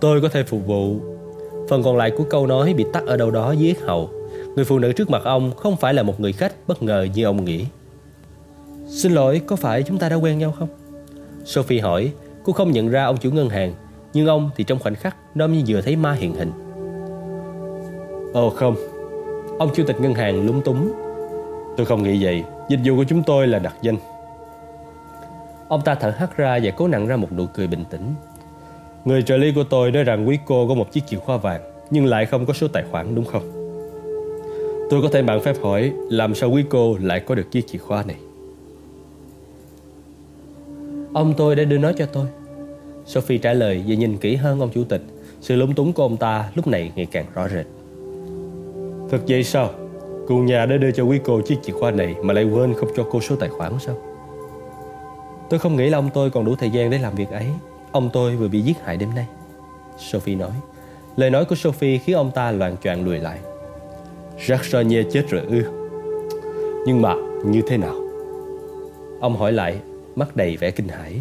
Tôi 0.00 0.20
có 0.20 0.28
thể 0.28 0.42
phục 0.42 0.66
vụ. 0.66 0.96
Phần 1.68 1.82
còn 1.82 1.96
lại 1.96 2.12
của 2.16 2.24
câu 2.30 2.46
nói 2.46 2.74
bị 2.74 2.84
tắt 2.92 3.06
ở 3.06 3.16
đâu 3.16 3.30
đó 3.30 3.52
dưới 3.52 3.74
hầu. 3.86 4.10
Người 4.56 4.64
phụ 4.64 4.78
nữ 4.78 4.92
trước 4.92 5.10
mặt 5.10 5.22
ông 5.24 5.54
không 5.56 5.76
phải 5.76 5.94
là 5.94 6.02
một 6.02 6.20
người 6.20 6.32
khách 6.32 6.52
bất 6.66 6.82
ngờ 6.82 7.06
như 7.14 7.24
ông 7.24 7.44
nghĩ. 7.44 7.66
Xin 8.88 9.12
lỗi, 9.12 9.40
có 9.46 9.56
phải 9.56 9.82
chúng 9.82 9.98
ta 9.98 10.08
đã 10.08 10.16
quen 10.16 10.38
nhau 10.38 10.54
không? 10.58 10.68
Sophie 11.44 11.80
hỏi, 11.80 12.12
cô 12.44 12.52
không 12.52 12.72
nhận 12.72 12.88
ra 12.88 13.04
ông 13.04 13.16
chủ 13.16 13.30
ngân 13.30 13.48
hàng, 13.48 13.74
nhưng 14.12 14.26
ông 14.26 14.50
thì 14.56 14.64
trong 14.64 14.78
khoảnh 14.78 14.94
khắc 14.94 15.16
nó 15.34 15.46
như 15.46 15.62
vừa 15.66 15.80
thấy 15.80 15.96
ma 15.96 16.12
hiện 16.12 16.34
hình. 16.34 16.52
Ồ 18.32 18.50
không, 18.50 18.76
ông 19.58 19.70
chủ 19.74 19.84
tịch 19.86 20.00
ngân 20.00 20.14
hàng 20.14 20.46
lúng 20.46 20.62
túng. 20.62 20.92
Tôi 21.76 21.86
không 21.86 22.02
nghĩ 22.02 22.24
vậy, 22.24 22.44
dịch 22.68 22.80
vụ 22.84 22.96
của 22.96 23.04
chúng 23.04 23.22
tôi 23.22 23.46
là 23.46 23.58
đặc 23.58 23.74
danh. 23.82 23.96
Ông 25.68 25.80
ta 25.84 25.94
thở 25.94 26.10
hắt 26.10 26.36
ra 26.36 26.58
và 26.62 26.70
cố 26.70 26.88
nặng 26.88 27.06
ra 27.06 27.16
một 27.16 27.32
nụ 27.32 27.46
cười 27.54 27.66
bình 27.66 27.84
tĩnh. 27.90 28.14
Người 29.04 29.22
trợ 29.22 29.36
lý 29.36 29.52
của 29.52 29.64
tôi 29.64 29.90
nói 29.90 30.04
rằng 30.04 30.28
quý 30.28 30.38
cô 30.46 30.68
có 30.68 30.74
một 30.74 30.92
chiếc 30.92 31.06
chìa 31.06 31.16
khóa 31.16 31.36
vàng, 31.36 31.60
nhưng 31.90 32.06
lại 32.06 32.26
không 32.26 32.46
có 32.46 32.52
số 32.52 32.68
tài 32.68 32.84
khoản 32.90 33.14
đúng 33.14 33.24
không? 33.24 33.42
Tôi 34.90 35.02
có 35.02 35.08
thể 35.12 35.22
bạn 35.22 35.40
phép 35.40 35.56
hỏi 35.62 35.92
làm 36.10 36.34
sao 36.34 36.50
quý 36.50 36.64
cô 36.70 36.96
lại 37.00 37.20
có 37.20 37.34
được 37.34 37.50
chiếc 37.50 37.66
chìa 37.66 37.78
khóa 37.78 38.04
này? 38.06 38.16
Ông 41.12 41.34
tôi 41.36 41.56
đã 41.56 41.64
đưa 41.64 41.78
nó 41.78 41.92
cho 41.92 42.06
tôi 42.06 42.26
Sophie 43.06 43.38
trả 43.38 43.52
lời 43.52 43.84
và 43.86 43.94
nhìn 43.94 44.16
kỹ 44.16 44.36
hơn 44.36 44.60
ông 44.60 44.70
chủ 44.70 44.84
tịch 44.84 45.02
Sự 45.40 45.56
lúng 45.56 45.74
túng 45.74 45.92
của 45.92 46.02
ông 46.02 46.16
ta 46.16 46.50
lúc 46.54 46.66
này 46.66 46.92
ngày 46.94 47.06
càng 47.06 47.26
rõ 47.34 47.48
rệt 47.48 47.66
Thật 49.10 49.20
vậy 49.28 49.44
sao? 49.44 49.70
Cụ 50.28 50.38
nhà 50.38 50.66
đã 50.66 50.76
đưa 50.76 50.90
cho 50.90 51.04
quý 51.04 51.20
cô 51.24 51.40
chiếc 51.40 51.62
chìa 51.62 51.72
khóa 51.72 51.90
này 51.90 52.14
Mà 52.22 52.34
lại 52.34 52.44
quên 52.44 52.74
không 52.74 52.88
cho 52.96 53.06
cô 53.10 53.20
số 53.20 53.36
tài 53.36 53.48
khoản 53.48 53.72
sao? 53.78 53.96
Tôi 55.50 55.58
không 55.58 55.76
nghĩ 55.76 55.90
là 55.90 55.98
ông 55.98 56.10
tôi 56.14 56.30
còn 56.30 56.44
đủ 56.44 56.56
thời 56.56 56.70
gian 56.70 56.90
để 56.90 56.98
làm 56.98 57.14
việc 57.14 57.30
ấy 57.30 57.46
Ông 57.92 58.10
tôi 58.12 58.36
vừa 58.36 58.48
bị 58.48 58.60
giết 58.60 58.76
hại 58.84 58.96
đêm 58.96 59.14
nay 59.14 59.26
Sophie 59.98 60.36
nói 60.36 60.52
Lời 61.16 61.30
nói 61.30 61.44
của 61.44 61.54
Sophie 61.54 61.98
khiến 61.98 62.16
ông 62.16 62.30
ta 62.30 62.50
loạn 62.50 62.76
choạng 62.82 63.04
lùi 63.04 63.18
lại 63.18 63.38
Jacques 64.46 64.70
Ranier 64.70 65.06
chết 65.12 65.30
rồi 65.30 65.42
ư 65.48 65.62
Nhưng 66.86 67.02
mà 67.02 67.14
như 67.44 67.62
thế 67.66 67.76
nào? 67.76 67.94
Ông 69.20 69.36
hỏi 69.36 69.52
lại 69.52 69.80
mắt 70.16 70.36
đầy 70.36 70.56
vẻ 70.56 70.70
kinh 70.70 70.88
hãi. 70.88 71.20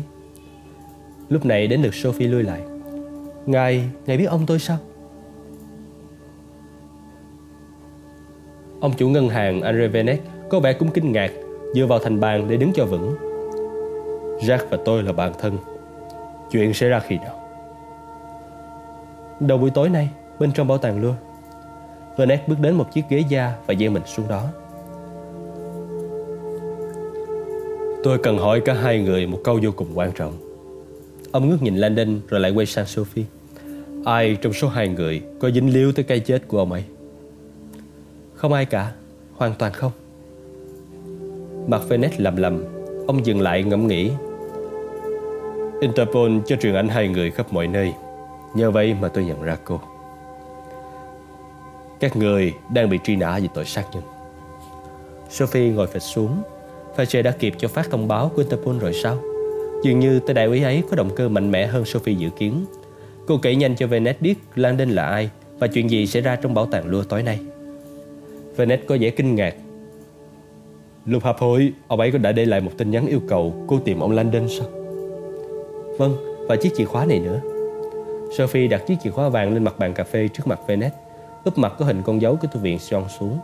Lúc 1.30 1.46
này 1.46 1.68
đến 1.68 1.82
lượt 1.82 1.96
Sophie 1.96 2.28
lui 2.28 2.44
lại. 2.44 2.62
Ngài, 3.46 3.84
ngài 4.06 4.18
biết 4.18 4.26
ông 4.26 4.46
tôi 4.46 4.60
sao? 4.60 4.78
Ông 8.82 8.94
chủ 8.98 9.10
ngân 9.10 9.30
hàng 9.30 9.62
Andre 9.62 9.88
Venet 9.88 10.20
có 10.50 10.60
vẻ 10.60 10.74
cũng 10.74 10.92
kinh 10.92 11.12
ngạc, 11.12 11.32
dựa 11.76 11.86
vào 11.86 12.00
thành 12.00 12.20
bàn 12.20 12.48
để 12.50 12.58
đứng 12.58 12.72
cho 12.74 12.86
vững. 12.86 13.16
Jack 14.40 14.60
và 14.70 14.78
tôi 14.86 15.04
là 15.04 15.14
bạn 15.14 15.34
thân. 15.40 15.58
Chuyện 16.52 16.74
sẽ 16.74 16.90
ra 16.90 17.00
khi 17.00 17.18
nào? 17.18 17.40
Đầu 19.40 19.58
buổi 19.58 19.70
tối 19.70 19.90
nay, 19.90 20.10
bên 20.40 20.52
trong 20.52 20.68
bảo 20.68 20.78
tàng 20.78 21.02
luôn. 21.02 21.16
Venet 22.18 22.48
bước 22.48 22.56
đến 22.62 22.76
một 22.76 22.94
chiếc 22.94 23.02
ghế 23.10 23.24
da 23.30 23.54
và 23.68 23.74
gieo 23.76 23.92
mình 23.92 24.04
xuống 24.06 24.28
đó. 24.28 24.44
Tôi 28.04 28.18
cần 28.18 28.38
hỏi 28.38 28.62
cả 28.66 28.74
hai 28.74 29.00
người 29.00 29.28
một 29.28 29.40
câu 29.44 29.60
vô 29.64 29.72
cùng 29.76 29.88
quan 29.96 30.12
trọng. 30.12 30.34
Ông 31.32 31.50
ngước 31.50 31.62
nhìn 31.62 31.76
Landon 31.76 32.22
rồi 32.28 32.40
lại 32.40 32.52
quay 32.52 32.66
sang 32.66 32.86
Sophie. 32.86 33.26
Ai 34.06 34.38
trong 34.42 34.54
số 34.54 34.68
hai 34.68 34.88
người 34.88 35.22
có 35.40 35.50
dính 35.52 35.74
líu 35.74 35.92
tới 35.92 36.04
cái 36.04 36.20
chết 36.20 36.48
của 36.48 36.58
ông 36.58 36.72
ấy? 36.72 36.84
Không 38.40 38.54
ai 38.54 38.66
cả, 38.66 38.92
hoàn 39.34 39.54
toàn 39.54 39.74
không. 39.74 39.92
Mặt 41.68 41.82
Phoenix 41.90 42.12
lầm 42.18 42.36
lầm, 42.36 42.64
ông 43.08 43.26
dừng 43.26 43.42
lại 43.42 43.64
ngẫm 43.64 43.88
nghĩ. 43.88 44.12
Interpol 45.82 46.32
cho 46.46 46.56
truyền 46.56 46.74
ảnh 46.74 46.88
hai 46.88 47.08
người 47.08 47.32
khắp 47.32 47.54
mọi 47.54 47.68
nơi. 47.68 47.94
Nhờ 48.56 48.72
vậy 48.72 48.96
mà 49.02 49.08
tôi 49.08 49.26
nhận 49.26 49.42
ra 49.42 49.58
cô. 49.64 49.82
Các 52.00 52.16
người 52.16 52.54
đang 52.74 52.90
bị 52.90 53.00
truy 53.04 53.16
nã 53.16 53.40
vì 53.42 53.48
tội 53.54 53.66
sát 53.66 53.86
nhân. 53.94 54.04
Sophie 55.30 55.70
ngồi 55.70 55.88
phịch 55.88 56.02
xuống 56.02 56.42
Fache 56.96 57.24
đã 57.24 57.32
kịp 57.32 57.54
cho 57.58 57.68
phát 57.68 57.90
thông 57.90 58.08
báo 58.08 58.32
của 58.36 58.42
Interpol 58.42 58.80
rồi 58.80 58.94
sao? 58.94 59.18
Dường 59.84 60.00
như 60.00 60.20
tay 60.20 60.34
đại 60.34 60.46
úy 60.46 60.64
ấy 60.64 60.84
có 60.90 60.96
động 60.96 61.10
cơ 61.16 61.30
mạnh 61.30 61.52
mẽ 61.52 61.68
hơn 61.68 61.86
Sophie 61.86 62.16
dự 62.16 62.30
kiến. 62.30 62.66
Cô 63.28 63.38
kể 63.38 63.56
nhanh 63.56 63.76
cho 63.76 63.88
Venet 63.88 64.22
biết 64.22 64.36
Landon 64.56 64.90
là 64.90 65.06
ai 65.06 65.30
và 65.60 65.68
chuyện 65.68 65.90
gì 65.90 66.08
xảy 66.08 66.22
ra 66.22 66.36
trong 66.36 66.54
bảo 66.54 66.66
tàng 66.66 66.86
lua 66.88 67.04
tối 67.04 67.24
nay. 67.24 67.40
Venet 68.60 68.88
có 68.88 68.98
vẻ 69.00 69.10
kinh 69.10 69.36
ngạc. 69.36 69.56
Lúc 71.06 71.24
hợp 71.24 71.38
hội, 71.40 71.74
ông 71.88 72.00
ấy 72.00 72.12
có 72.12 72.18
đã 72.18 72.32
để 72.32 72.46
lại 72.46 72.62
một 72.62 72.72
tin 72.78 72.92
nhắn 72.92 73.08
yêu 73.08 73.20
cầu 73.28 73.54
cô 73.68 73.80
tìm 73.86 74.00
ông 74.00 74.12
Landon 74.12 74.48
sao? 74.50 74.68
Vâng, 75.98 76.14
và 76.48 76.56
chiếc 76.56 76.70
chìa 76.76 76.86
khóa 76.86 77.06
này 77.06 77.20
nữa. 77.20 77.42
Sophie 78.38 78.68
đặt 78.68 78.82
chiếc 78.88 78.96
chìa 79.04 79.10
khóa 79.10 79.30
vàng 79.30 79.54
lên 79.54 79.64
mặt 79.64 79.80
bàn 79.80 79.94
cà 79.94 80.04
phê 80.04 80.28
trước 80.28 80.48
mặt 80.48 80.60
Venet, 80.68 80.94
úp 81.44 81.58
mặt 81.58 81.74
có 81.80 81.86
hình 81.86 82.02
con 82.06 82.22
dấu 82.22 82.36
của 82.36 82.48
thư 82.52 82.60
viện 82.60 82.80
Sion 82.80 83.04
xuống. 83.20 83.40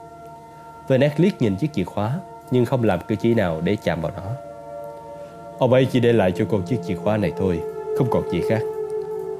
Venet 0.87 1.19
liếc 1.19 1.41
nhìn 1.41 1.55
chiếc 1.55 1.73
chìa 1.73 1.83
khóa 1.83 2.19
nhưng 2.51 2.65
không 2.65 2.83
làm 2.83 2.99
cử 3.07 3.15
chỉ 3.15 3.33
nào 3.33 3.61
để 3.61 3.77
chạm 3.83 4.01
vào 4.01 4.11
nó. 4.15 4.31
Ông 5.59 5.73
ấy 5.73 5.87
chỉ 5.91 5.99
để 5.99 6.13
lại 6.13 6.31
cho 6.31 6.45
cô 6.49 6.59
chiếc 6.61 6.77
chìa 6.87 6.95
khóa 6.95 7.17
này 7.17 7.33
thôi, 7.37 7.59
không 7.97 8.07
còn 8.09 8.29
gì 8.31 8.41
khác. 8.49 8.61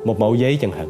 Một 0.06 0.20
mẫu 0.20 0.36
giấy 0.36 0.58
chẳng 0.62 0.72
hạn. 0.72 0.88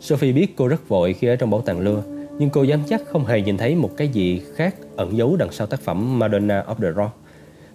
Sophie 0.00 0.32
biết 0.32 0.56
cô 0.56 0.68
rất 0.68 0.88
vội 0.88 1.12
khi 1.12 1.26
ở 1.26 1.36
trong 1.36 1.50
bảo 1.50 1.60
tàng 1.60 1.80
lưa, 1.80 2.02
nhưng 2.40 2.50
cô 2.50 2.62
dám 2.62 2.80
chắc 2.88 3.02
không 3.06 3.24
hề 3.24 3.40
nhìn 3.40 3.56
thấy 3.56 3.74
một 3.74 3.96
cái 3.96 4.08
gì 4.08 4.40
khác 4.54 4.74
ẩn 4.96 5.16
giấu 5.16 5.36
đằng 5.36 5.52
sau 5.52 5.66
tác 5.66 5.80
phẩm 5.80 6.18
Madonna 6.18 6.64
of 6.68 6.74
the 6.74 6.92
Rock. 6.96 7.16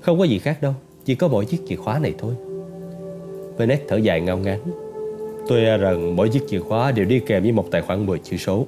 Không 0.02 0.20
có 0.20 0.24
gì 0.24 0.40
khác 0.40 0.62
đâu, 0.62 0.74
chỉ 1.06 1.16
có 1.16 1.28
mỗi 1.28 1.46
chiếc 1.46 1.58
chìa 1.68 1.76
khóa 1.76 2.00
này 2.00 2.14
thôi. 2.18 2.34
Venice 3.58 3.84
thở 3.88 3.98
dài 3.98 4.22
ngao 4.22 4.38
ngán. 4.38 4.60
Tôi 5.48 5.60
e 5.60 5.78
rằng 5.78 6.16
mỗi 6.16 6.30
chiếc 6.30 6.44
chìa 6.48 6.60
khóa 6.60 6.92
đều 6.92 7.06
đi 7.06 7.20
kèm 7.20 7.44
với 7.44 7.52
một 7.52 7.72
tài 7.72 7.82
khoản 7.82 8.06
10 8.06 8.20
chữ 8.20 8.38
số. 8.38 8.66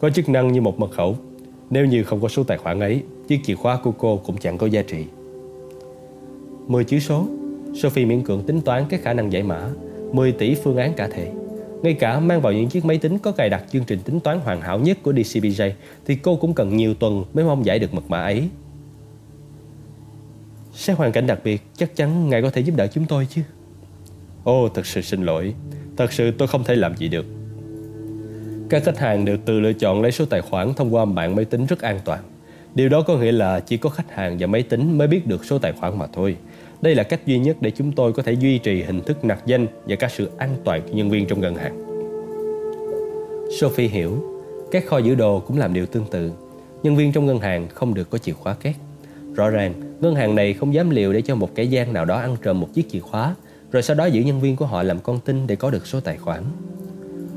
Có 0.00 0.10
chức 0.10 0.28
năng 0.28 0.52
như 0.52 0.60
một 0.60 0.78
mật 0.78 0.90
khẩu 0.90 1.16
nếu 1.70 1.86
như 1.86 2.04
không 2.04 2.20
có 2.20 2.28
số 2.28 2.44
tài 2.44 2.58
khoản 2.58 2.80
ấy, 2.80 3.02
chiếc 3.28 3.40
chìa 3.44 3.54
khóa 3.54 3.78
của 3.82 3.92
cô 3.92 4.20
cũng 4.26 4.36
chẳng 4.36 4.58
có 4.58 4.66
giá 4.66 4.82
trị. 4.82 5.04
10 6.66 6.84
chữ 6.84 6.98
số, 6.98 7.26
Sophie 7.74 8.04
miễn 8.04 8.22
cưỡng 8.22 8.42
tính 8.42 8.60
toán 8.60 8.84
các 8.88 9.02
khả 9.02 9.12
năng 9.12 9.32
giải 9.32 9.42
mã, 9.42 9.70
10 10.12 10.32
tỷ 10.32 10.54
phương 10.54 10.76
án 10.76 10.92
cả 10.92 11.08
thể. 11.12 11.32
Ngay 11.82 11.94
cả 11.94 12.20
mang 12.20 12.40
vào 12.40 12.52
những 12.52 12.68
chiếc 12.68 12.84
máy 12.84 12.98
tính 12.98 13.18
có 13.18 13.32
cài 13.32 13.50
đặt 13.50 13.64
chương 13.72 13.84
trình 13.84 13.98
tính 14.04 14.20
toán 14.20 14.40
hoàn 14.40 14.60
hảo 14.60 14.78
nhất 14.78 14.98
của 15.02 15.12
DCBJ 15.12 15.70
thì 16.06 16.14
cô 16.14 16.36
cũng 16.36 16.54
cần 16.54 16.76
nhiều 16.76 16.94
tuần 16.94 17.24
mới 17.34 17.44
mong 17.44 17.66
giải 17.66 17.78
được 17.78 17.94
mật 17.94 18.04
mã 18.08 18.22
ấy. 18.22 18.48
Xét 20.74 20.96
hoàn 20.96 21.12
cảnh 21.12 21.26
đặc 21.26 21.38
biệt, 21.44 21.62
chắc 21.76 21.96
chắn 21.96 22.30
ngài 22.30 22.42
có 22.42 22.50
thể 22.50 22.60
giúp 22.60 22.76
đỡ 22.76 22.86
chúng 22.86 23.06
tôi 23.06 23.26
chứ? 23.30 23.42
Ồ, 24.44 24.68
thật 24.68 24.86
sự 24.86 25.00
xin 25.00 25.22
lỗi. 25.22 25.54
Thật 25.96 26.12
sự 26.12 26.30
tôi 26.30 26.48
không 26.48 26.64
thể 26.64 26.74
làm 26.74 26.96
gì 26.96 27.08
được. 27.08 27.26
Các 28.70 28.84
khách 28.84 28.98
hàng 28.98 29.24
đều 29.24 29.36
tự 29.44 29.60
lựa 29.60 29.72
chọn 29.72 30.02
lấy 30.02 30.12
số 30.12 30.24
tài 30.24 30.40
khoản 30.40 30.74
thông 30.74 30.94
qua 30.94 31.04
mạng 31.04 31.36
máy 31.36 31.44
tính 31.44 31.66
rất 31.66 31.80
an 31.80 32.00
toàn. 32.04 32.20
Điều 32.74 32.88
đó 32.88 33.02
có 33.02 33.16
nghĩa 33.16 33.32
là 33.32 33.60
chỉ 33.60 33.76
có 33.76 33.90
khách 33.90 34.14
hàng 34.14 34.36
và 34.40 34.46
máy 34.46 34.62
tính 34.62 34.98
mới 34.98 35.08
biết 35.08 35.26
được 35.26 35.44
số 35.44 35.58
tài 35.58 35.72
khoản 35.72 35.98
mà 35.98 36.06
thôi. 36.06 36.36
Đây 36.82 36.94
là 36.94 37.02
cách 37.02 37.26
duy 37.26 37.38
nhất 37.38 37.56
để 37.60 37.70
chúng 37.70 37.92
tôi 37.92 38.12
có 38.12 38.22
thể 38.22 38.32
duy 38.32 38.58
trì 38.58 38.82
hình 38.82 39.00
thức 39.00 39.24
nặc 39.24 39.46
danh 39.46 39.66
và 39.84 39.96
cả 39.96 40.08
sự 40.08 40.30
an 40.38 40.56
toàn 40.64 40.82
cho 40.82 40.94
nhân 40.94 41.10
viên 41.10 41.26
trong 41.26 41.40
ngân 41.40 41.54
hàng. 41.54 41.86
Sophie 43.60 43.88
hiểu, 43.88 44.24
các 44.70 44.86
kho 44.86 44.98
giữ 44.98 45.14
đồ 45.14 45.40
cũng 45.40 45.58
làm 45.58 45.74
điều 45.74 45.86
tương 45.86 46.04
tự. 46.10 46.32
Nhân 46.82 46.96
viên 46.96 47.12
trong 47.12 47.26
ngân 47.26 47.38
hàng 47.38 47.68
không 47.68 47.94
được 47.94 48.10
có 48.10 48.18
chìa 48.18 48.32
khóa 48.32 48.54
két. 48.54 48.76
Rõ 49.34 49.50
ràng, 49.50 49.74
ngân 50.00 50.14
hàng 50.14 50.34
này 50.34 50.54
không 50.54 50.74
dám 50.74 50.90
liều 50.90 51.12
để 51.12 51.22
cho 51.22 51.34
một 51.34 51.54
kẻ 51.54 51.62
gian 51.62 51.92
nào 51.92 52.04
đó 52.04 52.16
ăn 52.16 52.36
trộm 52.42 52.60
một 52.60 52.68
chiếc 52.74 52.90
chìa 52.90 53.00
khóa, 53.00 53.34
rồi 53.72 53.82
sau 53.82 53.96
đó 53.96 54.06
giữ 54.06 54.22
nhân 54.22 54.40
viên 54.40 54.56
của 54.56 54.66
họ 54.66 54.82
làm 54.82 54.98
con 54.98 55.20
tin 55.20 55.46
để 55.46 55.56
có 55.56 55.70
được 55.70 55.86
số 55.86 56.00
tài 56.00 56.16
khoản. 56.16 56.42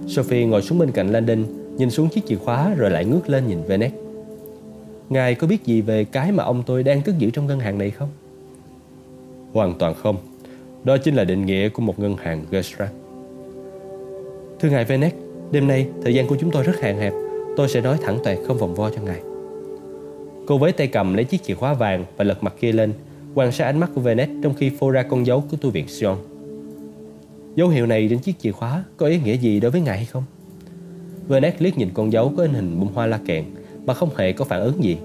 Sophie 0.08 0.46
ngồi 0.46 0.62
xuống 0.62 0.80
bên 0.80 0.92
cạnh 0.92 1.08
Landon, 1.08 1.46
nhìn 1.78 1.90
xuống 1.90 2.10
chiếc 2.10 2.26
chìa 2.26 2.36
khóa 2.36 2.74
rồi 2.78 2.92
lại 2.92 3.06
ngước 3.06 3.30
lên 3.30 3.48
nhìn 3.48 3.64
Venet. 3.68 3.92
Ngài 5.10 5.36
có 5.36 5.48
biết 5.48 5.66
gì 5.66 5.82
về 5.82 6.06
cái 6.06 6.32
mà 6.32 6.44
ông 6.44 6.64
tôi 6.66 6.84
đang 6.84 7.02
cất 7.02 7.18
giữ 7.18 7.30
trong 7.30 7.48
ngân 7.48 7.60
hàng 7.60 7.78
này 7.78 7.92
không? 7.92 8.10
Hoàn 9.54 9.74
toàn 9.80 9.94
không. 9.94 10.18
Đó 10.84 10.98
chính 10.98 11.16
là 11.16 11.24
định 11.24 11.46
nghĩa 11.46 11.70
của 11.70 11.82
một 11.82 12.00
ngân 12.00 12.16
hàng 12.18 12.46
Gerstrat. 12.52 12.89
Thưa 14.60 14.70
ngài 14.70 14.86
Venet, 14.86 15.13
đêm 15.52 15.68
nay 15.68 15.88
thời 16.04 16.13
gian 16.13 16.28
của 16.28 16.38
chúng 16.39 16.52
tôi 16.52 16.63
rất 16.63 16.80
hạn 16.82 16.98
hẹp. 16.98 17.13
Tôi 17.58 17.70
sẽ 17.70 17.82
nói 17.82 17.98
thẳng 18.02 18.20
toẹt 18.24 18.39
không 18.48 18.58
vòng 18.58 18.76
vo 18.76 18.89
cho 18.89 19.02
ngài. 19.02 19.22
Cô 20.48 20.58
với 20.58 20.72
tay 20.72 20.88
cầm 20.88 21.13
lấy 21.13 21.26
chiếc 21.26 21.44
chìa 21.44 21.54
khóa 21.54 21.74
vàng 21.74 22.06
và 22.18 22.24
lật 22.24 22.44
mặt 22.44 22.54
kia 22.60 22.72
lên, 22.72 22.94
quan 23.36 23.52
sát 23.52 23.66
ánh 23.66 23.80
mắt 23.80 23.89
của 23.96 24.02
Venet 24.02 24.30
trong 24.44 24.54
khi 24.54 24.72
phô 24.80 24.89
ra 24.89 25.04
con 25.04 25.26
dấu 25.26 25.44
của 25.52 25.58
tu 25.62 25.70
viện 25.70 25.88
Sion. 25.88 26.18
Dấu 27.56 27.68
hiệu 27.68 27.86
này 27.86 28.08
trên 28.10 28.20
chiếc 28.20 28.39
chìa 28.39 28.52
khóa 28.52 28.84
có 28.98 29.06
ý 29.06 29.20
nghĩa 29.20 29.38
gì 29.38 29.60
đối 29.60 29.72
với 29.72 29.82
ngài 29.82 29.98
hay 29.98 30.06
không? 30.06 30.24
Venet 31.28 31.62
liếc 31.62 31.78
nhìn 31.78 31.89
con 31.94 32.12
dấu 32.12 32.34
có 32.38 32.44
in 32.44 32.54
hình 32.54 32.80
bông 32.80 32.94
hoa 32.94 33.06
la 33.06 33.20
kèn 33.26 33.46
mà 33.86 33.94
không 33.94 34.10
hề 34.18 34.34
có 34.34 34.46
phản 34.46 34.62
ứng 34.62 34.84
gì. 34.84 34.98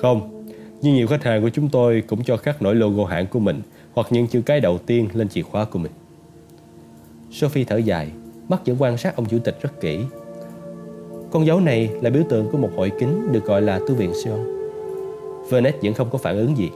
Không, 0.00 0.37
nhưng 0.82 0.94
nhiều 0.94 1.06
khách 1.06 1.24
hàng 1.24 1.42
của 1.42 1.50
chúng 1.50 1.68
tôi 1.68 2.02
cũng 2.06 2.24
cho 2.24 2.36
khắc 2.36 2.62
nổi 2.62 2.74
logo 2.74 3.04
hãng 3.04 3.26
của 3.26 3.38
mình 3.38 3.62
hoặc 3.94 4.06
những 4.10 4.26
chữ 4.26 4.42
cái 4.46 4.60
đầu 4.60 4.78
tiên 4.78 5.08
lên 5.14 5.28
chìa 5.28 5.42
khóa 5.42 5.64
của 5.64 5.78
mình. 5.78 5.92
Sophie 7.30 7.64
thở 7.64 7.76
dài, 7.76 8.08
mắt 8.48 8.66
vẫn 8.66 8.76
quan 8.78 8.98
sát 8.98 9.16
ông 9.16 9.26
chủ 9.26 9.38
tịch 9.38 9.58
rất 9.62 9.80
kỹ. 9.80 9.98
Con 11.30 11.46
dấu 11.46 11.60
này 11.60 11.90
là 12.02 12.10
biểu 12.10 12.22
tượng 12.28 12.48
của 12.52 12.58
một 12.58 12.70
hội 12.76 12.92
kính 13.00 13.32
được 13.32 13.44
gọi 13.44 13.62
là 13.62 13.78
tu 13.88 13.94
viện 13.94 14.12
Sion. 14.24 14.46
Vernet 15.50 15.82
vẫn 15.82 15.94
không 15.94 16.10
có 16.10 16.18
phản 16.18 16.36
ứng 16.36 16.56
gì. 16.56 16.70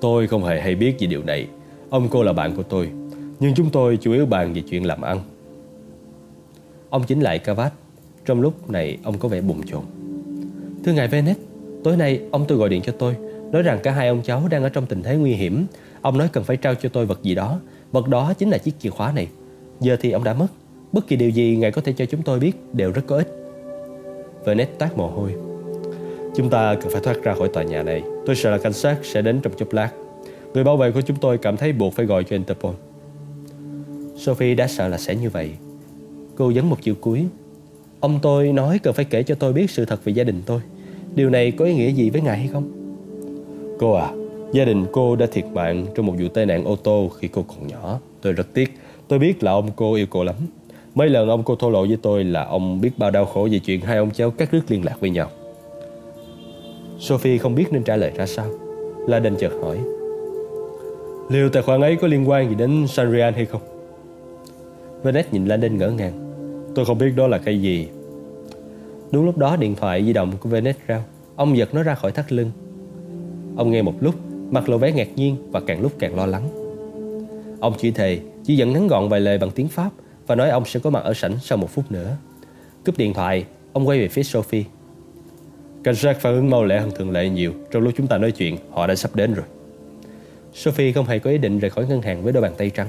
Tôi 0.00 0.26
không 0.26 0.44
hề 0.44 0.60
hay 0.60 0.74
biết 0.74 0.96
về 1.00 1.06
điều 1.06 1.22
này. 1.22 1.46
Ông 1.90 2.08
cô 2.10 2.22
là 2.22 2.32
bạn 2.32 2.56
của 2.56 2.62
tôi, 2.62 2.90
nhưng 3.40 3.54
chúng 3.54 3.70
tôi 3.70 3.98
chủ 4.00 4.12
yếu 4.12 4.26
bàn 4.26 4.52
về 4.52 4.62
chuyện 4.70 4.86
làm 4.86 5.00
ăn. 5.00 5.20
Ông 6.90 7.02
chính 7.06 7.20
lại 7.20 7.38
Cavat. 7.38 7.72
Trong 8.24 8.40
lúc 8.40 8.70
này 8.70 8.98
ông 9.02 9.18
có 9.18 9.28
vẻ 9.28 9.40
bùng 9.40 9.62
chồn. 9.62 9.82
Thưa 10.84 10.92
ngài 10.92 11.08
Vernet, 11.08 11.36
tối 11.86 11.96
nay 11.96 12.20
ông 12.30 12.44
tôi 12.48 12.58
gọi 12.58 12.68
điện 12.68 12.82
cho 12.82 12.92
tôi, 12.92 13.16
nói 13.52 13.62
rằng 13.62 13.78
cả 13.82 13.92
hai 13.92 14.08
ông 14.08 14.22
cháu 14.22 14.48
đang 14.50 14.62
ở 14.62 14.68
trong 14.68 14.86
tình 14.86 15.02
thế 15.02 15.16
nguy 15.16 15.32
hiểm. 15.32 15.66
Ông 16.00 16.18
nói 16.18 16.28
cần 16.32 16.44
phải 16.44 16.56
trao 16.56 16.74
cho 16.74 16.88
tôi 16.88 17.06
vật 17.06 17.22
gì 17.22 17.34
đó. 17.34 17.60
Vật 17.92 18.08
đó 18.08 18.32
chính 18.38 18.50
là 18.50 18.58
chiếc 18.58 18.74
chìa 18.80 18.90
khóa 18.90 19.12
này. 19.12 19.28
Giờ 19.80 19.96
thì 20.00 20.10
ông 20.10 20.24
đã 20.24 20.34
mất. 20.34 20.46
Bất 20.92 21.06
kỳ 21.08 21.16
điều 21.16 21.30
gì 21.30 21.56
ngài 21.56 21.70
có 21.70 21.80
thể 21.80 21.92
cho 21.92 22.04
chúng 22.04 22.22
tôi 22.22 22.38
biết 22.38 22.52
đều 22.72 22.92
rất 22.92 23.02
có 23.06 23.16
ích. 23.16 23.28
Vernet 24.44 24.78
tát 24.78 24.96
mồ 24.96 25.08
hôi. 25.08 25.34
Chúng 26.36 26.50
ta 26.50 26.74
cần 26.74 26.92
phải 26.92 27.00
thoát 27.00 27.22
ra 27.22 27.34
khỏi 27.34 27.48
tòa 27.48 27.62
nhà 27.62 27.82
này. 27.82 28.02
Tôi 28.26 28.36
sợ 28.36 28.50
là 28.50 28.58
cảnh 28.58 28.72
sát 28.72 28.96
sẽ 29.02 29.22
đến 29.22 29.40
trong 29.42 29.52
chốc 29.56 29.72
lát. 29.72 29.90
Người 30.54 30.64
bảo 30.64 30.76
vệ 30.76 30.90
của 30.90 31.00
chúng 31.00 31.16
tôi 31.16 31.38
cảm 31.38 31.56
thấy 31.56 31.72
buộc 31.72 31.94
phải 31.94 32.06
gọi 32.06 32.24
cho 32.24 32.36
Interpol. 32.36 32.74
Sophie 34.16 34.54
đã 34.54 34.66
sợ 34.66 34.88
là 34.88 34.98
sẽ 34.98 35.14
như 35.14 35.30
vậy. 35.30 35.50
Cô 36.36 36.52
dấn 36.52 36.66
một 36.66 36.78
chữ 36.82 36.94
cuối. 37.00 37.26
Ông 38.00 38.18
tôi 38.22 38.52
nói 38.52 38.78
cần 38.82 38.94
phải 38.94 39.04
kể 39.04 39.22
cho 39.22 39.34
tôi 39.34 39.52
biết 39.52 39.70
sự 39.70 39.84
thật 39.84 40.04
về 40.04 40.12
gia 40.12 40.24
đình 40.24 40.42
tôi. 40.46 40.60
Điều 41.16 41.30
này 41.30 41.50
có 41.50 41.64
ý 41.64 41.74
nghĩa 41.74 41.90
gì 41.90 42.10
với 42.10 42.20
ngài 42.20 42.38
hay 42.38 42.48
không? 42.48 42.70
Cô 43.78 43.92
à, 43.92 44.10
gia 44.52 44.64
đình 44.64 44.86
cô 44.92 45.16
đã 45.16 45.26
thiệt 45.26 45.44
mạng 45.44 45.86
trong 45.94 46.06
một 46.06 46.14
vụ 46.18 46.28
tai 46.28 46.46
nạn 46.46 46.64
ô 46.64 46.76
tô 46.76 47.10
khi 47.18 47.28
cô 47.28 47.44
còn 47.48 47.66
nhỏ. 47.66 48.00
Tôi 48.20 48.32
rất 48.32 48.46
tiếc. 48.54 48.72
Tôi 49.08 49.18
biết 49.18 49.42
là 49.42 49.52
ông 49.52 49.70
cô 49.76 49.94
yêu 49.94 50.06
cô 50.10 50.24
lắm. 50.24 50.34
Mấy 50.94 51.08
lần 51.08 51.28
ông 51.28 51.42
cô 51.42 51.56
thổ 51.56 51.70
lộ 51.70 51.86
với 51.86 51.98
tôi 52.02 52.24
là 52.24 52.44
ông 52.44 52.80
biết 52.80 52.90
bao 52.96 53.10
đau 53.10 53.24
khổ 53.24 53.48
về 53.50 53.58
chuyện 53.58 53.80
hai 53.80 53.98
ông 53.98 54.10
cháu 54.10 54.30
cắt 54.30 54.48
đứt 54.52 54.60
liên 54.68 54.84
lạc 54.84 55.00
với 55.00 55.10
nhau. 55.10 55.30
Sophie 56.98 57.38
không 57.38 57.54
biết 57.54 57.66
nên 57.70 57.82
trả 57.82 57.96
lời 57.96 58.12
ra 58.16 58.26
sao. 58.26 58.46
La 59.06 59.18
Đinh 59.18 59.36
chợt 59.36 59.52
hỏi. 59.62 59.78
Liệu 61.28 61.48
tài 61.48 61.62
khoản 61.62 61.80
ấy 61.80 61.96
có 61.96 62.08
liên 62.08 62.28
quan 62.28 62.48
gì 62.48 62.54
đến 62.54 62.86
Sanrian 62.86 63.34
hay 63.34 63.44
không? 63.44 63.60
Vanet 65.02 65.32
nhìn 65.32 65.46
Landon 65.46 65.78
ngỡ 65.78 65.90
ngàng. 65.90 66.12
Tôi 66.74 66.84
không 66.84 66.98
biết 66.98 67.12
đó 67.16 67.26
là 67.26 67.38
cái 67.38 67.60
gì. 67.60 67.88
Đúng 69.10 69.24
lúc 69.24 69.38
đó 69.38 69.56
điện 69.56 69.74
thoại 69.74 70.04
di 70.04 70.12
động 70.12 70.32
của 70.40 70.48
Vanet 70.48 70.76
rao. 70.88 71.04
Ông 71.36 71.56
giật 71.56 71.74
nó 71.74 71.82
ra 71.82 71.94
khỏi 71.94 72.12
thắt 72.12 72.32
lưng. 72.32 72.50
Ông 73.56 73.70
nghe 73.70 73.82
một 73.82 73.94
lúc, 74.00 74.14
mặt 74.50 74.68
lộ 74.68 74.78
vẻ 74.78 74.92
ngạc 74.92 75.08
nhiên 75.16 75.36
và 75.50 75.60
càng 75.60 75.80
lúc 75.80 75.92
càng 75.98 76.16
lo 76.16 76.26
lắng. 76.26 76.48
Ông 77.60 77.74
chỉ 77.78 77.90
thề, 77.90 78.18
chỉ 78.44 78.56
dẫn 78.56 78.72
ngắn 78.72 78.88
gọn 78.88 79.08
vài 79.08 79.20
lời 79.20 79.38
bằng 79.38 79.50
tiếng 79.50 79.68
Pháp 79.68 79.90
và 80.26 80.34
nói 80.34 80.50
ông 80.50 80.64
sẽ 80.64 80.80
có 80.80 80.90
mặt 80.90 81.04
ở 81.04 81.14
sảnh 81.14 81.38
sau 81.42 81.58
một 81.58 81.70
phút 81.70 81.92
nữa. 81.92 82.16
Cúp 82.84 82.98
điện 82.98 83.14
thoại, 83.14 83.44
ông 83.72 83.88
quay 83.88 83.98
về 83.98 84.08
phía 84.08 84.22
Sophie. 84.22 84.64
Cảnh 85.84 85.94
sát 85.94 86.20
phản 86.20 86.34
ứng 86.34 86.50
mau 86.50 86.64
lẹ 86.64 86.80
hơn 86.80 86.90
thường 86.96 87.10
lệ 87.10 87.28
nhiều. 87.28 87.52
Trong 87.70 87.82
lúc 87.82 87.92
chúng 87.96 88.06
ta 88.06 88.18
nói 88.18 88.32
chuyện, 88.32 88.56
họ 88.70 88.86
đã 88.86 88.94
sắp 88.94 89.16
đến 89.16 89.34
rồi. 89.34 89.44
Sophie 90.54 90.92
không 90.92 91.06
hề 91.06 91.18
có 91.18 91.30
ý 91.30 91.38
định 91.38 91.58
rời 91.58 91.70
khỏi 91.70 91.86
ngân 91.86 92.02
hàng 92.02 92.22
với 92.22 92.32
đôi 92.32 92.42
bàn 92.42 92.52
tay 92.58 92.70
trắng. 92.70 92.88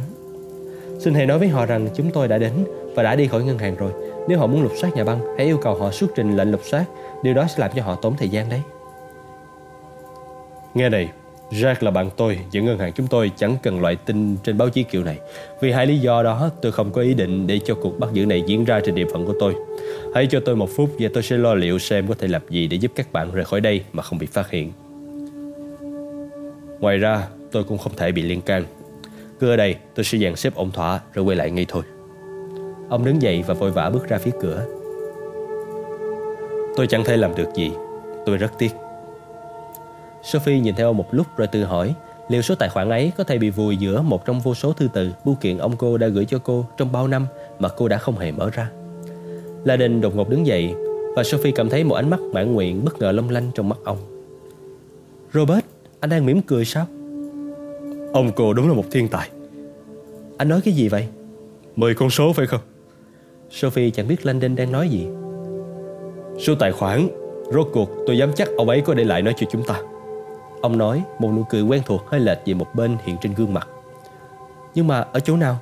Xin 0.99 1.13
hãy 1.13 1.25
nói 1.25 1.39
với 1.39 1.47
họ 1.47 1.65
rằng 1.65 1.87
chúng 1.95 2.11
tôi 2.11 2.27
đã 2.27 2.37
đến 2.37 2.51
và 2.95 3.03
đã 3.03 3.15
đi 3.15 3.27
khỏi 3.27 3.43
ngân 3.43 3.57
hàng 3.57 3.75
rồi. 3.75 3.91
Nếu 4.27 4.39
họ 4.39 4.47
muốn 4.47 4.63
lục 4.63 4.71
soát 4.81 4.95
nhà 4.95 5.03
băng, 5.03 5.19
hãy 5.37 5.47
yêu 5.47 5.57
cầu 5.57 5.75
họ 5.75 5.91
xuất 5.91 6.11
trình 6.15 6.37
lệnh 6.37 6.51
lục 6.51 6.61
soát. 6.63 6.85
Điều 7.23 7.33
đó 7.33 7.45
sẽ 7.47 7.55
làm 7.57 7.71
cho 7.75 7.83
họ 7.83 7.95
tốn 7.95 8.15
thời 8.17 8.29
gian 8.29 8.49
đấy. 8.49 8.61
Nghe 10.73 10.89
này, 10.89 11.09
Jack 11.51 11.75
là 11.79 11.91
bạn 11.91 12.09
tôi, 12.17 12.39
những 12.51 12.65
ngân 12.65 12.79
hàng 12.79 12.93
chúng 12.93 13.07
tôi 13.07 13.31
chẳng 13.37 13.57
cần 13.63 13.81
loại 13.81 13.95
tin 13.95 14.37
trên 14.43 14.57
báo 14.57 14.69
chí 14.69 14.83
kiểu 14.83 15.03
này. 15.03 15.19
Vì 15.61 15.71
hai 15.71 15.87
lý 15.87 15.97
do 15.97 16.23
đó, 16.23 16.49
tôi 16.61 16.71
không 16.71 16.91
có 16.91 17.01
ý 17.01 17.13
định 17.13 17.47
để 17.47 17.59
cho 17.65 17.75
cuộc 17.75 17.99
bắt 17.99 18.09
giữ 18.13 18.25
này 18.25 18.43
diễn 18.47 18.65
ra 18.65 18.79
trên 18.85 18.95
địa 18.95 19.05
phận 19.13 19.25
của 19.25 19.33
tôi. 19.39 19.55
Hãy 20.15 20.27
cho 20.31 20.39
tôi 20.45 20.55
một 20.55 20.69
phút 20.75 20.89
và 20.99 21.09
tôi 21.13 21.23
sẽ 21.23 21.37
lo 21.37 21.53
liệu 21.53 21.79
xem 21.79 22.07
có 22.07 22.15
thể 22.19 22.27
làm 22.27 22.41
gì 22.49 22.67
để 22.67 22.77
giúp 22.77 22.91
các 22.95 23.13
bạn 23.13 23.31
rời 23.31 23.45
khỏi 23.45 23.61
đây 23.61 23.83
mà 23.93 24.03
không 24.03 24.19
bị 24.19 24.27
phát 24.27 24.49
hiện. 24.49 24.71
Ngoài 26.79 26.97
ra, 26.97 27.27
tôi 27.51 27.63
cũng 27.63 27.77
không 27.77 27.95
thể 27.97 28.11
bị 28.11 28.21
liên 28.21 28.41
can. 28.41 28.65
Cứ 29.39 29.49
ở 29.49 29.55
đây, 29.55 29.75
tôi 29.95 30.03
sẽ 30.03 30.17
dàn 30.17 30.35
xếp 30.35 30.55
ổn 30.55 30.71
thỏa 30.71 30.99
rồi 31.13 31.25
quay 31.25 31.35
lại 31.35 31.51
ngay 31.51 31.65
thôi. 31.69 31.83
Ông 32.89 33.05
đứng 33.05 33.21
dậy 33.21 33.43
và 33.47 33.53
vội 33.53 33.71
vã 33.71 33.89
bước 33.89 34.07
ra 34.07 34.17
phía 34.17 34.31
cửa. 34.41 34.65
Tôi 36.75 36.87
chẳng 36.87 37.03
thể 37.03 37.17
làm 37.17 37.35
được 37.35 37.53
gì. 37.55 37.71
Tôi 38.25 38.37
rất 38.37 38.51
tiếc. 38.57 38.71
Sophie 40.23 40.59
nhìn 40.59 40.75
theo 40.75 40.93
một 40.93 41.13
lúc 41.13 41.27
rồi 41.37 41.47
tự 41.47 41.63
hỏi 41.63 41.95
liệu 42.29 42.41
số 42.41 42.55
tài 42.55 42.69
khoản 42.69 42.89
ấy 42.89 43.11
có 43.17 43.23
thể 43.23 43.37
bị 43.37 43.49
vùi 43.49 43.77
giữa 43.77 44.01
một 44.01 44.25
trong 44.25 44.39
vô 44.39 44.55
số 44.55 44.73
thư 44.73 44.87
từ 44.93 45.11
bưu 45.25 45.35
kiện 45.35 45.57
ông 45.57 45.77
cô 45.77 45.97
đã 45.97 46.07
gửi 46.07 46.25
cho 46.25 46.39
cô 46.43 46.65
trong 46.77 46.91
bao 46.91 47.07
năm 47.07 47.27
mà 47.59 47.69
cô 47.69 47.87
đã 47.87 47.97
không 47.97 48.17
hề 48.17 48.31
mở 48.31 48.49
ra. 48.53 48.69
La 49.63 49.75
Đình 49.75 50.01
đột 50.01 50.15
ngột 50.15 50.29
đứng 50.29 50.45
dậy 50.45 50.73
và 51.15 51.23
Sophie 51.23 51.51
cảm 51.55 51.69
thấy 51.69 51.83
một 51.83 51.95
ánh 51.95 52.09
mắt 52.09 52.19
mãn 52.33 52.53
nguyện 52.53 52.85
bất 52.85 52.99
ngờ 52.99 53.11
long 53.11 53.29
lanh 53.29 53.51
trong 53.55 53.69
mắt 53.69 53.77
ông. 53.83 53.97
Robert, 55.33 55.65
anh 55.99 56.09
đang 56.09 56.25
mỉm 56.25 56.41
cười 56.41 56.65
sao? 56.65 56.85
Ông 58.13 58.31
cô 58.35 58.53
đúng 58.53 58.67
là 58.67 58.73
một 58.73 58.85
thiên 58.91 59.07
tài. 59.07 59.29
Anh 60.37 60.49
nói 60.49 60.61
cái 60.61 60.73
gì 60.73 60.87
vậy? 60.87 61.07
Mười 61.75 61.95
con 61.95 62.09
số 62.09 62.33
phải 62.33 62.47
không? 62.47 62.61
Sophie 63.51 63.89
chẳng 63.89 64.07
biết 64.07 64.25
Landon 64.25 64.55
đang 64.55 64.71
nói 64.71 64.89
gì. 64.89 65.07
Số 66.39 66.55
tài 66.55 66.71
khoản, 66.71 67.07
rốt 67.53 67.67
cuộc 67.73 67.89
tôi 68.07 68.17
dám 68.17 68.33
chắc 68.35 68.47
ông 68.57 68.69
ấy 68.69 68.81
có 68.81 68.93
để 68.93 69.03
lại 69.03 69.21
nó 69.21 69.31
cho 69.37 69.47
chúng 69.51 69.63
ta. 69.63 69.81
Ông 70.61 70.77
nói 70.77 71.03
một 71.19 71.31
nụ 71.35 71.43
cười 71.49 71.61
quen 71.61 71.81
thuộc 71.85 72.01
hơi 72.07 72.19
lệch 72.19 72.37
về 72.45 72.53
một 72.53 72.67
bên 72.75 72.97
hiện 73.03 73.15
trên 73.21 73.33
gương 73.33 73.53
mặt. 73.53 73.67
Nhưng 74.75 74.87
mà 74.87 74.99
ở 74.99 75.19
chỗ 75.19 75.37
nào? 75.37 75.57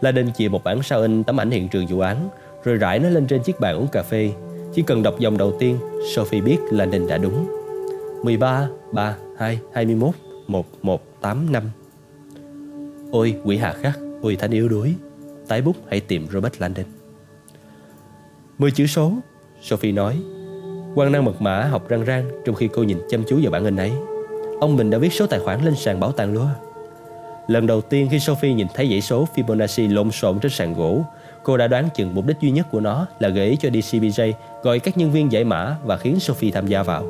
Landon 0.00 0.32
chìa 0.32 0.48
một 0.48 0.64
bản 0.64 0.82
sao 0.82 1.02
in 1.02 1.24
tấm 1.24 1.40
ảnh 1.40 1.50
hiện 1.50 1.68
trường 1.68 1.86
vụ 1.86 2.00
án 2.00 2.28
rồi 2.64 2.76
rải 2.76 2.98
nó 2.98 3.08
lên 3.08 3.26
trên 3.26 3.42
chiếc 3.42 3.60
bàn 3.60 3.76
uống 3.76 3.88
cà 3.88 4.02
phê. 4.02 4.30
Chỉ 4.74 4.82
cần 4.82 5.02
đọc 5.02 5.18
dòng 5.18 5.38
đầu 5.38 5.56
tiên, 5.58 5.78
Sophie 6.14 6.40
biết 6.40 6.58
Landon 6.70 7.06
đã 7.06 7.18
đúng. 7.18 7.46
13, 8.22 8.68
3, 8.92 9.16
2, 9.38 9.58
21, 9.72 10.14
1, 10.46 10.66
1, 10.82 11.02
8, 11.20 11.52
5. 11.52 11.62
Ôi 13.10 13.34
quỷ 13.44 13.56
hà 13.56 13.72
khắc, 13.72 13.98
ôi 14.22 14.36
thánh 14.36 14.50
yếu 14.50 14.68
đuối. 14.68 14.94
Tái 15.48 15.62
bút 15.62 15.76
hãy 15.88 16.00
tìm 16.00 16.26
Robert 16.32 16.60
Landon. 16.60 16.86
Mười 18.62 18.70
chữ 18.70 18.86
số, 18.86 19.12
Sophie 19.62 19.92
nói. 19.92 20.16
Quan 20.94 21.12
năng 21.12 21.24
mật 21.24 21.42
mã 21.42 21.62
học 21.62 21.88
răng 21.88 22.04
rang 22.06 22.30
trong 22.44 22.54
khi 22.54 22.68
cô 22.72 22.82
nhìn 22.82 22.98
chăm 23.10 23.24
chú 23.28 23.38
vào 23.42 23.50
bản 23.50 23.64
in 23.64 23.76
ấy. 23.76 23.92
Ông 24.60 24.76
mình 24.76 24.90
đã 24.90 24.98
viết 24.98 25.12
số 25.12 25.26
tài 25.26 25.40
khoản 25.40 25.64
lên 25.64 25.74
sàn 25.74 26.00
bảo 26.00 26.12
tàng 26.12 26.32
luôn. 26.34 26.46
Lần 27.48 27.66
đầu 27.66 27.80
tiên 27.80 28.08
khi 28.10 28.18
Sophie 28.18 28.52
nhìn 28.52 28.66
thấy 28.74 28.88
dãy 28.88 29.00
số 29.00 29.28
Fibonacci 29.34 29.94
lộn 29.94 30.10
xộn 30.10 30.38
trên 30.38 30.52
sàn 30.52 30.74
gỗ, 30.74 31.04
cô 31.42 31.56
đã 31.56 31.68
đoán 31.68 31.88
chừng 31.94 32.14
mục 32.14 32.26
đích 32.26 32.36
duy 32.40 32.50
nhất 32.50 32.66
của 32.70 32.80
nó 32.80 33.06
là 33.18 33.28
gợi 33.28 33.46
ý 33.46 33.56
cho 33.56 33.68
DCBJ 33.68 34.32
gọi 34.62 34.78
các 34.78 34.98
nhân 34.98 35.12
viên 35.12 35.32
giải 35.32 35.44
mã 35.44 35.76
và 35.84 35.96
khiến 35.96 36.20
Sophie 36.20 36.50
tham 36.50 36.66
gia 36.66 36.82
vào. 36.82 37.04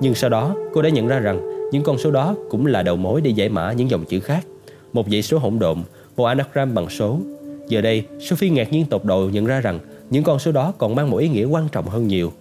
Nhưng 0.00 0.14
sau 0.14 0.30
đó, 0.30 0.54
cô 0.72 0.82
đã 0.82 0.88
nhận 0.88 1.08
ra 1.08 1.18
rằng 1.18 1.70
những 1.72 1.82
con 1.82 1.98
số 1.98 2.10
đó 2.10 2.34
cũng 2.50 2.66
là 2.66 2.82
đầu 2.82 2.96
mối 2.96 3.20
để 3.20 3.30
giải 3.30 3.48
mã 3.48 3.72
những 3.72 3.90
dòng 3.90 4.04
chữ 4.04 4.20
khác. 4.20 4.46
Một 4.92 5.06
dãy 5.10 5.22
số 5.22 5.38
hỗn 5.38 5.58
độn, 5.58 5.78
một 6.16 6.24
anagram 6.24 6.74
bằng 6.74 6.88
số. 6.88 7.18
Giờ 7.68 7.80
đây, 7.80 8.04
Sophie 8.20 8.50
ngạc 8.50 8.72
nhiên 8.72 8.86
tột 8.86 9.04
độ 9.04 9.28
nhận 9.32 9.46
ra 9.46 9.60
rằng 9.60 9.78
những 10.10 10.24
con 10.24 10.38
số 10.38 10.52
đó 10.52 10.72
còn 10.78 10.94
mang 10.94 11.10
một 11.10 11.16
ý 11.16 11.28
nghĩa 11.28 11.44
quan 11.44 11.68
trọng 11.68 11.88
hơn 11.88 12.06
nhiều. 12.06 12.32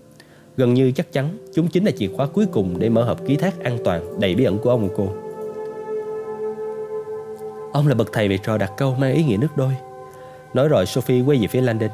Gần 0.57 0.73
như 0.73 0.91
chắc 0.91 1.13
chắn 1.13 1.37
chúng 1.53 1.67
chính 1.67 1.85
là 1.85 1.91
chìa 1.91 2.07
khóa 2.15 2.27
cuối 2.27 2.45
cùng 2.45 2.79
để 2.79 2.89
mở 2.89 3.03
hộp 3.03 3.25
ký 3.25 3.35
thác 3.35 3.63
an 3.63 3.77
toàn 3.83 4.19
đầy 4.19 4.35
bí 4.35 4.43
ẩn 4.43 4.57
của 4.57 4.69
ông 4.69 4.89
cô. 4.97 5.07
Ông 7.73 7.87
là 7.87 7.95
bậc 7.95 8.13
thầy 8.13 8.27
về 8.27 8.37
trò 8.37 8.57
đặt 8.57 8.71
câu 8.77 8.95
mang 8.95 9.13
ý 9.13 9.23
nghĩa 9.23 9.37
nước 9.37 9.57
đôi. 9.57 9.71
Nói 10.53 10.67
rồi 10.67 10.85
Sophie 10.85 11.21
quay 11.21 11.37
về 11.37 11.47
phía 11.47 11.61
Landon. 11.61 11.89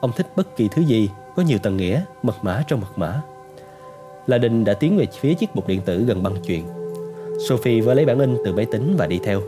Ông 0.00 0.12
thích 0.16 0.26
bất 0.36 0.56
kỳ 0.56 0.68
thứ 0.68 0.82
gì 0.82 1.10
có 1.36 1.42
nhiều 1.42 1.58
tầng 1.58 1.76
nghĩa, 1.76 2.02
mật 2.22 2.36
mã 2.42 2.62
trong 2.68 2.80
mật 2.80 2.98
mã. 2.98 3.20
Landon 4.26 4.64
đã 4.64 4.74
tiến 4.74 4.98
về 4.98 5.06
phía 5.20 5.34
chiếc 5.34 5.54
bục 5.54 5.68
điện 5.68 5.80
tử 5.80 6.04
gần 6.04 6.22
băng 6.22 6.36
chuyện. 6.46 6.64
Sophie 7.48 7.80
vừa 7.80 7.94
lấy 7.94 8.04
bản 8.04 8.18
in 8.18 8.36
từ 8.44 8.52
máy 8.52 8.64
tính 8.64 8.94
và 8.98 9.06
đi 9.06 9.20
theo. 9.24 9.40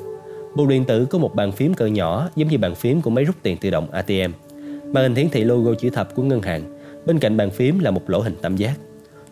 Bục 0.55 0.69
điện 0.69 0.85
tử 0.85 1.07
có 1.11 1.19
một 1.19 1.35
bàn 1.35 1.53
phím 1.53 1.75
cỡ 1.75 1.87
nhỏ 1.87 2.29
giống 2.37 2.49
như 2.49 2.59
bàn 2.59 2.75
phím 2.75 3.03
của 3.03 3.11
máy 3.11 3.25
rút 3.25 3.37
tiền 3.43 3.57
tự 3.61 3.71
động 3.71 3.91
ATM. 3.91 4.33
Màn 4.93 5.03
hình 5.03 5.15
hiển 5.15 5.29
thị 5.31 5.45
logo 5.45 5.75
chữ 5.75 5.91
thập 5.91 6.15
của 6.15 6.23
ngân 6.23 6.43
hàng. 6.43 6.63
Bên 7.07 7.19
cạnh 7.19 7.37
bàn 7.37 7.51
phím 7.51 7.79
là 7.79 7.91
một 7.91 8.11
lỗ 8.11 8.21
hình 8.21 8.35
tam 8.43 8.57
giác. 8.57 8.75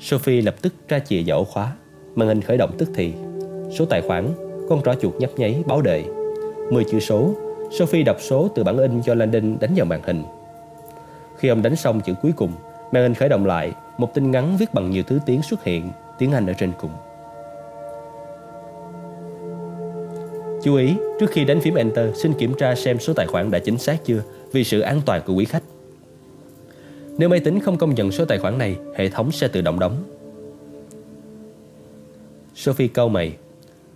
Sophie 0.01 0.43
lập 0.43 0.55
tức 0.63 0.75
ra 0.89 0.99
chìa 0.99 1.23
vào 1.27 1.39
ổ 1.39 1.45
khóa. 1.45 1.73
Màn 2.15 2.29
hình 2.29 2.43
khởi 2.43 2.57
động 2.57 2.75
tức 2.79 2.89
thì. 2.95 3.13
Số 3.79 3.85
tài 3.85 4.01
khoản, 4.01 4.29
con 4.69 4.83
trỏ 4.85 4.95
chuột 4.95 5.15
nhấp 5.15 5.31
nháy 5.39 5.63
báo 5.67 5.83
đề. 5.83 6.05
10 6.71 6.85
chữ 6.85 7.01
số, 7.01 7.35
Sophie 7.79 8.03
đọc 8.03 8.17
số 8.21 8.49
từ 8.55 8.65
bản 8.65 8.79
in 8.79 9.01
do 9.01 9.15
Landon 9.15 9.59
đánh 9.61 9.75
vào 9.77 9.87
màn 9.87 10.03
hình. 10.03 10.23
Khi 11.39 11.49
ông 11.49 11.63
đánh 11.63 11.77
xong 11.77 12.01
chữ 12.01 12.15
cuối 12.23 12.33
cùng, 12.37 12.53
màn 12.93 13.03
hình 13.03 13.15
khởi 13.15 13.29
động 13.29 13.47
lại 13.47 13.73
một 13.99 14.15
tin 14.15 14.31
ngắn 14.31 14.57
viết 14.57 14.75
bằng 14.75 14.91
nhiều 14.91 15.03
thứ 15.07 15.19
tiếng 15.27 15.43
xuất 15.43 15.65
hiện, 15.65 15.91
tiếng 16.19 16.33
Anh 16.33 16.47
ở 16.47 16.53
trên 16.53 16.73
cùng. 16.81 16.91
Chú 20.63 20.75
ý, 20.77 20.95
trước 21.21 21.31
khi 21.31 21.45
đánh 21.45 21.61
phím 21.61 21.75
Enter, 21.75 22.23
xin 22.23 22.33
kiểm 22.33 22.55
tra 22.55 22.75
xem 22.75 22.99
số 22.99 23.13
tài 23.13 23.27
khoản 23.27 23.51
đã 23.51 23.59
chính 23.59 23.79
xác 23.79 24.05
chưa 24.05 24.23
vì 24.53 24.65
sự 24.65 24.81
an 24.81 25.01
toàn 25.07 25.23
của 25.27 25.35
quý 25.35 25.45
khách. 25.45 25.63
Nếu 27.19 27.29
máy 27.29 27.41
tính 27.41 27.61
không 27.61 27.77
công 27.77 27.95
nhận 27.95 28.13
số 28.13 28.25
tài 28.25 28.39
khoản 28.39 28.59
này, 28.59 28.77
hệ 28.97 29.09
thống 29.09 29.33
sẽ 29.33 29.49
tự 29.49 29.61
động 29.61 29.79
đóng. 29.79 29.97
Sophie 32.55 32.89
câu 32.89 33.09
mày, 33.09 33.37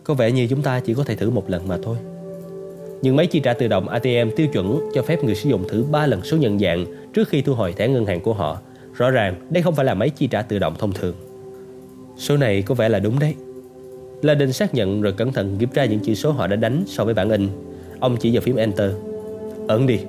có 0.05 0.15
vẻ 0.15 0.33
như 0.33 0.47
chúng 0.51 0.63
ta 0.63 0.81
chỉ 0.81 0.95
có 0.95 1.05
thể 1.05 1.17
thử 1.17 1.31
một 1.31 1.51
lần 1.51 1.69
mà 1.69 1.79
thôi. 1.83 1.97
Nhưng 3.03 3.17
máy 3.17 3.27
chi 3.27 3.41
trả 3.41 3.53
tự 3.53 3.69
động 3.69 3.89
ATM 3.89 4.31
tiêu 4.37 4.47
chuẩn 4.47 4.81
cho 4.95 5.03
phép 5.03 5.25
người 5.25 5.35
sử 5.35 5.51
dụng 5.51 5.69
thử 5.69 5.85
3 5.91 6.07
lần 6.07 6.23
số 6.23 6.37
nhận 6.37 6.59
dạng 6.59 6.87
trước 7.13 7.29
khi 7.29 7.43
thu 7.43 7.55
hồi 7.55 7.73
thẻ 7.73 7.89
ngân 7.89 8.07
hàng 8.07 8.21
của 8.21 8.33
họ. 8.33 8.59
Rõ 8.95 9.11
ràng, 9.11 9.47
đây 9.51 9.63
không 9.63 9.75
phải 9.75 9.85
là 9.85 9.95
máy 9.95 10.11
chi 10.11 10.27
trả 10.27 10.43
tự 10.43 10.59
động 10.59 10.75
thông 10.79 10.93
thường. 10.93 11.15
Số 12.17 12.37
này 12.37 12.63
có 12.63 12.75
vẻ 12.75 12.89
là 12.89 12.99
đúng 12.99 13.19
đấy. 13.19 13.35
La 14.23 14.35
Đình 14.35 14.53
xác 14.53 14.75
nhận 14.75 15.03
rồi 15.03 15.13
cẩn 15.13 15.33
thận 15.33 15.57
kiểm 15.59 15.69
tra 15.69 15.85
những 15.85 16.01
chữ 16.01 16.15
số 16.15 16.33
họ 16.33 16.47
đã 16.47 16.57
đánh 16.57 16.85
so 16.87 17.05
với 17.05 17.15
bản 17.15 17.31
in. 17.31 17.49
Ông 18.01 18.17
chỉ 18.17 18.31
vào 18.33 18.41
phím 18.41 18.57
Enter. 18.57 18.91
Ấn 19.69 19.87
đi. 19.87 20.01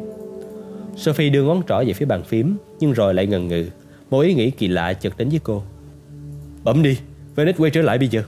Sophie 0.97 1.29
đưa 1.29 1.43
ngón 1.43 1.61
trỏ 1.67 1.83
về 1.87 1.93
phía 1.93 2.05
bàn 2.05 2.23
phím, 2.23 2.57
nhưng 2.79 2.93
rồi 2.93 3.13
lại 3.13 3.27
ngần 3.27 3.47
ngừ. 3.47 3.65
Một 4.09 4.19
ý 4.19 4.33
nghĩ 4.33 4.51
kỳ 4.51 4.67
lạ 4.67 4.93
chợt 4.93 5.17
đến 5.17 5.29
với 5.29 5.39
cô. 5.43 5.63
Bấm 6.63 6.83
đi, 6.83 6.97
Venice 7.35 7.57
quay 7.57 7.71
trở 7.71 7.81
lại 7.81 7.97
bây 7.97 8.07
giờ. 8.07 8.23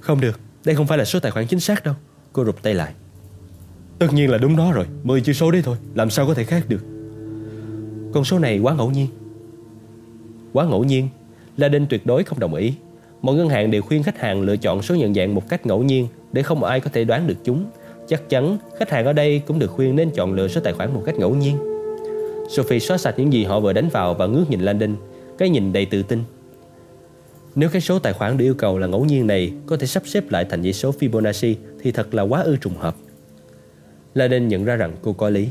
Không 0.00 0.20
được, 0.20 0.40
đây 0.64 0.76
không 0.76 0.86
phải 0.86 0.98
là 0.98 1.04
số 1.04 1.20
tài 1.20 1.32
khoản 1.32 1.46
chính 1.46 1.60
xác 1.60 1.84
đâu. 1.84 1.94
Cô 2.32 2.44
rụt 2.44 2.62
tay 2.62 2.74
lại. 2.74 2.92
Tất 3.98 4.06
nhiên 4.12 4.30
là 4.30 4.38
đúng 4.38 4.56
đó 4.56 4.72
rồi, 4.72 4.86
10 5.02 5.20
chữ 5.20 5.32
số 5.32 5.50
đấy 5.50 5.62
thôi, 5.64 5.76
làm 5.94 6.10
sao 6.10 6.26
có 6.26 6.34
thể 6.34 6.44
khác 6.44 6.64
được. 6.68 6.84
Con 8.12 8.24
số 8.24 8.38
này 8.38 8.58
quá 8.58 8.74
ngẫu 8.74 8.90
nhiên. 8.90 9.06
Quá 10.52 10.64
ngẫu 10.64 10.84
nhiên, 10.84 11.08
La 11.56 11.68
Đinh 11.68 11.86
tuyệt 11.86 12.06
đối 12.06 12.24
không 12.24 12.38
đồng 12.38 12.54
ý. 12.54 12.74
Mọi 13.22 13.36
ngân 13.36 13.48
hàng 13.48 13.70
đều 13.70 13.82
khuyên 13.82 14.02
khách 14.02 14.20
hàng 14.20 14.42
lựa 14.42 14.56
chọn 14.56 14.82
số 14.82 14.94
nhận 14.94 15.14
dạng 15.14 15.34
một 15.34 15.48
cách 15.48 15.66
ngẫu 15.66 15.82
nhiên 15.82 16.08
để 16.32 16.42
không 16.42 16.64
ai 16.64 16.80
có 16.80 16.90
thể 16.92 17.04
đoán 17.04 17.26
được 17.26 17.36
chúng. 17.44 17.66
Chắc 18.08 18.28
chắn 18.28 18.58
khách 18.78 18.90
hàng 18.90 19.04
ở 19.04 19.12
đây 19.12 19.42
cũng 19.46 19.58
được 19.58 19.70
khuyên 19.70 19.96
nên 19.96 20.10
chọn 20.10 20.32
lựa 20.32 20.48
số 20.48 20.60
tài 20.60 20.72
khoản 20.72 20.94
một 20.94 21.02
cách 21.06 21.14
ngẫu 21.18 21.34
nhiên. 21.34 21.58
Sophie 22.48 22.78
xóa 22.78 22.98
sạch 22.98 23.14
những 23.18 23.32
gì 23.32 23.44
họ 23.44 23.60
vừa 23.60 23.72
đánh 23.72 23.88
vào 23.88 24.14
và 24.14 24.26
ngước 24.26 24.50
nhìn 24.50 24.60
Landon, 24.60 24.96
cái 25.38 25.48
nhìn 25.48 25.72
đầy 25.72 25.86
tự 25.86 26.02
tin. 26.02 26.22
Nếu 27.54 27.68
cái 27.68 27.80
số 27.80 27.98
tài 27.98 28.12
khoản 28.12 28.36
được 28.36 28.44
yêu 28.44 28.54
cầu 28.54 28.78
là 28.78 28.86
ngẫu 28.86 29.04
nhiên 29.04 29.26
này 29.26 29.52
có 29.66 29.76
thể 29.76 29.86
sắp 29.86 30.02
xếp 30.06 30.30
lại 30.30 30.44
thành 30.44 30.62
dãy 30.62 30.72
số 30.72 30.92
Fibonacci 31.00 31.54
thì 31.82 31.92
thật 31.92 32.14
là 32.14 32.22
quá 32.22 32.40
ư 32.40 32.56
trùng 32.56 32.74
hợp. 32.76 32.96
Landon 34.14 34.48
nhận 34.48 34.64
ra 34.64 34.76
rằng 34.76 34.92
cô 35.02 35.12
có 35.12 35.28
lý. 35.28 35.48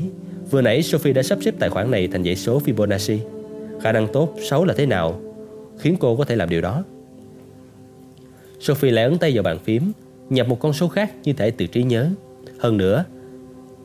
Vừa 0.50 0.62
nãy 0.62 0.82
Sophie 0.82 1.12
đã 1.12 1.22
sắp 1.22 1.38
xếp 1.42 1.54
tài 1.58 1.70
khoản 1.70 1.90
này 1.90 2.08
thành 2.08 2.24
dãy 2.24 2.36
số 2.36 2.60
Fibonacci. 2.66 3.18
Khả 3.82 3.92
năng 3.92 4.08
tốt, 4.12 4.34
xấu 4.42 4.64
là 4.64 4.74
thế 4.76 4.86
nào 4.86 5.20
khiến 5.78 5.96
cô 6.00 6.16
có 6.16 6.24
thể 6.24 6.36
làm 6.36 6.48
điều 6.48 6.60
đó. 6.60 6.84
Sophie 8.60 8.90
lại 8.90 9.04
ấn 9.04 9.18
tay 9.18 9.32
vào 9.34 9.42
bàn 9.42 9.58
phím, 9.64 9.92
nhập 10.30 10.48
một 10.48 10.60
con 10.60 10.72
số 10.72 10.88
khác 10.88 11.12
như 11.24 11.32
thể 11.32 11.50
từ 11.50 11.66
trí 11.66 11.82
nhớ. 11.82 12.10
Hơn 12.58 12.76
nữa, 12.76 13.04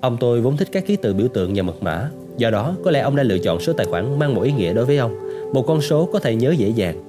ông 0.02 0.18
tôi 0.20 0.42
vốn 0.42 0.58
thích 0.58 0.70
các 0.72 0.86
ký 0.88 0.96
tự 0.96 1.14
biểu 1.14 1.28
tượng 1.28 1.54
và 1.56 1.64
mật 1.64 1.84
mã. 1.84 2.10
Do 2.38 2.50
đó, 2.50 2.76
có 2.84 2.92
lẽ 2.92 3.00
ông 3.00 3.16
đã 3.16 3.24
lựa 3.24 3.38
chọn 3.38 3.60
số 3.60 3.74
tài 3.74 3.86
khoản 3.86 4.20
mang 4.20 4.36
một 4.36 4.42
ý 4.42 4.52
nghĩa 4.52 4.74
đối 4.74 4.86
với 4.86 4.98
ông, 4.98 5.16
một 5.54 5.64
con 5.68 5.82
số 5.82 6.10
có 6.14 6.20
thể 6.20 6.36
nhớ 6.36 6.52
dễ 6.52 6.70
dàng. 6.70 7.04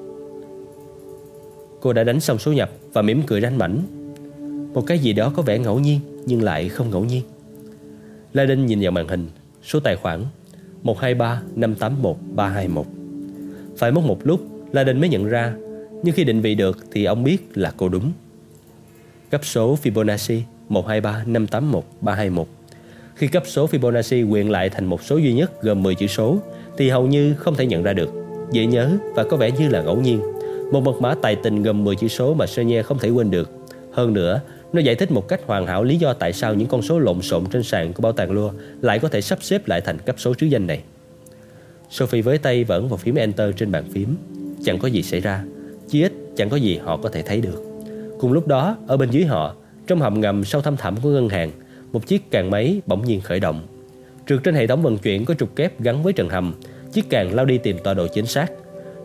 Cô 1.81 1.93
đã 1.93 2.05
đánh 2.05 2.21
xong 2.21 2.39
số 2.39 2.53
nhập 2.53 2.71
và 2.93 3.03
mỉm 3.03 3.23
cười 3.27 3.41
ranh 3.41 3.59
mảnh. 3.59 3.83
Một 4.75 4.87
cái 4.87 4.99
gì 4.99 5.13
đó 5.13 5.33
có 5.37 5.43
vẻ 5.43 5.59
ngẫu 5.59 5.79
nhiên 5.79 6.01
nhưng 6.27 6.43
lại 6.43 6.69
không 6.69 6.91
ngẫu 6.91 7.05
nhiên. 7.05 7.23
La 8.33 8.45
Đinh 8.45 8.67
nhìn 8.67 8.81
vào 8.81 8.91
màn 8.91 9.09
hình, 9.09 9.29
số 9.63 9.81
tài 9.81 9.97
khoản 9.97 10.25
123 10.83 11.43
581 11.57 12.17
321. 12.35 12.87
Phải 13.77 13.93
mất 13.93 14.05
một 14.05 14.19
lúc, 14.25 14.41
La 14.73 14.85
Đinh 14.85 15.01
mới 15.01 15.09
nhận 15.09 15.25
ra 15.25 15.55
nhưng 16.03 16.15
khi 16.15 16.25
định 16.25 16.41
vị 16.41 16.55
được 16.55 16.79
thì 16.91 17.05
ông 17.05 17.25
biết 17.25 17.49
là 17.55 17.73
cô 17.77 17.89
đúng. 17.89 18.13
Cấp 19.31 19.45
số 19.45 19.79
Fibonacci 19.83 20.41
123 20.73 21.23
581 21.27 21.85
321 22.01 22.47
Khi 23.15 23.27
cấp 23.27 23.43
số 23.47 23.67
Fibonacci 23.67 24.31
quyện 24.31 24.49
lại 24.49 24.71
thành 24.71 24.85
một 24.85 25.03
số 25.03 25.17
duy 25.17 25.33
nhất 25.33 25.63
gồm 25.63 25.83
10 25.83 25.95
chữ 25.95 26.07
số 26.07 26.39
thì 26.77 26.91
hầu 26.91 27.07
như 27.07 27.35
không 27.35 27.55
thể 27.55 27.67
nhận 27.67 27.83
ra 27.83 27.93
được, 27.93 28.11
dễ 28.53 28.67
nhớ 28.67 28.91
và 29.15 29.25
có 29.25 29.37
vẻ 29.37 29.51
như 29.51 29.69
là 29.69 29.83
ngẫu 29.83 30.01
nhiên. 30.01 30.21
Một 30.73 30.81
mật 30.81 31.01
mã 31.01 31.15
tài 31.23 31.37
tình 31.37 31.63
gồm 31.63 31.85
10 31.85 31.97
chữ 31.97 32.09
số 32.09 32.35
mà 32.35 32.47
Sonia 32.47 32.83
không 32.83 32.99
thể 32.99 33.11
quên 33.11 33.31
được. 33.31 33.51
Hơn 33.93 34.13
nữa, 34.13 34.41
nó 34.73 34.81
giải 34.81 34.95
thích 34.95 35.11
một 35.11 35.29
cách 35.29 35.41
hoàn 35.47 35.67
hảo 35.67 35.85
lý 35.85 35.97
do 35.97 36.13
tại 36.13 36.33
sao 36.33 36.55
những 36.55 36.69
con 36.69 36.83
số 36.83 36.99
lộn 36.99 37.23
xộn 37.23 37.47
trên 37.47 37.63
sàn 37.63 37.93
của 37.93 38.03
bảo 38.03 38.13
tàng 38.13 38.31
lua 38.31 38.53
lại 38.81 38.99
có 38.99 39.09
thể 39.09 39.21
sắp 39.21 39.43
xếp 39.43 39.69
lại 39.69 39.81
thành 39.81 39.99
cấp 39.99 40.17
số 40.19 40.35
trứ 40.35 40.47
danh 40.47 40.67
này. 40.67 40.81
Sophie 41.91 42.23
với 42.23 42.39
tay 42.39 42.65
vẫn 42.65 42.89
vào 42.89 42.97
phím 42.97 43.15
Enter 43.15 43.55
trên 43.57 43.73
bàn 43.73 43.85
phím. 43.93 44.17
Chẳng 44.65 44.79
có 44.79 44.89
gì 44.89 45.03
xảy 45.03 45.21
ra 45.21 45.45
chí 45.89 46.03
ít 46.03 46.13
chẳng 46.37 46.51
có 46.51 46.57
gì 46.57 46.77
họ 46.77 46.97
có 46.97 47.09
thể 47.09 47.23
thấy 47.23 47.41
được. 47.41 47.63
Cùng 48.21 48.33
lúc 48.33 48.47
đó, 48.47 48.77
ở 48.87 48.97
bên 48.97 49.11
dưới 49.11 49.25
họ, 49.25 49.55
trong 49.87 50.01
hầm 50.01 50.21
ngầm 50.21 50.45
sâu 50.45 50.63
thăm 50.63 50.77
thẳm 50.77 50.97
của 51.03 51.11
ngân 51.11 51.29
hàng, 51.29 51.51
một 51.93 52.07
chiếc 52.07 52.31
càng 52.31 52.51
máy 52.51 52.81
bỗng 52.87 53.05
nhiên 53.05 53.21
khởi 53.21 53.41
động. 53.41 53.61
Trượt 54.27 54.41
trên 54.45 54.55
hệ 54.55 54.67
thống 54.67 54.83
vận 54.83 54.99
chuyển 54.99 55.25
có 55.25 55.35
trục 55.35 55.57
kép 55.57 55.81
gắn 55.81 56.03
với 56.03 56.13
trần 56.13 56.29
hầm, 56.29 56.55
chiếc 56.93 57.11
càng 57.11 57.35
lao 57.35 57.45
đi 57.45 57.59
tìm 57.59 57.79
tọa 57.85 57.95
độ 57.95 58.07
chính 58.15 58.27
xác. 58.27 58.53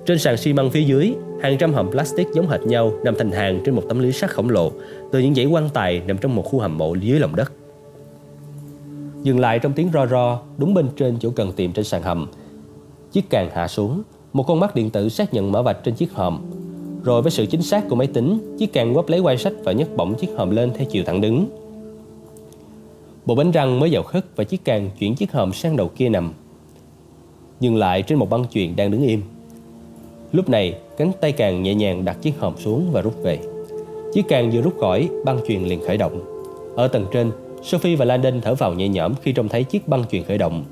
Trên 0.05 0.19
sàn 0.19 0.37
xi 0.37 0.53
măng 0.53 0.69
phía 0.69 0.81
dưới, 0.81 1.13
hàng 1.41 1.57
trăm 1.57 1.73
hầm 1.73 1.91
plastic 1.91 2.27
giống 2.33 2.49
hệt 2.49 2.61
nhau 2.61 2.93
nằm 3.03 3.15
thành 3.17 3.31
hàng 3.31 3.61
trên 3.65 3.75
một 3.75 3.83
tấm 3.89 3.99
lưới 3.99 4.11
sắt 4.11 4.29
khổng 4.29 4.49
lồ, 4.49 4.71
từ 5.11 5.19
những 5.19 5.35
dãy 5.35 5.45
quan 5.45 5.69
tài 5.73 6.01
nằm 6.07 6.17
trong 6.17 6.35
một 6.35 6.41
khu 6.41 6.59
hầm 6.59 6.77
mộ 6.77 6.95
dưới 6.95 7.19
lòng 7.19 7.35
đất. 7.35 7.51
Dừng 9.23 9.39
lại 9.39 9.59
trong 9.59 9.73
tiếng 9.73 9.89
ro 9.93 10.07
ro, 10.07 10.39
đúng 10.57 10.73
bên 10.73 10.87
trên 10.97 11.17
chỗ 11.19 11.29
cần 11.29 11.51
tìm 11.51 11.73
trên 11.73 11.85
sàn 11.85 12.01
hầm. 12.01 12.27
Chiếc 13.11 13.29
càng 13.29 13.49
hạ 13.53 13.67
xuống, 13.67 14.03
một 14.33 14.43
con 14.43 14.59
mắt 14.59 14.75
điện 14.75 14.89
tử 14.89 15.09
xác 15.09 15.33
nhận 15.33 15.51
mở 15.51 15.63
vạch 15.63 15.77
trên 15.83 15.95
chiếc 15.95 16.13
hòm 16.13 16.41
rồi 17.07 17.21
với 17.21 17.31
sự 17.31 17.45
chính 17.45 17.61
xác 17.61 17.89
của 17.89 17.95
máy 17.95 18.07
tính, 18.07 18.55
chiếc 18.59 18.73
càng 18.73 18.93
quắp 18.93 19.09
lấy 19.09 19.19
quay 19.19 19.37
sách 19.37 19.53
và 19.63 19.71
nhấc 19.71 19.97
bổng 19.97 20.15
chiếc 20.15 20.27
hòm 20.37 20.49
lên 20.49 20.71
theo 20.75 20.87
chiều 20.91 21.03
thẳng 21.03 21.21
đứng. 21.21 21.45
Bộ 23.25 23.35
bánh 23.35 23.51
răng 23.51 23.79
mới 23.79 23.89
vào 23.93 24.03
khất 24.03 24.25
và 24.35 24.43
chiếc 24.43 24.63
càng 24.63 24.89
chuyển 24.99 25.15
chiếc 25.15 25.31
hòm 25.31 25.53
sang 25.53 25.77
đầu 25.77 25.87
kia 25.87 26.09
nằm. 26.09 26.33
Dừng 27.59 27.75
lại 27.75 28.01
trên 28.01 28.19
một 28.19 28.29
băng 28.29 28.45
chuyền 28.49 28.75
đang 28.75 28.91
đứng 28.91 29.03
im. 29.03 29.21
Lúc 30.31 30.49
này, 30.49 30.77
cánh 30.97 31.11
tay 31.21 31.31
càng 31.31 31.63
nhẹ 31.63 31.75
nhàng 31.75 32.05
đặt 32.05 32.21
chiếc 32.21 32.39
hòm 32.39 32.57
xuống 32.57 32.91
và 32.91 33.01
rút 33.01 33.23
về. 33.23 33.39
Chiếc 34.13 34.25
càng 34.27 34.51
vừa 34.51 34.61
rút 34.61 34.79
khỏi, 34.79 35.09
băng 35.25 35.39
chuyền 35.47 35.63
liền 35.63 35.81
khởi 35.87 35.97
động. 35.97 36.21
Ở 36.75 36.87
tầng 36.87 37.05
trên, 37.11 37.31
Sophie 37.63 37.95
và 37.95 38.05
Landon 38.05 38.41
thở 38.41 38.55
vào 38.55 38.73
nhẹ 38.73 38.87
nhõm 38.87 39.13
khi 39.21 39.31
trông 39.31 39.49
thấy 39.49 39.63
chiếc 39.63 39.87
băng 39.87 40.03
chuyền 40.11 40.23
khởi 40.23 40.37
động 40.37 40.63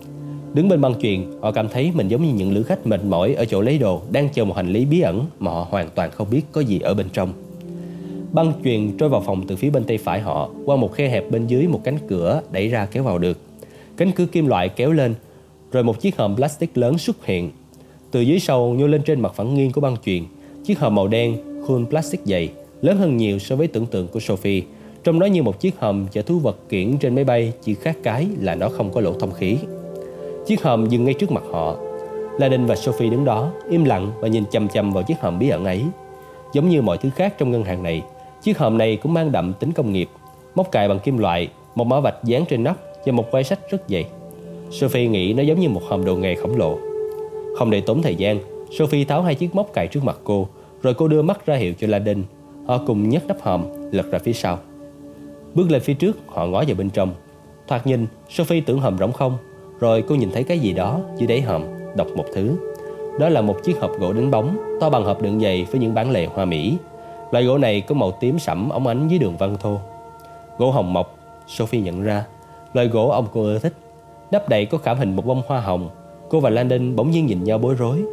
Đứng 0.56 0.70
bên 0.70 0.82
băng 0.82 1.00
chuyền, 1.02 1.26
họ 1.42 1.52
cảm 1.52 1.70
thấy 1.70 1.92
mình 1.96 2.08
giống 2.08 2.24
như 2.24 2.34
những 2.34 2.54
lữ 2.54 2.64
khách 2.64 2.88
mệt 2.88 3.04
mỏi 3.04 3.34
ở 3.34 3.46
chỗ 3.46 3.62
lấy 3.62 3.78
đồ 3.78 4.02
đang 4.12 4.30
chờ 4.30 4.46
một 4.46 4.56
hành 4.56 4.68
lý 4.68 4.86
bí 4.86 5.02
ẩn 5.02 5.26
mà 5.40 5.52
họ 5.52 5.68
hoàn 5.70 5.90
toàn 5.96 6.12
không 6.12 6.28
biết 6.30 6.42
có 6.52 6.62
gì 6.62 6.80
ở 6.80 6.94
bên 6.94 7.08
trong. 7.14 7.34
Băng 8.32 8.54
chuyền 8.64 8.98
trôi 8.98 9.10
vào 9.10 9.22
phòng 9.22 9.48
từ 9.48 9.56
phía 9.56 9.70
bên 9.70 9.84
tay 9.84 9.98
phải 9.98 10.22
họ 10.22 10.50
qua 10.66 10.76
một 10.76 10.94
khe 10.94 11.10
hẹp 11.10 11.32
bên 11.32 11.48
dưới 11.48 11.68
một 11.68 11.82
cánh 11.84 11.98
cửa 12.08 12.42
đẩy 12.52 12.68
ra 12.68 12.86
kéo 12.86 13.04
vào 13.04 13.18
được. 13.18 13.40
Cánh 13.98 14.12
cửa 14.12 14.26
kim 14.26 14.48
loại 14.48 14.70
kéo 14.70 14.92
lên, 14.92 15.16
rồi 15.72 15.84
một 15.84 16.02
chiếc 16.02 16.18
hòm 16.18 16.36
plastic 16.36 16.78
lớn 16.78 16.98
xuất 16.98 17.26
hiện. 17.26 17.52
Từ 18.12 18.22
dưới 18.22 18.40
sâu 18.40 18.74
nhô 18.74 18.88
lên 18.88 19.02
trên 19.02 19.22
mặt 19.22 19.34
phẳng 19.36 19.56
nghiêng 19.56 19.72
của 19.72 19.82
băng 19.82 19.96
chuyền, 20.06 20.24
chiếc 20.66 20.80
hòm 20.80 20.96
màu 20.96 21.08
đen, 21.08 21.38
khuôn 21.68 21.86
plastic 21.86 22.22
dày, 22.26 22.50
lớn 22.82 22.98
hơn 22.98 23.18
nhiều 23.18 23.40
so 23.40 23.56
với 23.56 23.68
tưởng 23.68 23.86
tượng 23.86 24.08
của 24.08 24.20
Sophie. 24.20 24.62
Trong 25.04 25.20
đó 25.20 25.26
như 25.26 25.44
một 25.44 25.60
chiếc 25.60 25.80
hòm 25.80 26.08
chở 26.12 26.22
thú 26.22 26.40
vật 26.40 26.70
kiển 26.70 26.98
trên 26.98 27.16
máy 27.16 27.24
bay 27.24 27.54
chỉ 27.64 27.74
khác 27.74 27.98
cái 28.04 28.28
là 28.40 28.56
nó 28.56 28.70
không 28.70 28.92
có 28.92 29.02
lỗ 29.02 29.14
thông 29.14 29.32
khí. 29.32 29.58
Chiếc 30.46 30.64
hòm 30.64 30.86
dừng 30.86 31.06
ngay 31.06 31.14
trước 31.14 31.32
mặt 31.32 31.44
họ. 31.52 31.76
Laden 32.40 32.66
và 32.66 32.76
Sophie 32.76 33.10
đứng 33.10 33.26
đó, 33.26 33.52
im 33.70 33.84
lặng 33.84 34.12
và 34.20 34.28
nhìn 34.28 34.44
chăm 34.52 34.68
chăm 34.68 34.92
vào 34.92 35.04
chiếc 35.04 35.22
hòm 35.22 35.40
bí 35.40 35.50
ẩn 35.50 35.66
ấy. 35.66 35.84
Giống 36.54 36.70
như 36.70 36.82
mọi 36.82 36.98
thứ 36.98 37.10
khác 37.10 37.34
trong 37.38 37.52
ngân 37.52 37.64
hàng 37.64 37.84
này, 37.84 38.04
chiếc 38.42 38.58
hòm 38.58 38.78
này 38.78 38.96
cũng 38.96 39.14
mang 39.14 39.32
đậm 39.32 39.54
tính 39.54 39.72
công 39.72 39.92
nghiệp, 39.92 40.10
móc 40.56 40.72
cài 40.72 40.88
bằng 40.88 41.00
kim 41.00 41.18
loại, 41.18 41.50
một 41.76 41.88
mã 41.88 42.00
vạch 42.00 42.24
dán 42.24 42.46
trên 42.46 42.64
nắp 42.64 42.78
và 43.06 43.12
một 43.12 43.32
quai 43.32 43.44
sách 43.44 43.60
rất 43.70 43.82
dày. 43.88 44.06
Sophie 44.72 45.08
nghĩ 45.08 45.34
nó 45.34 45.44
giống 45.44 45.60
như 45.60 45.70
một 45.70 45.82
hòm 45.88 46.06
đồ 46.06 46.16
nghề 46.16 46.36
khổng 46.36 46.58
lồ. 46.58 46.78
Không 47.58 47.72
để 47.72 47.82
tốn 47.82 48.02
thời 48.02 48.16
gian, 48.16 48.40
Sophie 48.72 49.06
tháo 49.06 49.22
hai 49.22 49.36
chiếc 49.36 49.56
móc 49.56 49.74
cài 49.74 49.88
trước 49.88 50.04
mặt 50.04 50.18
cô, 50.24 50.48
rồi 50.82 50.94
cô 50.94 51.08
đưa 51.08 51.22
mắt 51.22 51.46
ra 51.46 51.56
hiệu 51.56 51.74
cho 51.80 51.88
Laden. 51.88 52.24
Họ 52.68 52.78
cùng 52.88 53.10
nhấc 53.10 53.28
nắp 53.28 53.42
hòm, 53.42 53.64
lật 53.92 54.12
ra 54.12 54.20
phía 54.20 54.34
sau. 54.34 54.60
Bước 55.54 55.72
lên 55.72 55.82
phía 55.82 55.94
trước, 55.94 56.18
họ 56.28 56.46
ngó 56.46 56.64
vào 56.68 56.76
bên 56.78 56.90
trong. 56.90 57.14
Thoạt 57.68 57.88
nhìn, 57.88 58.08
Sophie 58.30 58.62
tưởng 58.62 58.80
hòm 58.80 58.98
rỗng 58.98 59.12
không, 59.12 59.38
rồi 59.80 60.04
cô 60.08 60.16
nhìn 60.16 60.32
thấy 60.32 60.44
cái 60.44 60.60
gì 60.60 60.74
đó 60.74 61.00
dưới 61.18 61.28
đáy 61.28 61.42
hòm, 61.42 61.64
Đọc 61.96 62.08
một 62.16 62.26
thứ. 62.34 62.56
Đó 63.20 63.30
là 63.30 63.42
một 63.42 63.64
chiếc 63.64 63.80
hộp 63.82 63.92
gỗ 64.00 64.14
đánh 64.14 64.32
bóng, 64.32 64.78
To 64.82 64.90
bằng 64.90 65.04
hộp 65.04 65.22
đựng 65.22 65.40
giày 65.40 65.68
với 65.72 65.82
những 65.82 65.94
bản 65.94 66.12
lề 66.12 66.26
hoa 66.26 66.46
mỹ. 66.46 66.78
Loại 67.32 67.46
gỗ 67.46 67.58
này 67.58 67.82
có 67.82 67.96
màu 67.96 68.12
tím 68.12 68.40
sẫm 68.40 68.70
ống 68.70 68.88
ánh 68.88 69.08
dưới 69.08 69.20
đường 69.20 69.38
văn 69.38 69.58
thô. 69.60 69.80
Gỗ 70.58 70.72
hồng 70.72 70.94
mộc 70.94 71.18
Sophie 71.48 71.82
nhận 71.82 72.04
ra, 72.04 72.26
Loại 72.74 72.88
gỗ 72.88 73.10
ông 73.10 73.28
cô 73.34 73.44
ưa 73.44 73.60
thích. 73.60 73.74
Nắp 74.32 74.50
đậy 74.50 74.66
có 74.66 74.78
khảm 74.78 74.98
hình 74.98 75.16
một 75.16 75.26
bông 75.26 75.42
hoa 75.48 75.60
hồng. 75.60 75.90
Cô 76.30 76.40
và 76.40 76.50
Landon 76.50 76.96
bỗng 76.96 77.12
nhiên 77.12 77.26
nhìn 77.26 77.44
nhau 77.44 77.58
bối 77.58 77.76
rối. 77.76 78.04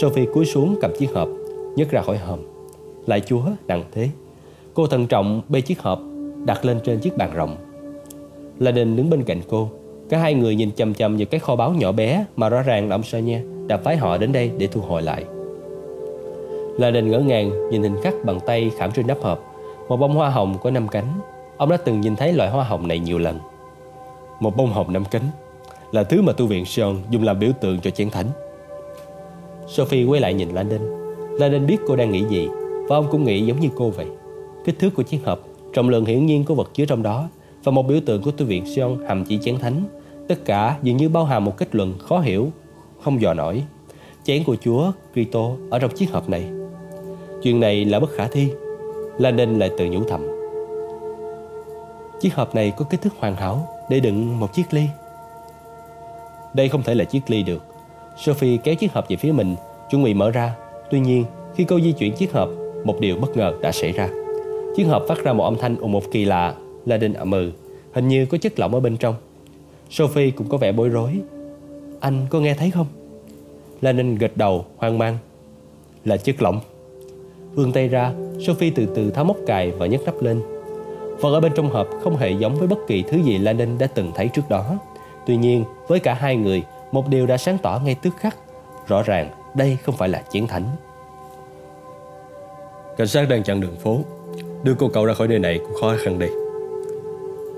Sophie 0.00 0.26
cúi 0.34 0.44
xuống 0.44 0.78
cầm 0.80 0.90
chiếc 0.98 1.14
hộp, 1.14 1.28
nhấc 1.76 1.90
ra 1.90 2.02
khỏi 2.02 2.16
hòm. 2.16 2.38
Lại 3.06 3.20
chúa 3.20 3.42
nặng 3.66 3.84
thế. 3.92 4.08
Cô 4.74 4.86
thận 4.86 5.06
trọng 5.06 5.42
bê 5.48 5.60
chiếc 5.60 5.80
hộp, 5.80 6.00
Đặt 6.46 6.64
lên 6.64 6.80
trên 6.84 6.98
chiếc 6.98 7.16
bàn 7.16 7.34
rộng. 7.34 7.56
Landon 8.58 8.96
đứng 8.96 9.10
bên 9.10 9.22
cạnh 9.22 9.40
cô. 9.48 9.68
Cả 10.08 10.18
hai 10.18 10.34
người 10.34 10.54
nhìn 10.54 10.72
chầm 10.72 10.94
chầm 10.94 11.16
vào 11.16 11.26
cái 11.30 11.40
kho 11.40 11.56
báu 11.56 11.72
nhỏ 11.72 11.92
bé 11.92 12.24
mà 12.36 12.48
rõ 12.48 12.62
ràng 12.62 12.88
là 12.88 12.94
ông 12.94 13.02
Sonia 13.02 13.40
đã 13.66 13.76
phái 13.76 13.96
họ 13.96 14.18
đến 14.18 14.32
đây 14.32 14.50
để 14.58 14.66
thu 14.66 14.80
hồi 14.80 15.02
lại. 15.02 15.24
Là 16.78 16.90
Đình 16.90 17.10
ngỡ 17.10 17.18
ngàng 17.18 17.70
nhìn 17.70 17.82
hình 17.82 17.96
khắc 18.02 18.14
bằng 18.24 18.40
tay 18.46 18.70
khảm 18.78 18.92
trên 18.92 19.06
nắp 19.06 19.18
hộp, 19.22 19.54
Một 19.88 19.96
bông 19.96 20.14
hoa 20.14 20.30
hồng 20.30 20.56
có 20.62 20.70
năm 20.70 20.88
cánh. 20.88 21.20
Ông 21.56 21.70
đã 21.70 21.76
từng 21.76 22.00
nhìn 22.00 22.16
thấy 22.16 22.32
loại 22.32 22.50
hoa 22.50 22.64
hồng 22.64 22.88
này 22.88 22.98
nhiều 22.98 23.18
lần. 23.18 23.38
Một 24.40 24.56
bông 24.56 24.72
hồng 24.72 24.92
năm 24.92 25.04
cánh 25.10 25.22
Là 25.92 26.04
thứ 26.04 26.22
mà 26.22 26.32
tu 26.32 26.46
viện 26.46 26.64
Sion 26.64 26.96
dùng 27.10 27.22
làm 27.22 27.38
biểu 27.38 27.50
tượng 27.60 27.80
cho 27.80 27.90
chiến 27.90 28.10
thánh. 28.10 28.26
Sophie 29.66 30.04
quay 30.04 30.20
lại 30.20 30.34
nhìn 30.34 30.48
Landon 30.48 30.80
Landon 31.38 31.66
biết 31.66 31.76
cô 31.88 31.96
đang 31.96 32.12
nghĩ 32.12 32.24
gì, 32.24 32.48
Và 32.88 32.96
ông 32.96 33.06
cũng 33.10 33.24
nghĩ 33.24 33.46
giống 33.46 33.60
như 33.60 33.68
cô 33.76 33.90
vậy. 33.90 34.06
Kích 34.64 34.78
thước 34.78 34.90
của 34.94 35.02
chiếc 35.02 35.18
hộp, 35.24 35.40
Trọng 35.72 35.88
lượng 35.88 36.04
hiển 36.04 36.26
nhiên 36.26 36.44
của 36.44 36.54
vật 36.54 36.70
chứa 36.74 36.84
trong 36.84 37.02
đó 37.02 37.28
và 37.64 37.72
một 37.72 37.82
biểu 37.82 38.00
tượng 38.06 38.22
của 38.22 38.30
tu 38.30 38.46
viện 38.46 38.66
Sion 38.66 38.98
hàm 39.08 39.24
chỉ 39.24 39.38
chén 39.38 39.58
thánh. 39.58 39.82
Tất 40.28 40.44
cả 40.44 40.78
dường 40.82 40.96
như 40.96 41.08
bao 41.08 41.24
hàm 41.24 41.44
một 41.44 41.56
kết 41.56 41.74
luận 41.74 41.94
khó 41.98 42.20
hiểu, 42.20 42.50
Không 43.02 43.20
dò 43.20 43.34
nổi. 43.34 43.62
Chén 44.24 44.44
của 44.44 44.56
Chúa 44.56 44.92
Kitô 45.12 45.56
ở 45.70 45.78
trong 45.78 45.90
chiếc 45.90 46.12
hộp 46.12 46.28
này. 46.28 46.44
Chuyện 47.42 47.60
này 47.60 47.84
là 47.84 48.00
bất 48.00 48.10
khả 48.10 48.26
thi 48.26 48.48
Landon 49.18 49.58
lại 49.58 49.70
tự 49.78 49.86
nhủ 49.86 50.00
thầm. 50.08 50.26
Chiếc 52.20 52.34
hộp 52.34 52.54
này 52.54 52.72
có 52.76 52.84
kích 52.84 53.02
thước 53.02 53.14
hoàn 53.18 53.36
hảo 53.36 53.68
Để 53.90 54.00
đựng 54.00 54.40
một 54.40 54.52
chiếc 54.54 54.64
ly. 54.70 54.86
Đây 56.54 56.68
không 56.68 56.82
thể 56.82 56.94
là 56.94 57.04
chiếc 57.04 57.20
ly 57.30 57.42
được. 57.42 57.62
Sophie 58.16 58.56
kéo 58.56 58.74
chiếc 58.74 58.92
hộp 58.92 59.08
về 59.08 59.16
phía 59.16 59.32
mình, 59.32 59.56
Chuẩn 59.90 60.04
bị 60.04 60.14
mở 60.14 60.30
ra. 60.30 60.54
Tuy 60.90 61.00
nhiên, 61.00 61.24
khi 61.54 61.64
cô 61.64 61.80
di 61.80 61.92
chuyển 61.92 62.16
chiếc 62.16 62.32
hộp, 62.32 62.48
Một 62.84 63.00
điều 63.00 63.16
bất 63.16 63.36
ngờ 63.36 63.52
đã 63.62 63.72
xảy 63.72 63.92
ra. 63.92 64.08
Chiếc 64.76 64.84
hộp 64.84 65.02
phát 65.08 65.18
ra 65.24 65.32
một 65.32 65.44
âm 65.44 65.56
thanh 65.56 65.76
ồn 65.80 65.92
một 65.92 66.02
kỳ 66.12 66.24
lạ. 66.24 66.54
Landon 66.86 67.12
ậm 67.12 67.30
ừ 67.30 67.52
Hình 67.92 68.08
như 68.08 68.26
có 68.26 68.38
chất 68.38 68.58
lỏng 68.58 68.74
ở 68.74 68.80
bên 68.80 68.96
trong. 68.96 69.14
Sophie 69.90 70.30
cũng 70.30 70.48
có 70.48 70.56
vẻ 70.56 70.72
bối 70.72 70.88
rối. 70.88 71.20
Anh 72.00 72.26
có 72.30 72.40
nghe 72.40 72.54
thấy 72.54 72.70
không? 72.70 72.86
Landon 73.80 74.14
gật 74.14 74.36
đầu, 74.36 74.64
hoang 74.76 74.98
mang. 74.98 75.18
Là 76.04 76.16
chất 76.16 76.42
lỏng. 76.42 76.60
Vươn 77.54 77.72
tay 77.72 77.88
ra, 77.88 78.12
Sophie 78.46 78.72
từ 78.74 78.86
từ 78.94 79.10
tháo 79.10 79.24
móc 79.24 79.36
cài 79.46 79.70
và 79.70 79.86
nhấc 79.86 80.04
nắp 80.04 80.22
lên. 80.22 80.42
Vật 81.20 81.32
ở 81.32 81.40
bên 81.40 81.52
trong 81.56 81.70
hộp 81.70 81.88
không 82.02 82.16
hề 82.16 82.30
giống 82.30 82.54
với 82.54 82.68
bất 82.68 82.78
kỳ 82.86 83.02
thứ 83.02 83.18
gì 83.18 83.38
Landon 83.38 83.78
đã 83.78 83.86
từng 83.86 84.12
thấy 84.14 84.28
trước 84.28 84.42
đó. 84.48 84.78
Tuy 85.26 85.36
nhiên, 85.36 85.64
với 85.88 86.00
cả 86.00 86.14
hai 86.14 86.36
người, 86.36 86.62
Một 86.92 87.08
điều 87.08 87.26
đã 87.26 87.36
sáng 87.36 87.58
tỏ 87.62 87.80
ngay 87.84 87.96
tức 88.02 88.14
khắc. 88.18 88.36
Rõ 88.86 89.02
ràng, 89.02 89.30
đây 89.54 89.78
không 89.82 89.96
phải 89.96 90.08
là 90.08 90.22
chiến 90.30 90.46
thánh. 90.46 90.64
Cảnh 92.96 93.06
sát 93.06 93.28
đang 93.28 93.42
chặn 93.42 93.60
đường 93.60 93.76
phố. 93.76 93.98
Đưa 94.62 94.74
cô 94.74 94.88
cậu 94.88 95.04
ra 95.04 95.14
khỏi 95.14 95.28
nơi 95.28 95.38
này 95.38 95.58
cũng 95.58 95.80
khó 95.80 95.94
khăn 96.04 96.18
đi 96.18 96.26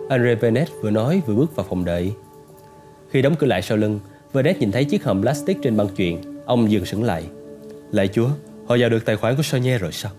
Andre 0.09 0.34
Bennett 0.34 0.70
vừa 0.82 0.90
nói 0.90 1.22
vừa 1.26 1.34
bước 1.34 1.57
vào 1.57 1.66
phòng 1.68 1.84
đợi. 1.84 2.12
Khi 3.11 3.22
đóng 3.22 3.34
cửa 3.38 3.46
lại 3.46 3.62
sau 3.62 3.78
lưng, 3.78 4.00
Bennett 4.34 4.61
nhìn 4.61 4.72
thấy 4.72 4.84
chiếc 4.84 5.04
hòm 5.04 5.22
plastic 5.22 5.62
trên 5.62 5.76
băng 5.76 5.88
chuyền. 5.96 6.16
Ông 6.46 6.70
dừng 6.70 6.84
sững 6.84 7.04
lại. 7.04 7.24
Lạy 7.92 8.09
chúa 8.09 8.28
Họ 8.66 8.76
vào 8.78 8.88
được 8.88 9.04
tài 9.04 9.16
khoản 9.16 9.36
của 9.36 9.42
Sonia 9.42 9.78
rồi 9.78 9.92
sao? 9.92 10.12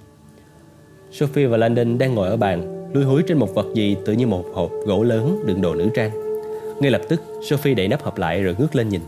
Sophie 1.12 1.48
và 1.48 1.58
Landon 1.58 1.98
đang 1.98 2.16
ngồi 2.16 2.28
ở 2.28 2.38
bàn 2.38 2.78
Lùi 2.94 3.04
húi 3.04 3.24
trên 3.24 3.38
một 3.38 3.56
vật 3.56 3.66
gì 3.74 3.98
tự 4.06 4.14
như 4.14 4.28
một 4.28 4.46
hộp 4.54 4.72
gỗ 4.86 5.04
lớn 5.04 5.44
đựng 5.46 5.62
đồ 5.62 5.76
nữ 5.76 5.90
trang. 5.94 6.12
Ngay 6.80 6.92
lập 6.92 7.02
tức, 7.10 7.22
Sophie 7.50 7.74
đẩy 7.74 7.88
nắp 7.88 8.02
hộp 8.02 8.18
lại 8.18 8.44
rồi 8.44 8.56
ngước 8.60 8.76
lên 8.76 8.90
nhìn. 8.90 9.02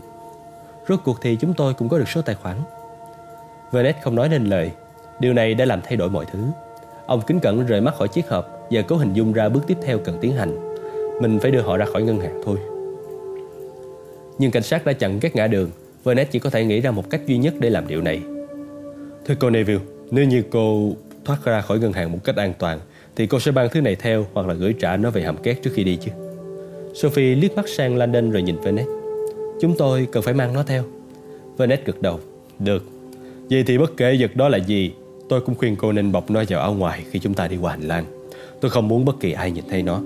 Rốt 0.88 1.00
cuộc 1.04 1.18
thì 1.22 1.36
chúng 1.36 1.54
tôi 1.54 1.74
cũng 1.74 1.88
có 1.88 1.98
được 1.98 2.08
số 2.08 2.22
tài 2.22 2.34
khoản. 2.34 2.56
Vernet 3.72 3.96
không 4.02 4.14
nói 4.14 4.28
nên 4.28 4.44
lời. 4.44 4.70
Điều 5.20 5.32
này 5.32 5.54
đã 5.54 5.64
làm 5.64 5.80
thay 5.80 5.96
đổi 5.96 6.10
mọi 6.10 6.26
thứ. 6.32 6.38
Ông 7.06 7.20
kính 7.26 7.40
cẩn 7.40 7.66
rời 7.66 7.80
mắt 7.80 7.94
khỏi 7.94 8.08
chiếc 8.08 8.28
hộp 8.28 8.68
Và 8.70 8.82
cố 8.82 8.96
hình 8.96 9.12
dung 9.12 9.32
ra 9.32 9.48
bước 9.48 9.60
tiếp 9.66 9.76
theo 9.82 9.98
cần 9.98 10.18
tiến 10.20 10.34
hành. 10.34 10.69
Mình 11.20 11.38
phải 11.42 11.50
đưa 11.50 11.60
họ 11.60 11.76
ra 11.76 11.86
khỏi 11.86 12.02
ngân 12.02 12.20
hàng 12.20 12.40
thôi. 12.44 12.56
Nhưng 14.38 14.50
cảnh 14.50 14.62
sát 14.62 14.86
đã 14.86 14.92
chặn 14.92 15.20
các 15.20 15.36
ngã 15.36 15.46
đường 15.46 15.70
Vernet 16.04 16.30
chỉ 16.30 16.38
có 16.38 16.50
thể 16.50 16.64
nghĩ 16.64 16.80
ra 16.80 16.90
một 16.90 17.10
cách 17.10 17.20
duy 17.26 17.38
nhất 17.38 17.54
để 17.58 17.70
làm 17.70 17.88
điều 17.88 18.00
này. 18.00 18.20
Thưa 19.26 19.34
cô 19.40 19.50
Neville, 19.50 19.80
Nếu 20.10 20.24
như 20.24 20.42
cô 20.50 20.92
thoát 21.24 21.44
ra 21.44 21.60
khỏi 21.60 21.78
ngân 21.78 21.92
hàng 21.92 22.12
một 22.12 22.18
cách 22.24 22.36
an 22.36 22.52
toàn, 22.58 22.80
Thì 23.16 23.26
cô 23.26 23.40
sẽ 23.40 23.52
mang 23.52 23.68
thứ 23.72 23.80
này 23.80 23.96
theo 23.96 24.26
Hoặc 24.32 24.46
là 24.46 24.54
gửi 24.54 24.74
trả 24.80 24.96
nó 24.96 25.10
về 25.10 25.22
hầm 25.22 25.36
két 25.36 25.62
trước 25.62 25.70
khi 25.74 25.84
đi 25.84 25.96
chứ? 25.96 26.10
Sophie 26.94 27.34
liếc 27.34 27.56
mắt 27.56 27.68
sang 27.68 27.96
London 27.96 28.30
rồi 28.30 28.42
nhìn 28.42 28.56
Vernet 28.60 28.86
Chúng 29.60 29.76
tôi 29.78 30.08
cần 30.12 30.22
phải 30.22 30.34
mang 30.34 30.52
nó 30.52 30.62
theo. 30.62 30.84
Vernet 31.56 31.86
gật 31.86 32.02
đầu. 32.02 32.20
Được. 32.58 32.84
Vậy 33.50 33.64
thì 33.66 33.78
bất 33.78 33.96
kể 33.96 34.16
vật 34.20 34.36
đó 34.36 34.48
là 34.48 34.58
gì, 34.58 34.92
Tôi 35.28 35.40
cũng 35.40 35.54
khuyên 35.54 35.76
cô 35.76 35.92
nên 35.92 36.12
bọc 36.12 36.30
nó 36.30 36.42
vào 36.48 36.60
áo 36.60 36.74
ngoài 36.74 37.04
khi 37.10 37.18
chúng 37.18 37.34
ta 37.34 37.48
đi 37.48 37.56
qua 37.56 37.70
hành 37.70 37.82
lang. 37.82 38.04
Tôi 38.60 38.70
không 38.70 38.88
muốn 38.88 39.04
bất 39.04 39.20
kỳ 39.20 39.32
ai 39.32 39.50
nhìn 39.50 39.64
thấy 39.70 39.82
nó. 39.82 40.00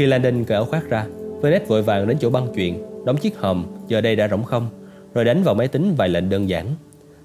Khi 0.00 0.06
Landon 0.06 0.44
cởi 0.44 0.54
áo 0.54 0.64
khoác 0.64 0.90
ra 0.90 1.06
Vernet 1.42 1.68
vội 1.68 1.82
vàng 1.82 2.06
đến 2.06 2.16
chỗ 2.20 2.30
băng 2.30 2.48
chuyện 2.54 2.82
Đóng 3.04 3.16
chiếc 3.16 3.38
hòm, 3.38 3.66
giờ 3.88 4.00
đây 4.00 4.16
đã 4.16 4.28
rỗng 4.28 4.44
không, 4.44 4.68
Rồi 5.14 5.24
đánh 5.24 5.42
vào 5.42 5.54
máy 5.54 5.68
tính 5.68 5.94
vài 5.96 6.08
lệnh 6.08 6.28
đơn 6.28 6.48
giản. 6.48 6.66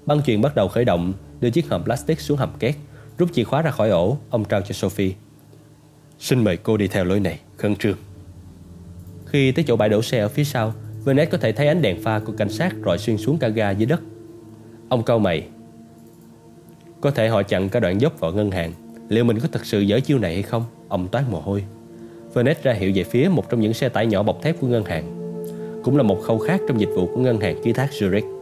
Băng 0.06 0.22
chuyền 0.22 0.42
bắt 0.42 0.54
đầu 0.54 0.68
khởi 0.68 0.84
động, 0.84 1.12
Đưa 1.40 1.50
chiếc 1.50 1.68
hòm 1.70 1.84
plastic 1.84 2.20
xuống 2.20 2.38
hầm 2.38 2.50
két, 2.58 2.74
Rút 3.18 3.32
chìa 3.32 3.44
khóa 3.44 3.62
ra 3.62 3.70
khỏi 3.70 3.90
ổ, 3.90 4.18
Ông 4.30 4.44
trao 4.44 4.60
cho 4.60 4.72
Sophie. 4.72 5.12
Xin 6.18 6.44
mời 6.44 6.56
cô 6.56 6.76
đi 6.76 6.88
theo 6.88 7.04
lối 7.04 7.20
này, 7.20 7.40
Khẩn 7.56 7.76
trương. 7.76 7.96
Khi 9.26 9.52
tới 9.52 9.64
chỗ 9.68 9.76
bãi 9.76 9.88
đổ 9.88 10.02
xe 10.02 10.20
ở 10.20 10.28
phía 10.28 10.44
sau 10.44 10.74
Vernet 11.04 11.30
có 11.30 11.38
thể 11.38 11.52
thấy 11.52 11.68
ánh 11.68 11.82
đèn 11.82 12.02
pha 12.02 12.18
của 12.18 12.32
cảnh 12.32 12.50
sát 12.50 12.74
rọi 12.84 12.98
xuyên 12.98 13.16
xuống 13.16 13.38
cả 13.38 13.48
ga 13.48 13.70
dưới 13.70 13.86
đất. 13.86 14.00
Ông 14.88 15.02
cau 15.02 15.18
mày. 15.18 15.46
Có 17.00 17.10
thể 17.10 17.28
họ 17.28 17.42
chặn 17.42 17.68
cả 17.68 17.80
đoạn 17.80 18.00
dốc 18.00 18.20
vào 18.20 18.32
ngân 18.32 18.50
hàng, 18.50 18.72
Liệu 19.08 19.24
mình 19.24 19.38
có 19.40 19.48
thật 19.52 19.66
sự 19.66 19.80
dở 19.80 20.00
chiêu 20.00 20.18
này 20.18 20.34
hay 20.34 20.42
không? 20.42 20.64
Ông 20.88 21.08
toát 21.08 21.30
mồ 21.30 21.40
hôi. 21.40 21.64
Vernet 22.36 22.62
ra 22.62 22.72
hiệu 22.72 22.92
về 22.94 23.04
phía 23.04 23.28
một 23.28 23.50
trong 23.50 23.60
những 23.60 23.74
xe 23.74 23.88
tải 23.88 24.06
nhỏ 24.06 24.22
bọc 24.22 24.42
thép 24.42 24.60
của 24.60 24.66
ngân 24.66 24.84
hàng. 24.84 25.04
Cũng 25.84 25.96
là 25.96 26.02
một 26.02 26.20
khâu 26.22 26.38
khác 26.38 26.60
trong 26.68 26.80
dịch 26.80 26.88
vụ 26.96 27.06
của 27.06 27.20
ngân 27.20 27.40
hàng 27.40 27.56
ký 27.64 27.72
thác 27.72 27.90
Zurich. 27.92 28.36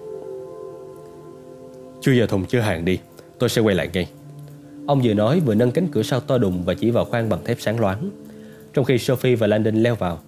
Chưa 2.01 2.13
giờ 2.13 2.27
thùng 2.27 2.45
chứa 2.45 2.61
hàng 2.61 2.85
đi, 2.85 2.99
Tôi 3.39 3.49
sẽ 3.49 3.63
quay 3.63 3.75
lại 3.75 3.89
ngay. 3.93 4.09
Ông 4.87 5.01
vừa 5.05 5.15
nói 5.15 5.41
vừa 5.41 5.55
nâng 5.55 5.71
cánh 5.71 5.89
cửa 5.89 6.03
sau 6.03 6.21
to 6.21 6.39
đùng 6.39 6.65
và 6.65 6.75
chỉ 6.75 6.91
vào 6.91 7.05
khoang 7.05 7.29
bằng 7.29 7.45
thép 7.45 7.57
sáng 7.61 7.81
loáng. 7.81 8.11
Trong 8.73 8.85
khi 8.85 8.99
Sophie 8.99 9.37
và 9.37 9.47
Landon 9.47 9.75
leo 9.77 9.95
vào 9.95 10.19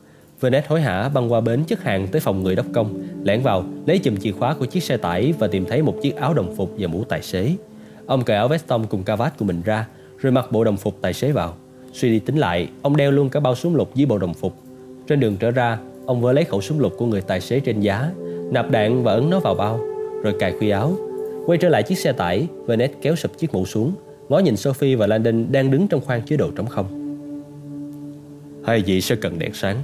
Vernet 0.40 0.66
hối 0.66 0.80
hả 0.80 1.08
băng 1.08 1.32
qua 1.32 1.40
bến 1.40 1.64
chất 1.64 1.82
hàng 1.82 2.06
tới 2.06 2.20
phòng 2.20 2.42
người 2.42 2.56
đốc 2.56 2.66
công, 2.72 3.06
Lẻn 3.24 3.42
vào, 3.42 3.64
lấy 3.86 3.98
chùm 3.98 4.16
chìa 4.16 4.32
khóa 4.32 4.54
của 4.54 4.66
chiếc 4.66 4.82
xe 4.82 4.96
tải 4.96 5.34
Và 5.38 5.46
tìm 5.46 5.64
thấy 5.64 5.82
một 5.82 5.96
chiếc 6.02 6.16
áo 6.16 6.34
đồng 6.34 6.56
phục 6.56 6.74
và 6.78 6.88
mũ 6.88 7.04
tài 7.04 7.22
xế. 7.22 7.52
Ông 8.06 8.24
cởi 8.24 8.36
áo 8.36 8.48
veston 8.48 8.86
cùng 8.86 9.04
cà 9.04 9.16
vạt 9.16 9.38
của 9.38 9.44
mình 9.44 9.62
ra, 9.64 9.86
Rồi 10.18 10.32
mặc 10.32 10.52
bộ 10.52 10.64
đồng 10.64 10.76
phục 10.76 10.98
tài 11.00 11.12
xế 11.12 11.32
vào. 11.32 11.56
Suy 11.96 12.10
đi 12.10 12.18
tính 12.18 12.36
lại 12.36 12.68
Ông 12.82 12.96
đeo 12.96 13.10
luôn 13.10 13.28
cả 13.28 13.40
bao 13.40 13.54
súng 13.54 13.76
lục 13.76 13.94
dưới 13.94 14.06
bộ 14.06 14.18
đồng 14.18 14.34
phục. 14.34 14.56
Trên 15.06 15.20
đường 15.20 15.36
trở 15.40 15.50
ra 15.50 15.78
Ông 16.06 16.20
vừa 16.20 16.32
lấy 16.32 16.44
khẩu 16.44 16.60
súng 16.60 16.80
lục 16.80 16.92
của 16.98 17.06
người 17.06 17.20
tài 17.20 17.40
xế 17.40 17.60
trên 17.60 17.80
giá 17.80 18.10
Nạp 18.50 18.70
đạn 18.70 19.02
và 19.02 19.12
ấn 19.12 19.30
nó 19.30 19.40
vào 19.40 19.54
bao 19.54 19.80
Rồi 20.22 20.34
cài 20.38 20.52
khuy 20.58 20.70
áo. 20.70 20.96
Quay 21.46 21.58
trở 21.58 21.68
lại 21.68 21.82
chiếc 21.82 21.98
xe 21.98 22.12
tải 22.12 22.46
Vernet 22.66 22.90
kéo 23.02 23.16
sụp 23.16 23.38
chiếc 23.38 23.54
mũ 23.54 23.66
xuống. 23.66 23.92
Ngó 24.28 24.38
nhìn 24.38 24.56
Sophie 24.56 24.96
và 24.96 25.06
Landon 25.06 25.46
đang 25.52 25.70
đứng 25.70 25.88
trong 25.88 26.00
khoang 26.00 26.22
chứa 26.22 26.36
đồ 26.36 26.50
trống 26.56 26.66
không. 26.66 26.86
Hai 28.66 28.80
vị 28.80 29.00
sẽ 29.00 29.16
cần 29.16 29.38
đèn 29.38 29.54
sáng. 29.54 29.76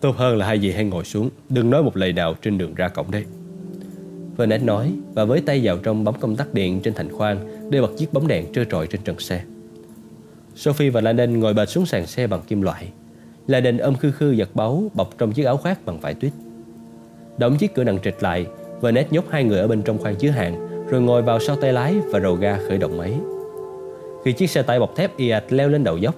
Tốt 0.00 0.16
hơn 0.16 0.36
là 0.36 0.46
hai 0.46 0.58
vị 0.58 0.72
hãy 0.72 0.84
ngồi 0.84 1.04
xuống. 1.04 1.30
Đừng 1.48 1.70
nói 1.70 1.82
một 1.82 1.96
lời 1.96 2.12
nào 2.12 2.34
trên 2.42 2.58
đường 2.58 2.74
ra 2.74 2.88
cổng 2.88 3.10
đấy. 3.10 3.24
Vernet 4.36 4.62
nói 4.62 4.92
Và 5.14 5.24
với 5.24 5.40
tay 5.40 5.60
vào 5.62 5.78
trong 5.78 6.04
bấm 6.04 6.14
công 6.20 6.36
tắc 6.36 6.54
điện 6.54 6.80
trên 6.80 6.94
thành 6.94 7.12
khoang 7.12 7.70
Để 7.70 7.80
bật 7.80 7.90
chiếc 7.96 8.12
bóng 8.12 8.28
đèn 8.28 8.52
trơ 8.52 8.64
trọi 8.64 8.86
trên 8.86 9.00
trần 9.04 9.18
xe 9.18 9.42
Sophie 10.58 10.90
và 10.90 11.00
Landon 11.00 11.40
ngồi 11.40 11.54
bệt 11.54 11.68
xuống 11.68 11.86
sàn 11.86 12.06
xe 12.06 12.26
bằng 12.26 12.40
kim 12.48 12.62
loại. 12.62 12.88
Landon 13.46 13.78
ôm 13.78 13.94
khư 13.96 14.10
khư 14.12 14.30
giật 14.30 14.48
báu 14.54 14.90
Bọc 14.94 15.18
trong 15.18 15.32
chiếc 15.32 15.44
áo 15.44 15.56
khoác 15.56 15.84
bằng 15.84 16.00
vải 16.00 16.14
tuyết. 16.14 16.32
Đóng 17.38 17.56
chiếc 17.56 17.74
cửa 17.74 17.84
nặng 17.84 17.98
trịch 18.04 18.22
lại 18.22 18.46
Vernet 18.80 19.12
nhốt 19.12 19.24
hai 19.30 19.44
người 19.44 19.58
ở 19.58 19.68
bên 19.68 19.82
trong 19.82 19.98
khoang 19.98 20.16
chứa 20.16 20.30
hàng 20.30 20.86
Rồi 20.90 21.00
ngồi 21.00 21.22
vào 21.22 21.40
sau 21.40 21.56
tay 21.56 21.72
lái 21.72 21.94
và 22.12 22.20
rầu 22.20 22.34
ga 22.34 22.58
khởi 22.68 22.78
động 22.78 22.98
máy. 22.98 23.12
Khi 24.24 24.32
chiếc 24.32 24.50
xe 24.50 24.62
tải 24.62 24.80
bọc 24.80 24.96
thép 24.96 25.16
Iat 25.16 25.52
leo 25.52 25.68
lên 25.68 25.84
đầu 25.84 25.98
dốc 25.98 26.14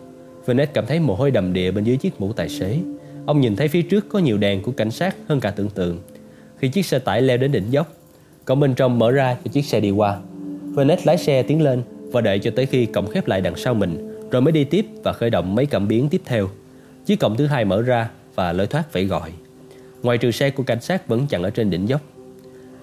Vernet 0.46 0.74
cảm 0.74 0.86
thấy 0.86 1.00
mồ 1.00 1.14
hôi 1.14 1.30
đầm 1.30 1.52
đìa 1.52 1.70
bên 1.70 1.84
dưới 1.84 1.96
chiếc 1.96 2.20
mũ 2.20 2.32
tài 2.32 2.48
xế. 2.48 2.78
Ông 3.26 3.40
nhìn 3.40 3.56
thấy 3.56 3.68
phía 3.68 3.82
trước 3.82 4.06
có 4.08 4.18
nhiều 4.18 4.38
đèn 4.38 4.62
của 4.62 4.72
cảnh 4.72 4.90
sát 4.90 5.16
hơn 5.28 5.40
cả 5.40 5.50
tưởng 5.50 5.70
tượng. 5.70 5.98
Khi 6.58 6.68
chiếc 6.68 6.86
xe 6.86 6.98
tải 6.98 7.22
leo 7.22 7.36
đến 7.36 7.52
đỉnh 7.52 7.72
dốc, 7.72 7.92
cổng 8.44 8.60
bên 8.60 8.74
trong 8.74 8.98
mở 8.98 9.10
ra 9.10 9.36
cho 9.44 9.50
chiếc 9.52 9.64
xe 9.64 9.80
đi 9.80 9.90
qua. 9.90 10.20
Vernet 10.74 11.06
lái 11.06 11.18
xe 11.18 11.42
tiến 11.42 11.62
lên 11.62 11.82
và 12.12 12.20
đợi 12.20 12.38
cho 12.38 12.50
tới 12.56 12.66
khi 12.66 12.86
cổng 12.86 13.06
khép 13.06 13.28
lại 13.28 13.40
đằng 13.40 13.56
sau 13.56 13.74
mình, 13.74 14.09
rồi 14.30 14.42
mới 14.42 14.52
đi 14.52 14.64
tiếp 14.64 14.86
và 15.04 15.12
khởi 15.12 15.30
động 15.30 15.54
mấy 15.54 15.66
cảm 15.66 15.88
biến 15.88 16.08
tiếp 16.08 16.20
theo. 16.24 16.48
Chiếc 17.06 17.20
cổng 17.20 17.36
thứ 17.36 17.46
hai 17.46 17.64
mở 17.64 17.82
ra 17.82 18.10
và 18.34 18.52
lối 18.52 18.66
thoát 18.66 18.92
phải 18.92 19.04
gọi. 19.04 19.32
Ngoài 20.02 20.18
trừ 20.18 20.30
xe 20.30 20.50
của 20.50 20.62
cảnh 20.62 20.80
sát 20.80 21.08
vẫn 21.08 21.26
chặn 21.26 21.42
ở 21.42 21.50
trên 21.50 21.70
đỉnh 21.70 21.88
dốc. 21.88 22.00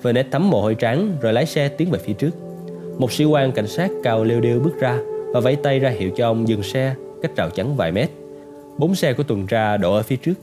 Vernet 0.01 0.27
thấm 0.31 0.49
mồ 0.49 0.61
hôi 0.61 0.75
trắng 0.75 1.17
rồi 1.21 1.33
lái 1.33 1.45
xe 1.45 1.69
tiến 1.69 1.91
về 1.91 1.99
phía 1.99 2.13
trước. 2.13 2.31
Một 2.97 3.11
sĩ 3.11 3.25
quan 3.25 3.51
cảnh 3.51 3.67
sát 3.67 3.91
cao 4.03 4.23
lêu 4.23 4.41
đêu 4.41 4.59
bước 4.59 4.79
ra 4.79 4.99
và 5.33 5.39
vẫy 5.39 5.55
tay 5.55 5.79
ra 5.79 5.89
hiệu 5.89 6.11
cho 6.17 6.27
ông 6.27 6.47
dừng 6.47 6.63
xe 6.63 6.95
cách 7.21 7.35
rào 7.35 7.49
chắn 7.49 7.75
vài 7.75 7.91
mét. 7.91 8.09
Bốn 8.77 8.95
xe 8.95 9.13
của 9.13 9.23
tuần 9.23 9.47
tra 9.47 9.77
đổ 9.77 9.93
ở 9.93 10.03
phía 10.03 10.15
trước 10.15 10.33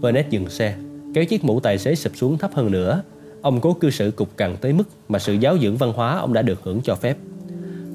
Vernet 0.00 0.30
dừng 0.30 0.50
xe, 0.50 0.74
Kéo 1.14 1.24
chiếc 1.24 1.44
mũ 1.44 1.60
tài 1.60 1.78
xế 1.78 1.94
sụp 1.94 2.16
xuống 2.16 2.38
thấp 2.38 2.50
hơn 2.54 2.70
nữa 2.70 3.02
Ông 3.42 3.60
cố 3.60 3.72
cư 3.72 3.90
xử 3.90 4.10
cục 4.10 4.36
cằn 4.36 4.56
tới 4.60 4.72
mức 4.72 4.84
Mà 5.08 5.18
sự 5.18 5.32
giáo 5.32 5.58
dưỡng 5.58 5.76
văn 5.76 5.92
hóa 5.92 6.18
ông 6.18 6.32
đã 6.32 6.42
được 6.42 6.60
hưởng 6.62 6.80
cho 6.84 6.94
phép 6.94 7.16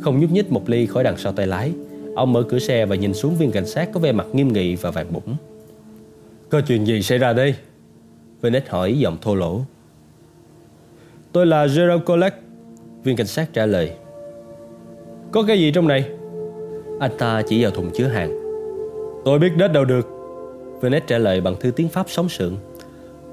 Không 0.02 0.20
nhúc 0.20 0.32
nhích 0.32 0.52
một 0.52 0.70
ly 0.70 0.86
khỏi 0.86 1.04
đằng 1.04 1.18
sau 1.18 1.34
tay 1.34 1.48
lái 1.48 1.72
Ông 2.18 2.34
mở 2.34 2.44
cửa 2.44 2.60
xe 2.60 2.86
và 2.86 2.96
nhìn 2.96 3.14
xuống 3.14 3.36
viên 3.36 3.52
cảnh 3.52 3.66
sát 3.66 3.90
Có 3.94 4.00
vẻ 4.00 4.12
mặt 4.12 4.28
nghiêm 4.34 4.54
nghị 4.54 4.76
và 4.76 4.92
vàng 4.92 5.14
bụng 5.14 5.36
Có 6.50 6.62
chuyện 6.62 6.88
gì 6.88 7.02
xảy 7.02 7.18
ra 7.18 7.34
đây? 7.34 7.56
Vernet 8.42 8.70
hỏi 8.70 9.00
giọng 9.00 9.18
thô 9.22 9.36
lỗ. 9.36 9.62
Tôi 11.32 11.46
là 11.46 11.68
Gerald 11.68 12.02
Collect 12.06 12.36
Viên 13.04 13.16
cảnh 13.16 13.28
sát 13.28 13.54
trả 13.54 13.66
lời. 13.66 13.92
Có 15.32 15.44
cái 15.48 15.60
gì 15.60 15.72
trong 15.72 15.88
này? 15.88 16.10
Anh 17.00 17.12
ta 17.18 17.42
chỉ 17.48 17.64
vào 17.64 17.72
thùng 17.72 17.92
chứa 17.94 18.08
hàng. 18.08 18.40
Tôi 19.26 19.40
biết 19.40 19.52
đến 19.58 19.74
đâu 19.74 19.86
được. 19.86 20.08
Venet 20.82 21.08
trả 21.08 21.18
lời 21.18 21.42
bằng 21.42 21.56
thư 21.60 21.72
tiếng 21.72 21.90
Pháp 21.90 22.10
sống 22.10 22.30
sượng. 22.30 22.58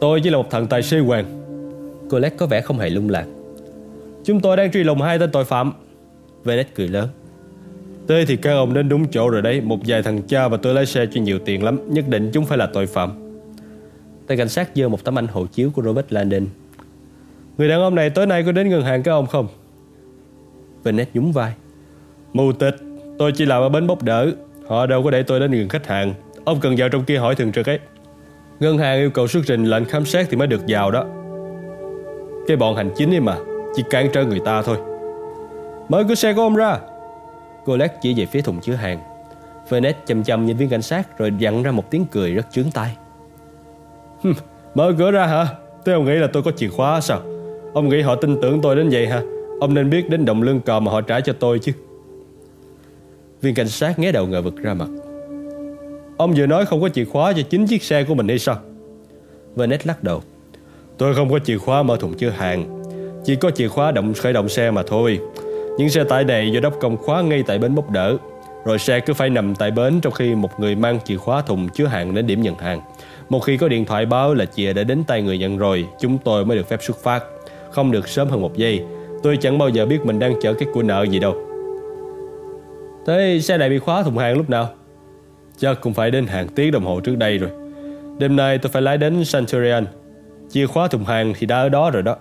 Tôi 0.01 0.21
chỉ 0.25 0.31
là 0.31 0.39
một 0.39 0.51
thằng 0.51 0.67
tài 0.67 0.83
xế 0.83 0.99
hoàng. 0.99 1.25
Colette 2.11 2.37
có 2.37 2.47
vẻ 2.47 2.61
không 2.61 2.79
hề 2.79 2.91
lung 2.91 3.11
lạc. 3.11 3.27
Chúng 4.25 4.41
tôi 4.41 4.57
đang 4.57 4.73
truy 4.73 4.85
lùng 4.85 5.01
hai 5.01 5.19
tên 5.19 5.31
tội 5.31 5.45
phạm. 5.45 5.73
Venet 6.45 6.75
cười 6.75 6.89
lớn 6.89 7.09
Tê 8.07 8.25
thì 8.25 8.37
các 8.37 8.53
ông 8.53 8.75
đến 8.75 8.89
đúng 8.89 9.09
chỗ 9.11 9.31
rồi 9.31 9.43
đấy. 9.43 9.61
Một 9.61 9.79
vài 9.87 10.03
thằng 10.03 10.23
cha 10.23 10.49
và 10.49 10.57
tôi 10.57 10.75
lái 10.75 10.87
xe 10.87 11.07
cho 11.07 11.21
nhiều 11.21 11.39
tiền 11.39 11.65
lắm, 11.65 11.79
Nhất 11.89 12.09
định 12.09 12.31
chúng 12.33 12.45
phải 12.45 12.59
là 12.59 12.67
tội 12.67 12.87
phạm. 12.87 13.13
Tay 14.27 14.37
cảnh 14.37 14.49
sát 14.49 14.71
giơ 14.75 14.89
một 14.89 15.05
tấm 15.05 15.19
ảnh 15.19 15.27
hộ 15.27 15.47
chiếu 15.47 15.71
của 15.71 15.83
Robert 15.83 16.07
Landon. 16.11 16.47
Người 17.59 17.69
đàn 17.69 17.81
ông 17.81 17.95
này 17.95 18.11
tối 18.11 18.27
nay 18.27 18.43
có 18.43 18.53
đến 18.53 18.69
ngân 18.69 18.83
hàng 18.83 19.03
các 19.03 19.13
ông 19.13 19.27
không? 19.27 19.49
Venet 20.85 21.09
nhún 21.15 21.33
vai. 21.33 21.53
Mù 22.33 22.53
tịch 22.53 22.75
Tôi 23.19 23.33
chỉ 23.33 23.47
làm 23.47 23.63
ở 23.63 23.69
bến 23.69 23.87
bốc 23.87 24.03
đỡ. 24.03 24.31
Họ 24.67 24.87
đâu 24.87 25.03
có 25.03 25.11
để 25.11 25.23
tôi 25.23 25.41
đến 25.41 25.51
gần 25.51 25.69
khách 25.69 25.87
hàng. 25.87 26.15
Ông 26.45 26.61
cần 26.61 26.75
vào 26.79 26.89
trong 26.89 27.05
kia 27.05 27.19
hỏi 27.19 27.35
thường 27.35 27.53
trực 27.53 27.67
ấy. 27.67 27.79
Ngân 28.61 28.79
hàng 28.79 28.99
yêu 28.99 29.11
cầu 29.11 29.27
xuất 29.27 29.41
trình 29.47 29.65
lệnh 29.65 29.85
khám 29.85 30.05
xét 30.05 30.27
thì 30.31 30.37
mới 30.37 30.47
được 30.47 30.61
vào 30.69 30.91
đó. 30.91 31.05
Cái 32.47 32.57
bọn 32.57 32.77
hành 32.77 32.91
chính 32.97 33.15
ấy 33.15 33.21
mà, 33.21 33.37
Chỉ 33.77 33.83
cản 33.91 34.09
trở 34.13 34.25
người 34.25 34.41
ta 34.45 34.63
thôi. 34.63 34.77
Mở 35.89 36.05
cửa 36.09 36.15
xe 36.15 36.33
của 36.33 36.43
ông 36.43 36.57
ra. 36.57 36.79
Colette 37.65 37.99
chỉ 38.03 38.15
về 38.15 38.27
phía 38.27 38.41
thùng 38.41 38.61
chứa 38.61 38.75
hàng. 38.75 38.99
Venet 39.69 39.97
chăm 40.07 40.25
chăm 40.25 40.47
nhìn 40.47 40.57
viên 40.57 40.69
cảnh 40.69 40.83
sát 40.83 41.19
Rồi 41.19 41.33
dặn 41.39 41.63
ra 41.63 41.71
một 41.71 41.91
tiếng 41.91 42.07
cười 42.13 42.35
rất 42.35 42.47
chướng 42.53 42.71
tai. 42.71 42.97
Mở 44.75 44.93
cửa 44.99 45.11
ra 45.11 45.27
hả? 45.27 45.47
Thế 45.85 45.93
ông 45.93 46.05
nghĩ 46.05 46.15
là 46.15 46.27
tôi 46.33 46.43
có 46.43 46.51
chìa 46.51 46.69
khóa 46.69 47.01
sao? 47.01 47.21
Ông 47.75 47.89
nghĩ 47.89 48.01
họ 48.01 48.15
tin 48.15 48.41
tưởng 48.43 48.61
tôi 48.63 48.77
đến 48.77 48.89
vậy 48.93 49.07
hả? 49.07 49.23
Ông 49.61 49.75
nên 49.75 49.91
biết 49.91 50.09
đến 50.11 50.25
động 50.25 50.43
lương 50.43 50.61
cò 50.61 50.81
mà 50.81 50.93
họ 50.93 51.01
trả 51.01 51.21
cho 51.21 51.33
tôi 51.33 51.59
chứ. 51.59 51.73
Viên 53.41 53.55
cảnh 53.55 53.69
sát 53.69 53.99
nghe 53.99 54.13
đầu 54.13 54.27
ngờ 54.27 54.43
vực 54.43 54.57
ra 54.57 54.75
mặt. 54.75 54.89
Ông 56.17 56.35
vừa 56.37 56.47
nói 56.47 56.67
không 56.67 56.81
có 56.81 56.89
chìa 56.89 57.05
khóa 57.05 57.33
cho 57.33 57.43
chính 57.43 57.67
chiếc 57.67 57.83
xe 57.83 58.05
của 58.05 58.15
mình 58.15 58.29
hay 58.29 58.39
sao? 58.39 58.57
Venet 59.57 59.87
lắc 59.87 60.05
đầu. 60.05 60.23
Tôi 60.99 61.15
không 61.15 61.31
có 61.31 61.39
chìa 61.39 61.59
khóa 61.59 61.83
mở 61.83 61.97
thùng 61.97 62.15
chứa 62.15 62.31
hàng. 62.31 62.83
Chỉ 63.25 63.37
có 63.37 63.51
chìa 63.51 63.69
khóa 63.69 63.93
động 63.93 64.15
khởi 64.15 64.33
động 64.33 64.49
xe 64.49 64.71
mà 64.71 64.83
thôi 64.87 65.21
những 65.79 65.89
xe 65.89 66.05
tải 66.05 66.25
này 66.25 66.53
do 66.53 66.61
đốc 66.61 66.81
công 66.81 66.97
khóa 66.97 67.23
ngay 67.23 67.43
tại 67.47 67.59
bến 67.59 67.75
bốc 67.75 67.91
đỡ. 67.91 68.17
Rồi 68.65 68.79
xe 68.79 69.01
cứ 69.01 69.15
phải 69.15 69.31
nằm 69.31 69.55
tại 69.55 69.71
bến 69.71 70.01
Trong 70.01 70.13
khi 70.13 70.35
một 70.35 70.61
người 70.61 70.75
mang 70.75 70.99
chìa 71.05 71.17
khóa 71.17 71.43
thùng 71.43 71.69
chứa 71.69 71.87
hàng 71.87 72.15
đến 72.15 72.27
điểm 72.27 72.43
nhận 72.43 72.59
hàng. 72.59 72.81
Một 73.29 73.41
khi 73.41 73.57
có 73.57 73.69
điện 73.69 73.85
thoại 73.85 74.07
báo 74.07 74.35
là 74.35 74.45
chìa 74.45 74.73
đã 74.73 74.85
đến 74.85 75.05
tay 75.05 75.23
người 75.23 75.39
nhận 75.39 75.59
rồi, 75.59 75.87
Chúng 76.01 76.19
tôi 76.19 76.45
mới 76.45 76.57
được 76.57 76.69
phép 76.69 76.83
xuất 76.83 76.97
phát. 77.03 77.25
Không 77.71 77.91
được 77.91 78.09
sớm 78.09 78.29
hơn 78.29 78.41
một 78.41 78.57
giây. 78.57 78.85
Tôi 79.23 79.39
chẳng 79.41 79.59
bao 79.59 79.69
giờ 79.69 79.87
biết 79.87 80.01
mình 80.05 80.19
đang 80.19 80.35
chở 80.43 80.55
cái 80.55 80.69
của 80.73 80.83
nợ 80.83 81.03
gì 81.03 81.19
đâu. 81.19 81.37
Thế 83.07 83.39
xe 83.43 83.59
này 83.59 83.71
bị 83.71 83.79
khóa 83.79 84.03
thùng 84.03 84.19
hàng 84.19 84.37
lúc 84.37 84.51
nào? 84.51 84.69
Chắc 85.59 85.81
cũng 85.81 85.95
phải 85.95 86.11
đến 86.11 86.27
hàng 86.27 86.49
tiếng 86.49 86.73
đồng 86.73 86.85
hồ 86.85 87.01
trước 87.01 87.17
đây 87.17 87.39
rồi. 87.39 87.51
Đêm 88.19 88.37
nay 88.37 88.59
tôi 88.59 88.71
phải 88.71 88.83
lái 88.83 88.99
đến 88.99 89.23
Centurion. 89.33 89.85
Chìa 90.51 90.67
khóa 90.67 90.89
thùng 90.89 91.05
hàng 91.05 91.33
thì 91.39 91.47
đã 91.47 91.57
ở 91.57 91.69
đó 91.69 91.91
rồi 91.91 92.03
đó. 92.03 92.17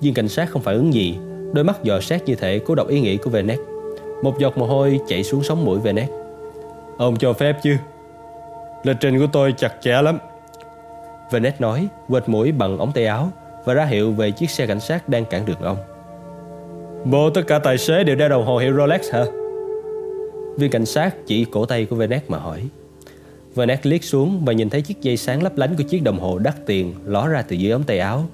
Viên 0.00 0.14
cảnh 0.14 0.28
sát 0.28 0.50
không 0.50 0.62
phản 0.62 0.74
ứng 0.74 0.94
gì. 0.94 1.18
Đôi 1.52 1.64
mắt 1.64 1.82
dò 1.82 2.00
sát 2.00 2.24
như 2.26 2.34
thể 2.34 2.58
cố 2.58 2.74
đọc 2.74 2.88
ý 2.88 3.00
nghĩ 3.00 3.16
của 3.16 3.30
Venet 3.30 3.58
Một 4.22 4.38
giọt 4.38 4.58
mồ 4.58 4.66
hôi 4.66 5.00
chảy 5.08 5.24
xuống 5.24 5.42
sống 5.42 5.64
mũi 5.64 5.78
Venet 5.78 6.08
Ông 6.98 7.16
cho 7.16 7.32
phép 7.32 7.56
chứ? 7.62 7.76
Lịch 8.84 8.96
trình 9.00 9.18
của 9.18 9.26
tôi 9.32 9.52
chặt 9.52 9.74
chẽ 9.80 10.02
lắm. 10.02 10.18
Venet 11.30 11.60
nói 11.60 11.88
quệt 12.08 12.28
mũi 12.28 12.52
bằng 12.52 12.78
ống 12.78 12.92
tay 12.92 13.06
áo 13.06 13.30
Và 13.64 13.74
ra 13.74 13.84
hiệu 13.84 14.12
về 14.12 14.30
chiếc 14.30 14.50
xe 14.50 14.66
cảnh 14.66 14.80
sát 14.80 15.08
đang 15.08 15.24
cản 15.24 15.46
đường 15.46 15.60
ông. 15.60 15.76
Bộ 17.04 17.30
tất 17.30 17.42
cả 17.46 17.58
tài 17.58 17.78
xế 17.78 18.04
đều 18.04 18.16
đeo 18.16 18.28
đồng 18.28 18.46
hồ 18.46 18.58
hiệu 18.58 18.76
Rolex 18.76 19.10
hả? 19.12 19.24
Viên 20.56 20.70
cảnh 20.70 20.86
sát 20.86 21.14
chỉ 21.26 21.44
cổ 21.44 21.66
tay 21.66 21.84
của 21.84 21.96
Venet 21.96 22.30
mà 22.30 22.38
hỏi. 22.38 22.62
Venet 23.54 23.86
liếc 23.86 24.04
xuống 24.04 24.44
và 24.44 24.52
nhìn 24.52 24.70
thấy 24.70 24.82
chiếc 24.82 25.00
dây 25.00 25.16
sáng 25.16 25.42
lấp 25.42 25.56
lánh 25.56 25.76
của 25.76 25.82
chiếc 25.82 26.02
đồng 26.02 26.18
hồ 26.18 26.38
đắt 26.38 26.66
tiền 26.66 26.94
ló 27.04 27.28
ra 27.28 27.42
từ 27.42 27.56
dưới 27.56 27.72
ống 27.72 27.82
tay 27.82 27.98
áo. 27.98 28.26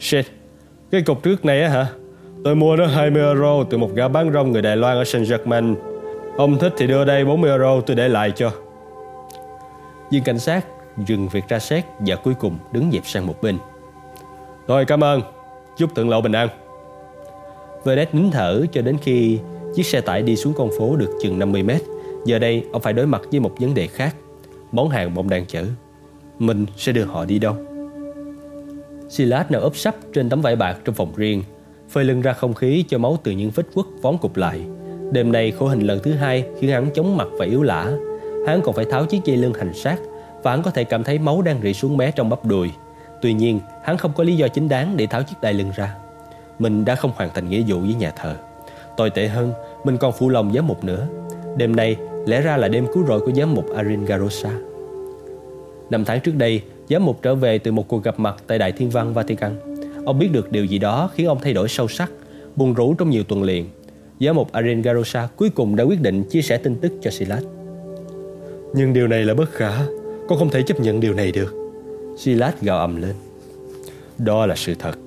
Shit, 0.00 0.24
cái 0.94 1.02
cục 1.02 1.22
trước 1.22 1.44
này 1.44 1.62
á 1.62 1.68
hả? 1.68 1.86
Tôi 2.44 2.54
mua 2.54 2.76
nó 2.76 2.86
20 2.86 3.22
euro 3.22 3.64
từ 3.70 3.78
một 3.78 3.90
gã 3.94 4.08
bán 4.08 4.32
rong 4.32 4.52
người 4.52 4.62
Đài 4.62 4.76
Loan 4.76 4.96
ở 4.96 5.02
Saint-Germain. 5.02 5.74
Ông 6.36 6.58
thích 6.58 6.72
thì 6.76 6.86
đưa 6.86 7.04
đây 7.04 7.24
40 7.24 7.50
euro 7.50 7.80
tôi 7.80 7.96
để 7.96 8.08
lại 8.08 8.32
cho. 8.36 8.50
Viên 10.10 10.24
cảnh 10.24 10.38
sát 10.38 10.66
dừng 11.06 11.28
việc 11.28 11.44
tra 11.48 11.58
xét 11.58 11.84
và 11.98 12.16
cuối 12.16 12.34
cùng 12.34 12.58
đứng 12.72 12.90
dẹp 12.92 13.06
sang 13.06 13.26
một 13.26 13.42
bên. 13.42 13.58
Rồi 14.68 14.84
cảm 14.84 15.04
ơn, 15.04 15.22
chúc 15.76 15.94
thượng 15.94 16.08
lộ 16.08 16.20
bình 16.20 16.32
an. 16.32 16.48
Venet 17.84 18.14
nín 18.14 18.30
thở 18.30 18.64
cho 18.72 18.82
đến 18.82 18.96
khi 19.02 19.38
chiếc 19.74 19.86
xe 19.86 20.00
tải 20.00 20.22
đi 20.22 20.36
xuống 20.36 20.54
con 20.56 20.70
phố 20.78 20.96
được 20.96 21.18
chừng 21.22 21.38
50 21.38 21.62
mét. 21.62 21.82
Giờ 22.24 22.38
đây 22.38 22.64
ông 22.72 22.82
phải 22.82 22.92
đối 22.92 23.06
mặt 23.06 23.22
với 23.30 23.40
một 23.40 23.52
vấn 23.60 23.74
đề 23.74 23.86
khác. 23.86 24.16
Món 24.72 24.88
hàng 24.88 25.14
ông 25.16 25.28
đang 25.28 25.46
chở. 25.46 25.64
Mình 26.38 26.66
sẽ 26.76 26.92
đưa 26.92 27.04
họ 27.04 27.24
đi 27.24 27.38
đâu? 27.38 27.73
Silas 29.14 29.46
nằm 29.50 29.62
ốp 29.62 29.76
sắp 29.76 29.94
trên 30.12 30.28
tấm 30.28 30.40
vải 30.40 30.56
bạc 30.56 30.78
trong 30.84 30.94
phòng 30.94 31.12
riêng, 31.16 31.42
phơi 31.88 32.04
lưng 32.04 32.20
ra 32.20 32.32
không 32.32 32.54
khí 32.54 32.84
cho 32.88 32.98
máu 32.98 33.18
từ 33.24 33.32
những 33.32 33.50
vết 33.50 33.62
quất 33.74 33.86
vón 34.02 34.18
cục 34.18 34.36
lại. 34.36 34.60
Đêm 35.12 35.32
nay 35.32 35.50
khổ 35.50 35.66
hình 35.66 35.80
lần 35.80 35.98
thứ 36.02 36.12
hai 36.12 36.44
khiến 36.60 36.70
hắn 36.70 36.90
chóng 36.94 37.16
mặt 37.16 37.28
và 37.38 37.44
yếu 37.44 37.62
lả. 37.62 37.92
Hắn 38.46 38.60
còn 38.64 38.74
phải 38.74 38.84
tháo 38.84 39.06
chiếc 39.06 39.24
dây 39.24 39.36
lưng 39.36 39.54
hành 39.54 39.74
sát 39.74 39.96
và 40.42 40.50
hắn 40.50 40.62
có 40.62 40.70
thể 40.70 40.84
cảm 40.84 41.04
thấy 41.04 41.18
máu 41.18 41.42
đang 41.42 41.60
rỉ 41.62 41.74
xuống 41.74 41.96
mé 41.96 42.10
trong 42.10 42.28
bắp 42.28 42.44
đùi. 42.44 42.70
Tuy 43.22 43.32
nhiên, 43.32 43.60
hắn 43.84 43.96
không 43.96 44.12
có 44.16 44.24
lý 44.24 44.36
do 44.36 44.48
chính 44.48 44.68
đáng 44.68 44.96
để 44.96 45.06
tháo 45.06 45.22
chiếc 45.22 45.36
đai 45.42 45.54
lưng 45.54 45.70
ra. 45.76 45.94
Mình 46.58 46.84
đã 46.84 46.94
không 46.94 47.12
hoàn 47.16 47.30
thành 47.34 47.48
nghĩa 47.48 47.62
vụ 47.66 47.78
với 47.78 47.94
nhà 47.94 48.12
thờ. 48.16 48.34
Tồi 48.96 49.10
tệ 49.10 49.28
hơn, 49.28 49.52
mình 49.84 49.96
còn 49.96 50.12
phụ 50.12 50.28
lòng 50.28 50.52
giám 50.54 50.66
mục 50.66 50.84
nữa. 50.84 51.06
Đêm 51.56 51.76
nay 51.76 51.96
lẽ 52.26 52.40
ra 52.40 52.56
là 52.56 52.68
đêm 52.68 52.86
cứu 52.94 53.06
rỗi 53.06 53.20
của 53.20 53.32
giám 53.32 53.54
mục 53.54 53.74
Arin 53.74 54.04
Garosa. 54.04 54.50
Năm 55.90 56.04
tháng 56.04 56.20
trước 56.20 56.34
đây, 56.36 56.62
giám 56.88 57.04
mục 57.04 57.22
trở 57.22 57.34
về 57.34 57.58
từ 57.58 57.72
một 57.72 57.88
cuộc 57.88 58.04
gặp 58.04 58.18
mặt 58.18 58.36
tại 58.46 58.58
Đại 58.58 58.72
Thiên 58.72 58.90
Văn 58.90 59.14
Vatican. 59.14 59.56
Ông 60.04 60.18
biết 60.18 60.28
được 60.32 60.52
điều 60.52 60.64
gì 60.64 60.78
đó 60.78 61.10
khiến 61.14 61.26
ông 61.26 61.38
thay 61.42 61.52
đổi 61.52 61.68
sâu 61.68 61.88
sắc, 61.88 62.10
buồn 62.56 62.74
rũ 62.74 62.94
trong 62.94 63.10
nhiều 63.10 63.24
tuần 63.24 63.42
liền. 63.42 63.66
Giám 64.20 64.36
mục 64.36 64.52
Arin 64.52 64.82
Garosa 64.82 65.28
cuối 65.36 65.50
cùng 65.50 65.76
đã 65.76 65.84
quyết 65.84 66.00
định 66.00 66.24
chia 66.24 66.42
sẻ 66.42 66.56
tin 66.56 66.76
tức 66.76 66.92
cho 67.02 67.10
Silas. 67.10 67.42
Nhưng 68.74 68.92
điều 68.92 69.08
này 69.08 69.24
là 69.24 69.34
bất 69.34 69.50
khả, 69.50 69.72
con 70.28 70.38
không 70.38 70.50
thể 70.50 70.62
chấp 70.62 70.80
nhận 70.80 71.00
điều 71.00 71.14
này 71.14 71.32
được. 71.32 71.54
Silas 72.18 72.54
gào 72.62 72.78
ầm 72.78 73.02
lên. 73.02 73.14
Đó 74.18 74.46
là 74.46 74.56
sự 74.56 74.74
thật, 74.78 74.98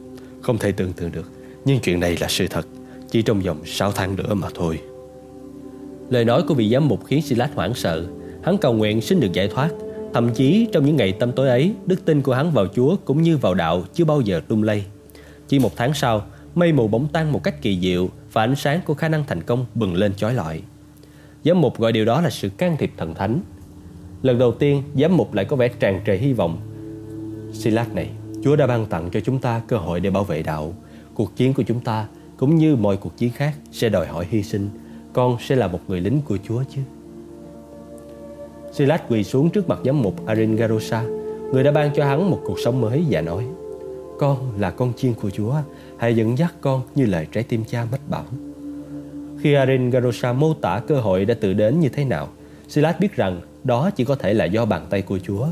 không 0.41 0.57
thể 0.57 0.71
tưởng 0.71 0.93
tượng 0.93 1.11
được. 1.11 1.31
Nhưng 1.65 1.79
chuyện 1.79 1.99
này 1.99 2.17
là 2.21 2.27
sự 2.27 2.47
thật, 2.47 2.67
chỉ 3.09 3.21
trong 3.21 3.39
vòng 3.39 3.57
6 3.65 3.91
tháng 3.91 4.15
nữa 4.15 4.33
mà 4.33 4.47
thôi. 4.55 4.79
Lời 6.09 6.25
nói 6.25 6.43
của 6.47 6.53
vị 6.53 6.69
giám 6.69 6.87
mục 6.87 7.05
khiến 7.05 7.21
Silas 7.21 7.49
hoảng 7.55 7.73
sợ. 7.73 8.05
Hắn 8.41 8.57
cầu 8.57 8.73
nguyện 8.73 9.01
xin 9.01 9.19
được 9.19 9.33
giải 9.33 9.47
thoát. 9.47 9.69
Thậm 10.17 10.33
chí 10.33 10.67
trong 10.71 10.85
những 10.85 10.95
ngày 10.95 11.11
tâm 11.11 11.31
tối 11.31 11.47
ấy, 11.47 11.73
đức 11.85 12.05
tin 12.05 12.21
của 12.21 12.33
hắn 12.33 12.51
vào 12.51 12.67
Chúa 12.75 12.95
cũng 13.05 13.21
như 13.21 13.37
vào 13.37 13.53
đạo 13.53 13.83
chưa 13.93 14.05
bao 14.05 14.21
giờ 14.21 14.41
lung 14.49 14.63
lay. 14.63 14.85
Chỉ 15.47 15.59
một 15.59 15.71
tháng 15.75 15.93
sau, 15.93 16.25
mây 16.55 16.73
mù 16.73 16.87
bỗng 16.87 17.07
tan 17.07 17.31
một 17.31 17.43
cách 17.43 17.61
kỳ 17.61 17.79
diệu 17.79 18.09
và 18.31 18.43
ánh 18.43 18.55
sáng 18.55 18.79
của 18.85 18.93
khả 18.93 19.09
năng 19.09 19.23
thành 19.27 19.43
công 19.43 19.65
bừng 19.75 19.95
lên 19.95 20.13
chói 20.15 20.33
lọi. 20.33 20.61
Giám 21.43 21.61
mục 21.61 21.79
gọi 21.79 21.91
điều 21.91 22.05
đó 22.05 22.21
là 22.21 22.29
sự 22.29 22.49
can 22.49 22.77
thiệp 22.77 22.91
thần 22.97 23.15
thánh. 23.15 23.39
Lần 24.21 24.37
đầu 24.39 24.51
tiên, 24.51 24.83
giám 24.95 25.17
mục 25.17 25.33
lại 25.33 25.45
có 25.45 25.55
vẻ 25.55 25.67
tràn 25.67 26.01
trề 26.05 26.17
hy 26.17 26.33
vọng. 26.33 26.57
Silas 27.53 27.87
này, 27.93 28.09
Chúa 28.43 28.55
đã 28.55 28.67
ban 28.67 28.85
tặng 28.85 29.09
cho 29.13 29.19
chúng 29.19 29.39
ta 29.39 29.61
cơ 29.67 29.77
hội 29.77 29.99
để 29.99 30.09
bảo 30.09 30.23
vệ 30.23 30.43
đạo. 30.43 30.73
Cuộc 31.13 31.35
chiến 31.35 31.53
của 31.53 31.63
chúng 31.63 31.79
ta, 31.79 32.07
cũng 32.37 32.55
như 32.55 32.75
mọi 32.75 32.97
cuộc 32.97 33.17
chiến 33.17 33.31
khác, 33.31 33.55
sẽ 33.71 33.89
đòi 33.89 34.07
hỏi 34.07 34.27
hy 34.29 34.43
sinh. 34.43 34.69
Con 35.13 35.37
sẽ 35.41 35.55
là 35.55 35.67
một 35.67 35.79
người 35.87 36.01
lính 36.01 36.21
của 36.21 36.37
Chúa 36.47 36.63
chứ. 36.75 36.81
Silas 38.77 39.01
quỳ 39.09 39.23
xuống 39.23 39.49
trước 39.49 39.69
mặt 39.69 39.79
giám 39.85 40.01
mục 40.01 40.25
Arin 40.25 40.55
Garosa, 40.55 41.03
người 41.53 41.63
đã 41.63 41.71
ban 41.71 41.91
cho 41.95 42.05
hắn 42.05 42.29
một 42.29 42.41
cuộc 42.45 42.59
sống 42.59 42.81
mới 42.81 43.03
và 43.09 43.21
nói 43.21 43.45
Con 44.19 44.37
là 44.59 44.71
con 44.71 44.93
chiên 44.97 45.13
của 45.13 45.29
Chúa, 45.29 45.53
hãy 45.97 46.15
dẫn 46.15 46.37
dắt 46.37 46.53
con 46.61 46.81
như 46.95 47.05
lời 47.05 47.27
trái 47.31 47.43
tim 47.43 47.63
cha 47.65 47.85
mách 47.91 48.09
bảo. 48.09 48.23
Khi 49.41 49.53
Arin 49.53 49.89
Garosa 49.89 50.33
mô 50.33 50.53
tả 50.53 50.81
cơ 50.87 50.99
hội 50.99 51.25
đã 51.25 51.33
tự 51.33 51.53
đến 51.53 51.79
như 51.79 51.89
thế 51.89 52.05
nào, 52.05 52.27
Silas 52.67 52.95
biết 52.99 53.15
rằng 53.15 53.41
đó 53.63 53.89
chỉ 53.95 54.05
có 54.05 54.15
thể 54.15 54.33
là 54.33 54.45
do 54.45 54.65
bàn 54.65 54.85
tay 54.89 55.01
của 55.01 55.19
Chúa. 55.19 55.47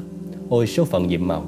Ôi 0.50 0.68
số 0.68 0.86
phận 0.86 1.08
nhiệm 1.08 1.28
màu. 1.28 1.46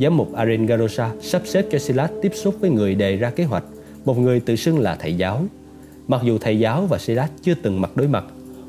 Giám 0.00 0.16
mục 0.16 0.32
Arin 0.32 0.66
Garosa 0.66 1.10
sắp 1.20 1.42
xếp 1.44 1.66
cho 1.70 1.78
Silas 1.78 2.10
tiếp 2.22 2.32
xúc 2.34 2.54
với 2.60 2.70
người 2.70 2.94
đề 2.94 3.16
ra 3.16 3.30
kế 3.30 3.44
hoạch, 3.44 3.64
một 4.04 4.18
người 4.18 4.40
tự 4.40 4.56
xưng 4.56 4.78
là 4.78 4.96
thầy 5.00 5.14
giáo. 5.14 5.44
Mặc 6.08 6.20
dù 6.24 6.38
thầy 6.38 6.58
giáo 6.58 6.86
và 6.86 6.98
Silas 6.98 7.30
chưa 7.42 7.54
từng 7.54 7.80
mặt 7.80 7.96
đối 7.96 8.08
mặt, 8.08 8.24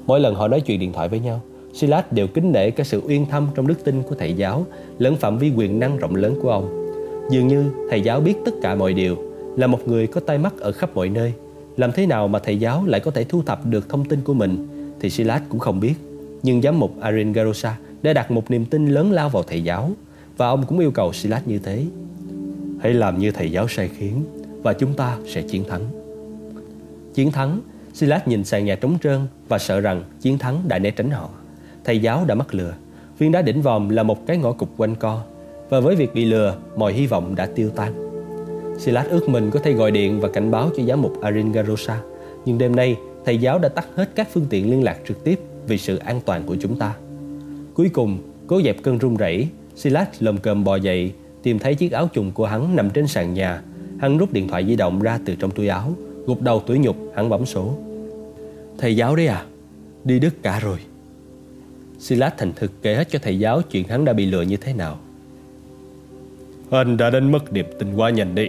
mỗi 0.06 0.20
lần 0.20 0.36
họ 0.36 0.48
nói 0.48 0.62
chuyện 0.62 0.80
điện 0.80 0.94
thoại 0.94 1.10
với 1.10 1.20
nhau, 1.20 1.42
Silas 1.74 2.06
đều 2.12 2.28
kính 2.28 2.52
nể 2.52 2.72
cả 2.72 2.84
sự 2.84 3.02
uyên 3.08 3.26
thâm 3.26 3.48
trong 3.56 3.68
đức 3.68 3.84
tin 3.84 4.04
của 4.04 4.16
thầy 4.16 4.34
giáo 4.34 4.66
lẫn 5.00 5.16
phạm 5.16 5.38
vi 5.38 5.52
quyền 5.56 5.80
năng 5.80 5.98
rộng 5.98 6.16
lớn 6.16 6.40
của 6.42 6.52
ông. 6.52 6.92
Dường 7.32 7.48
như 7.48 7.72
thầy 7.90 8.02
giáo 8.02 8.22
biết 8.22 8.36
tất 8.46 8.52
cả 8.62 8.76
mọi 8.76 8.94
điều, 8.94 9.18
là 9.58 9.68
một 9.68 9.88
người 9.88 10.08
có 10.08 10.22
tai 10.22 10.38
mắt 10.38 10.60
ở 10.60 10.72
khắp 10.72 10.90
mọi 10.96 11.10
nơi. 11.10 11.34
Làm 11.78 11.92
thế 11.92 12.06
nào 12.06 12.28
mà 12.28 12.40
thầy 12.40 12.60
giáo 12.60 12.86
lại 12.86 13.00
có 13.00 13.12
thể 13.12 13.24
thu 13.24 13.44
thập 13.44 13.66
được 13.66 13.90
thông 13.90 14.06
tin 14.06 14.22
của 14.22 14.34
mình 14.34 14.68
thì 15.00 15.10
Silas 15.10 15.42
cũng 15.50 15.60
không 15.60 15.80
biết. 15.80 15.94
Nhưng 16.44 16.62
giám 16.62 16.80
mục 16.80 17.00
Arin 17.00 17.34
Garosa 17.34 17.78
đã 18.02 18.14
đặt 18.14 18.32
một 18.32 18.52
niềm 18.52 18.66
tin 18.66 18.88
lớn 18.88 19.12
lao 19.12 19.30
vào 19.30 19.44
thầy 19.44 19.64
giáo 19.64 19.92
và 20.38 20.48
ông 20.48 20.66
cũng 20.68 20.80
yêu 20.80 20.92
cầu 20.92 21.14
Silas 21.14 21.42
như 21.46 21.60
thế. 21.60 21.86
Hãy 22.82 22.94
làm 22.94 23.20
như 23.20 23.32
thầy 23.32 23.52
giáo 23.52 23.68
sai 23.68 23.90
khiến 23.98 24.24
và 24.64 24.74
chúng 24.74 24.94
ta 24.94 25.18
sẽ 25.28 25.42
chiến 25.42 25.64
thắng. 25.70 25.82
Chiến 27.14 27.32
thắng, 27.32 27.62
Silas 27.94 28.22
nhìn 28.26 28.44
sàn 28.44 28.66
nhà 28.66 28.76
trống 28.76 28.98
trơn 29.04 29.20
và 29.48 29.58
sợ 29.58 29.80
rằng 29.80 30.04
chiến 30.22 30.38
thắng 30.38 30.62
đã 30.68 30.80
né 30.80 30.92
tránh 30.92 31.12
họ. 31.12 31.30
Thầy 31.84 32.00
giáo 32.00 32.26
đã 32.28 32.36
mắc 32.36 32.54
lừa. 32.54 32.74
Viên 33.18 33.32
đá 33.32 33.42
đỉnh 33.42 33.62
vòm 33.62 33.90
là 33.90 34.04
một 34.04 34.28
cái 34.28 34.38
ngõ 34.38 34.52
cục 34.52 34.70
quanh 34.78 34.96
co 34.96 35.22
và 35.70 35.80
với 35.80 35.96
việc 35.96 36.14
bị 36.14 36.26
lừa, 36.26 36.56
mọi 36.76 36.94
hy 36.94 37.08
vọng 37.08 37.36
đã 37.36 37.46
tiêu 37.46 37.70
tan. 37.76 37.94
Silas 38.80 39.08
ước 39.08 39.30
mình 39.30 39.52
có 39.52 39.60
thể 39.60 39.74
gọi 39.74 39.92
điện 39.92 40.20
và 40.20 40.30
cảnh 40.30 40.52
báo 40.52 40.70
cho 40.78 40.84
giám 40.84 41.02
mục 41.02 41.22
Arin 41.22 41.52
Garosa, 41.52 42.02
nhưng 42.46 42.58
đêm 42.58 42.76
nay 42.76 42.96
thầy 43.26 43.38
giáo 43.38 43.60
đã 43.60 43.70
tắt 43.70 43.88
hết 43.96 44.10
các 44.16 44.28
phương 44.32 44.46
tiện 44.50 44.72
liên 44.72 44.84
lạc 44.84 44.98
trực 45.08 45.24
tiếp 45.24 45.40
vì 45.68 45.78
sự 45.78 45.98
an 45.98 46.22
toàn 46.26 46.44
của 46.46 46.56
chúng 46.62 46.80
ta. 46.80 46.96
Cuối 47.74 47.90
cùng, 47.90 48.18
cố 48.48 48.62
dẹp 48.62 48.76
cơn 48.84 48.98
run 48.98 49.18
rẩy, 49.18 49.48
Silas 49.76 50.08
lầm 50.20 50.38
cơm 50.38 50.64
bò 50.64 50.76
dậy, 50.76 51.12
tìm 51.44 51.60
thấy 51.60 51.76
chiếc 51.76 51.92
áo 51.92 52.10
trùng 52.14 52.32
của 52.32 52.46
hắn 52.46 52.76
nằm 52.76 52.90
trên 52.90 53.08
sàn 53.08 53.34
nhà. 53.34 53.62
Hắn 54.00 54.18
rút 54.18 54.34
điện 54.34 54.48
thoại 54.48 54.66
di 54.68 54.76
động 54.76 55.02
ra 55.02 55.20
từ 55.26 55.36
trong 55.36 55.52
túi 55.52 55.68
áo, 55.68 55.94
gục 56.26 56.42
đầu 56.42 56.64
tuổi 56.68 56.80
nhục, 56.80 56.96
hắn 57.16 57.30
bấm 57.30 57.46
số. 57.46 57.74
Thầy 58.78 58.96
giáo 58.96 59.16
đấy 59.16 59.28
à? 59.28 59.46
Đi 60.04 60.20
Đức 60.20 60.44
cả 60.44 60.60
rồi. 60.60 60.78
Silas 62.02 62.34
thành 62.38 62.54
thực 62.56 62.72
kể 62.82 62.96
hết 62.96 63.08
cho 63.12 63.20
thầy 63.20 63.40
giáo 63.40 63.62
chuyện 63.62 63.88
hắn 63.88 64.06
đã 64.06 64.14
bị 64.14 64.26
lừa 64.26 64.42
như 64.42 64.58
thế 64.58 64.74
nào. 64.74 65.00
Anh 66.70 66.98
đã 66.98 67.10
đánh 67.10 67.32
mất 67.32 67.54
niềm 67.54 67.66
tin 67.80 67.96
quá 67.96 68.10
nhanh 68.10 68.36
đi. 68.36 68.48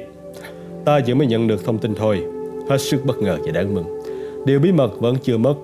Ta 0.84 1.00
chỉ 1.00 1.14
mới 1.14 1.26
nhận 1.26 1.48
được 1.48 1.64
thông 1.64 1.78
tin 1.78 1.94
thôi, 1.94 2.24
hết 2.68 2.78
sức 2.78 3.04
bất 3.04 3.18
ngờ 3.18 3.38
và 3.46 3.52
đáng 3.52 3.74
mừng. 3.74 4.02
Điều 4.46 4.60
bí 4.60 4.72
mật 4.72 5.00
vẫn 5.00 5.16
chưa 5.22 5.36
mất. 5.38 5.54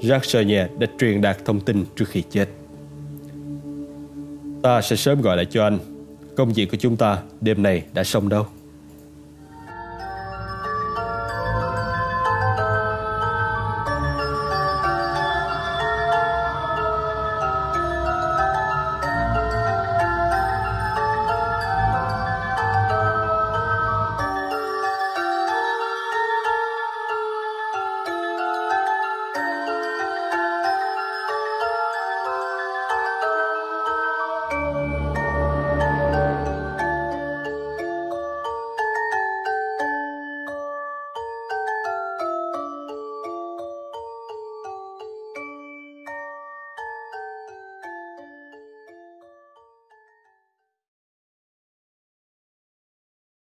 Jacques 0.00 0.20
Sernier 0.22 0.66
đã 0.78 0.86
truyền 0.98 1.20
đạt 1.20 1.44
thông 1.44 1.60
tin 1.60 1.84
trước 1.96 2.04
khi 2.08 2.22
chết. 2.30 2.48
Ta 4.62 4.82
sẽ 4.82 4.96
sớm 4.96 5.20
gọi 5.20 5.36
lại 5.36 5.46
cho 5.50 5.64
anh. 5.64 5.78
Công 6.36 6.52
việc 6.52 6.70
của 6.70 6.76
chúng 6.76 6.96
ta 6.96 7.18
đêm 7.40 7.62
này 7.62 7.82
đã 7.94 8.04
xong 8.04 8.28
đâu. 8.28 8.46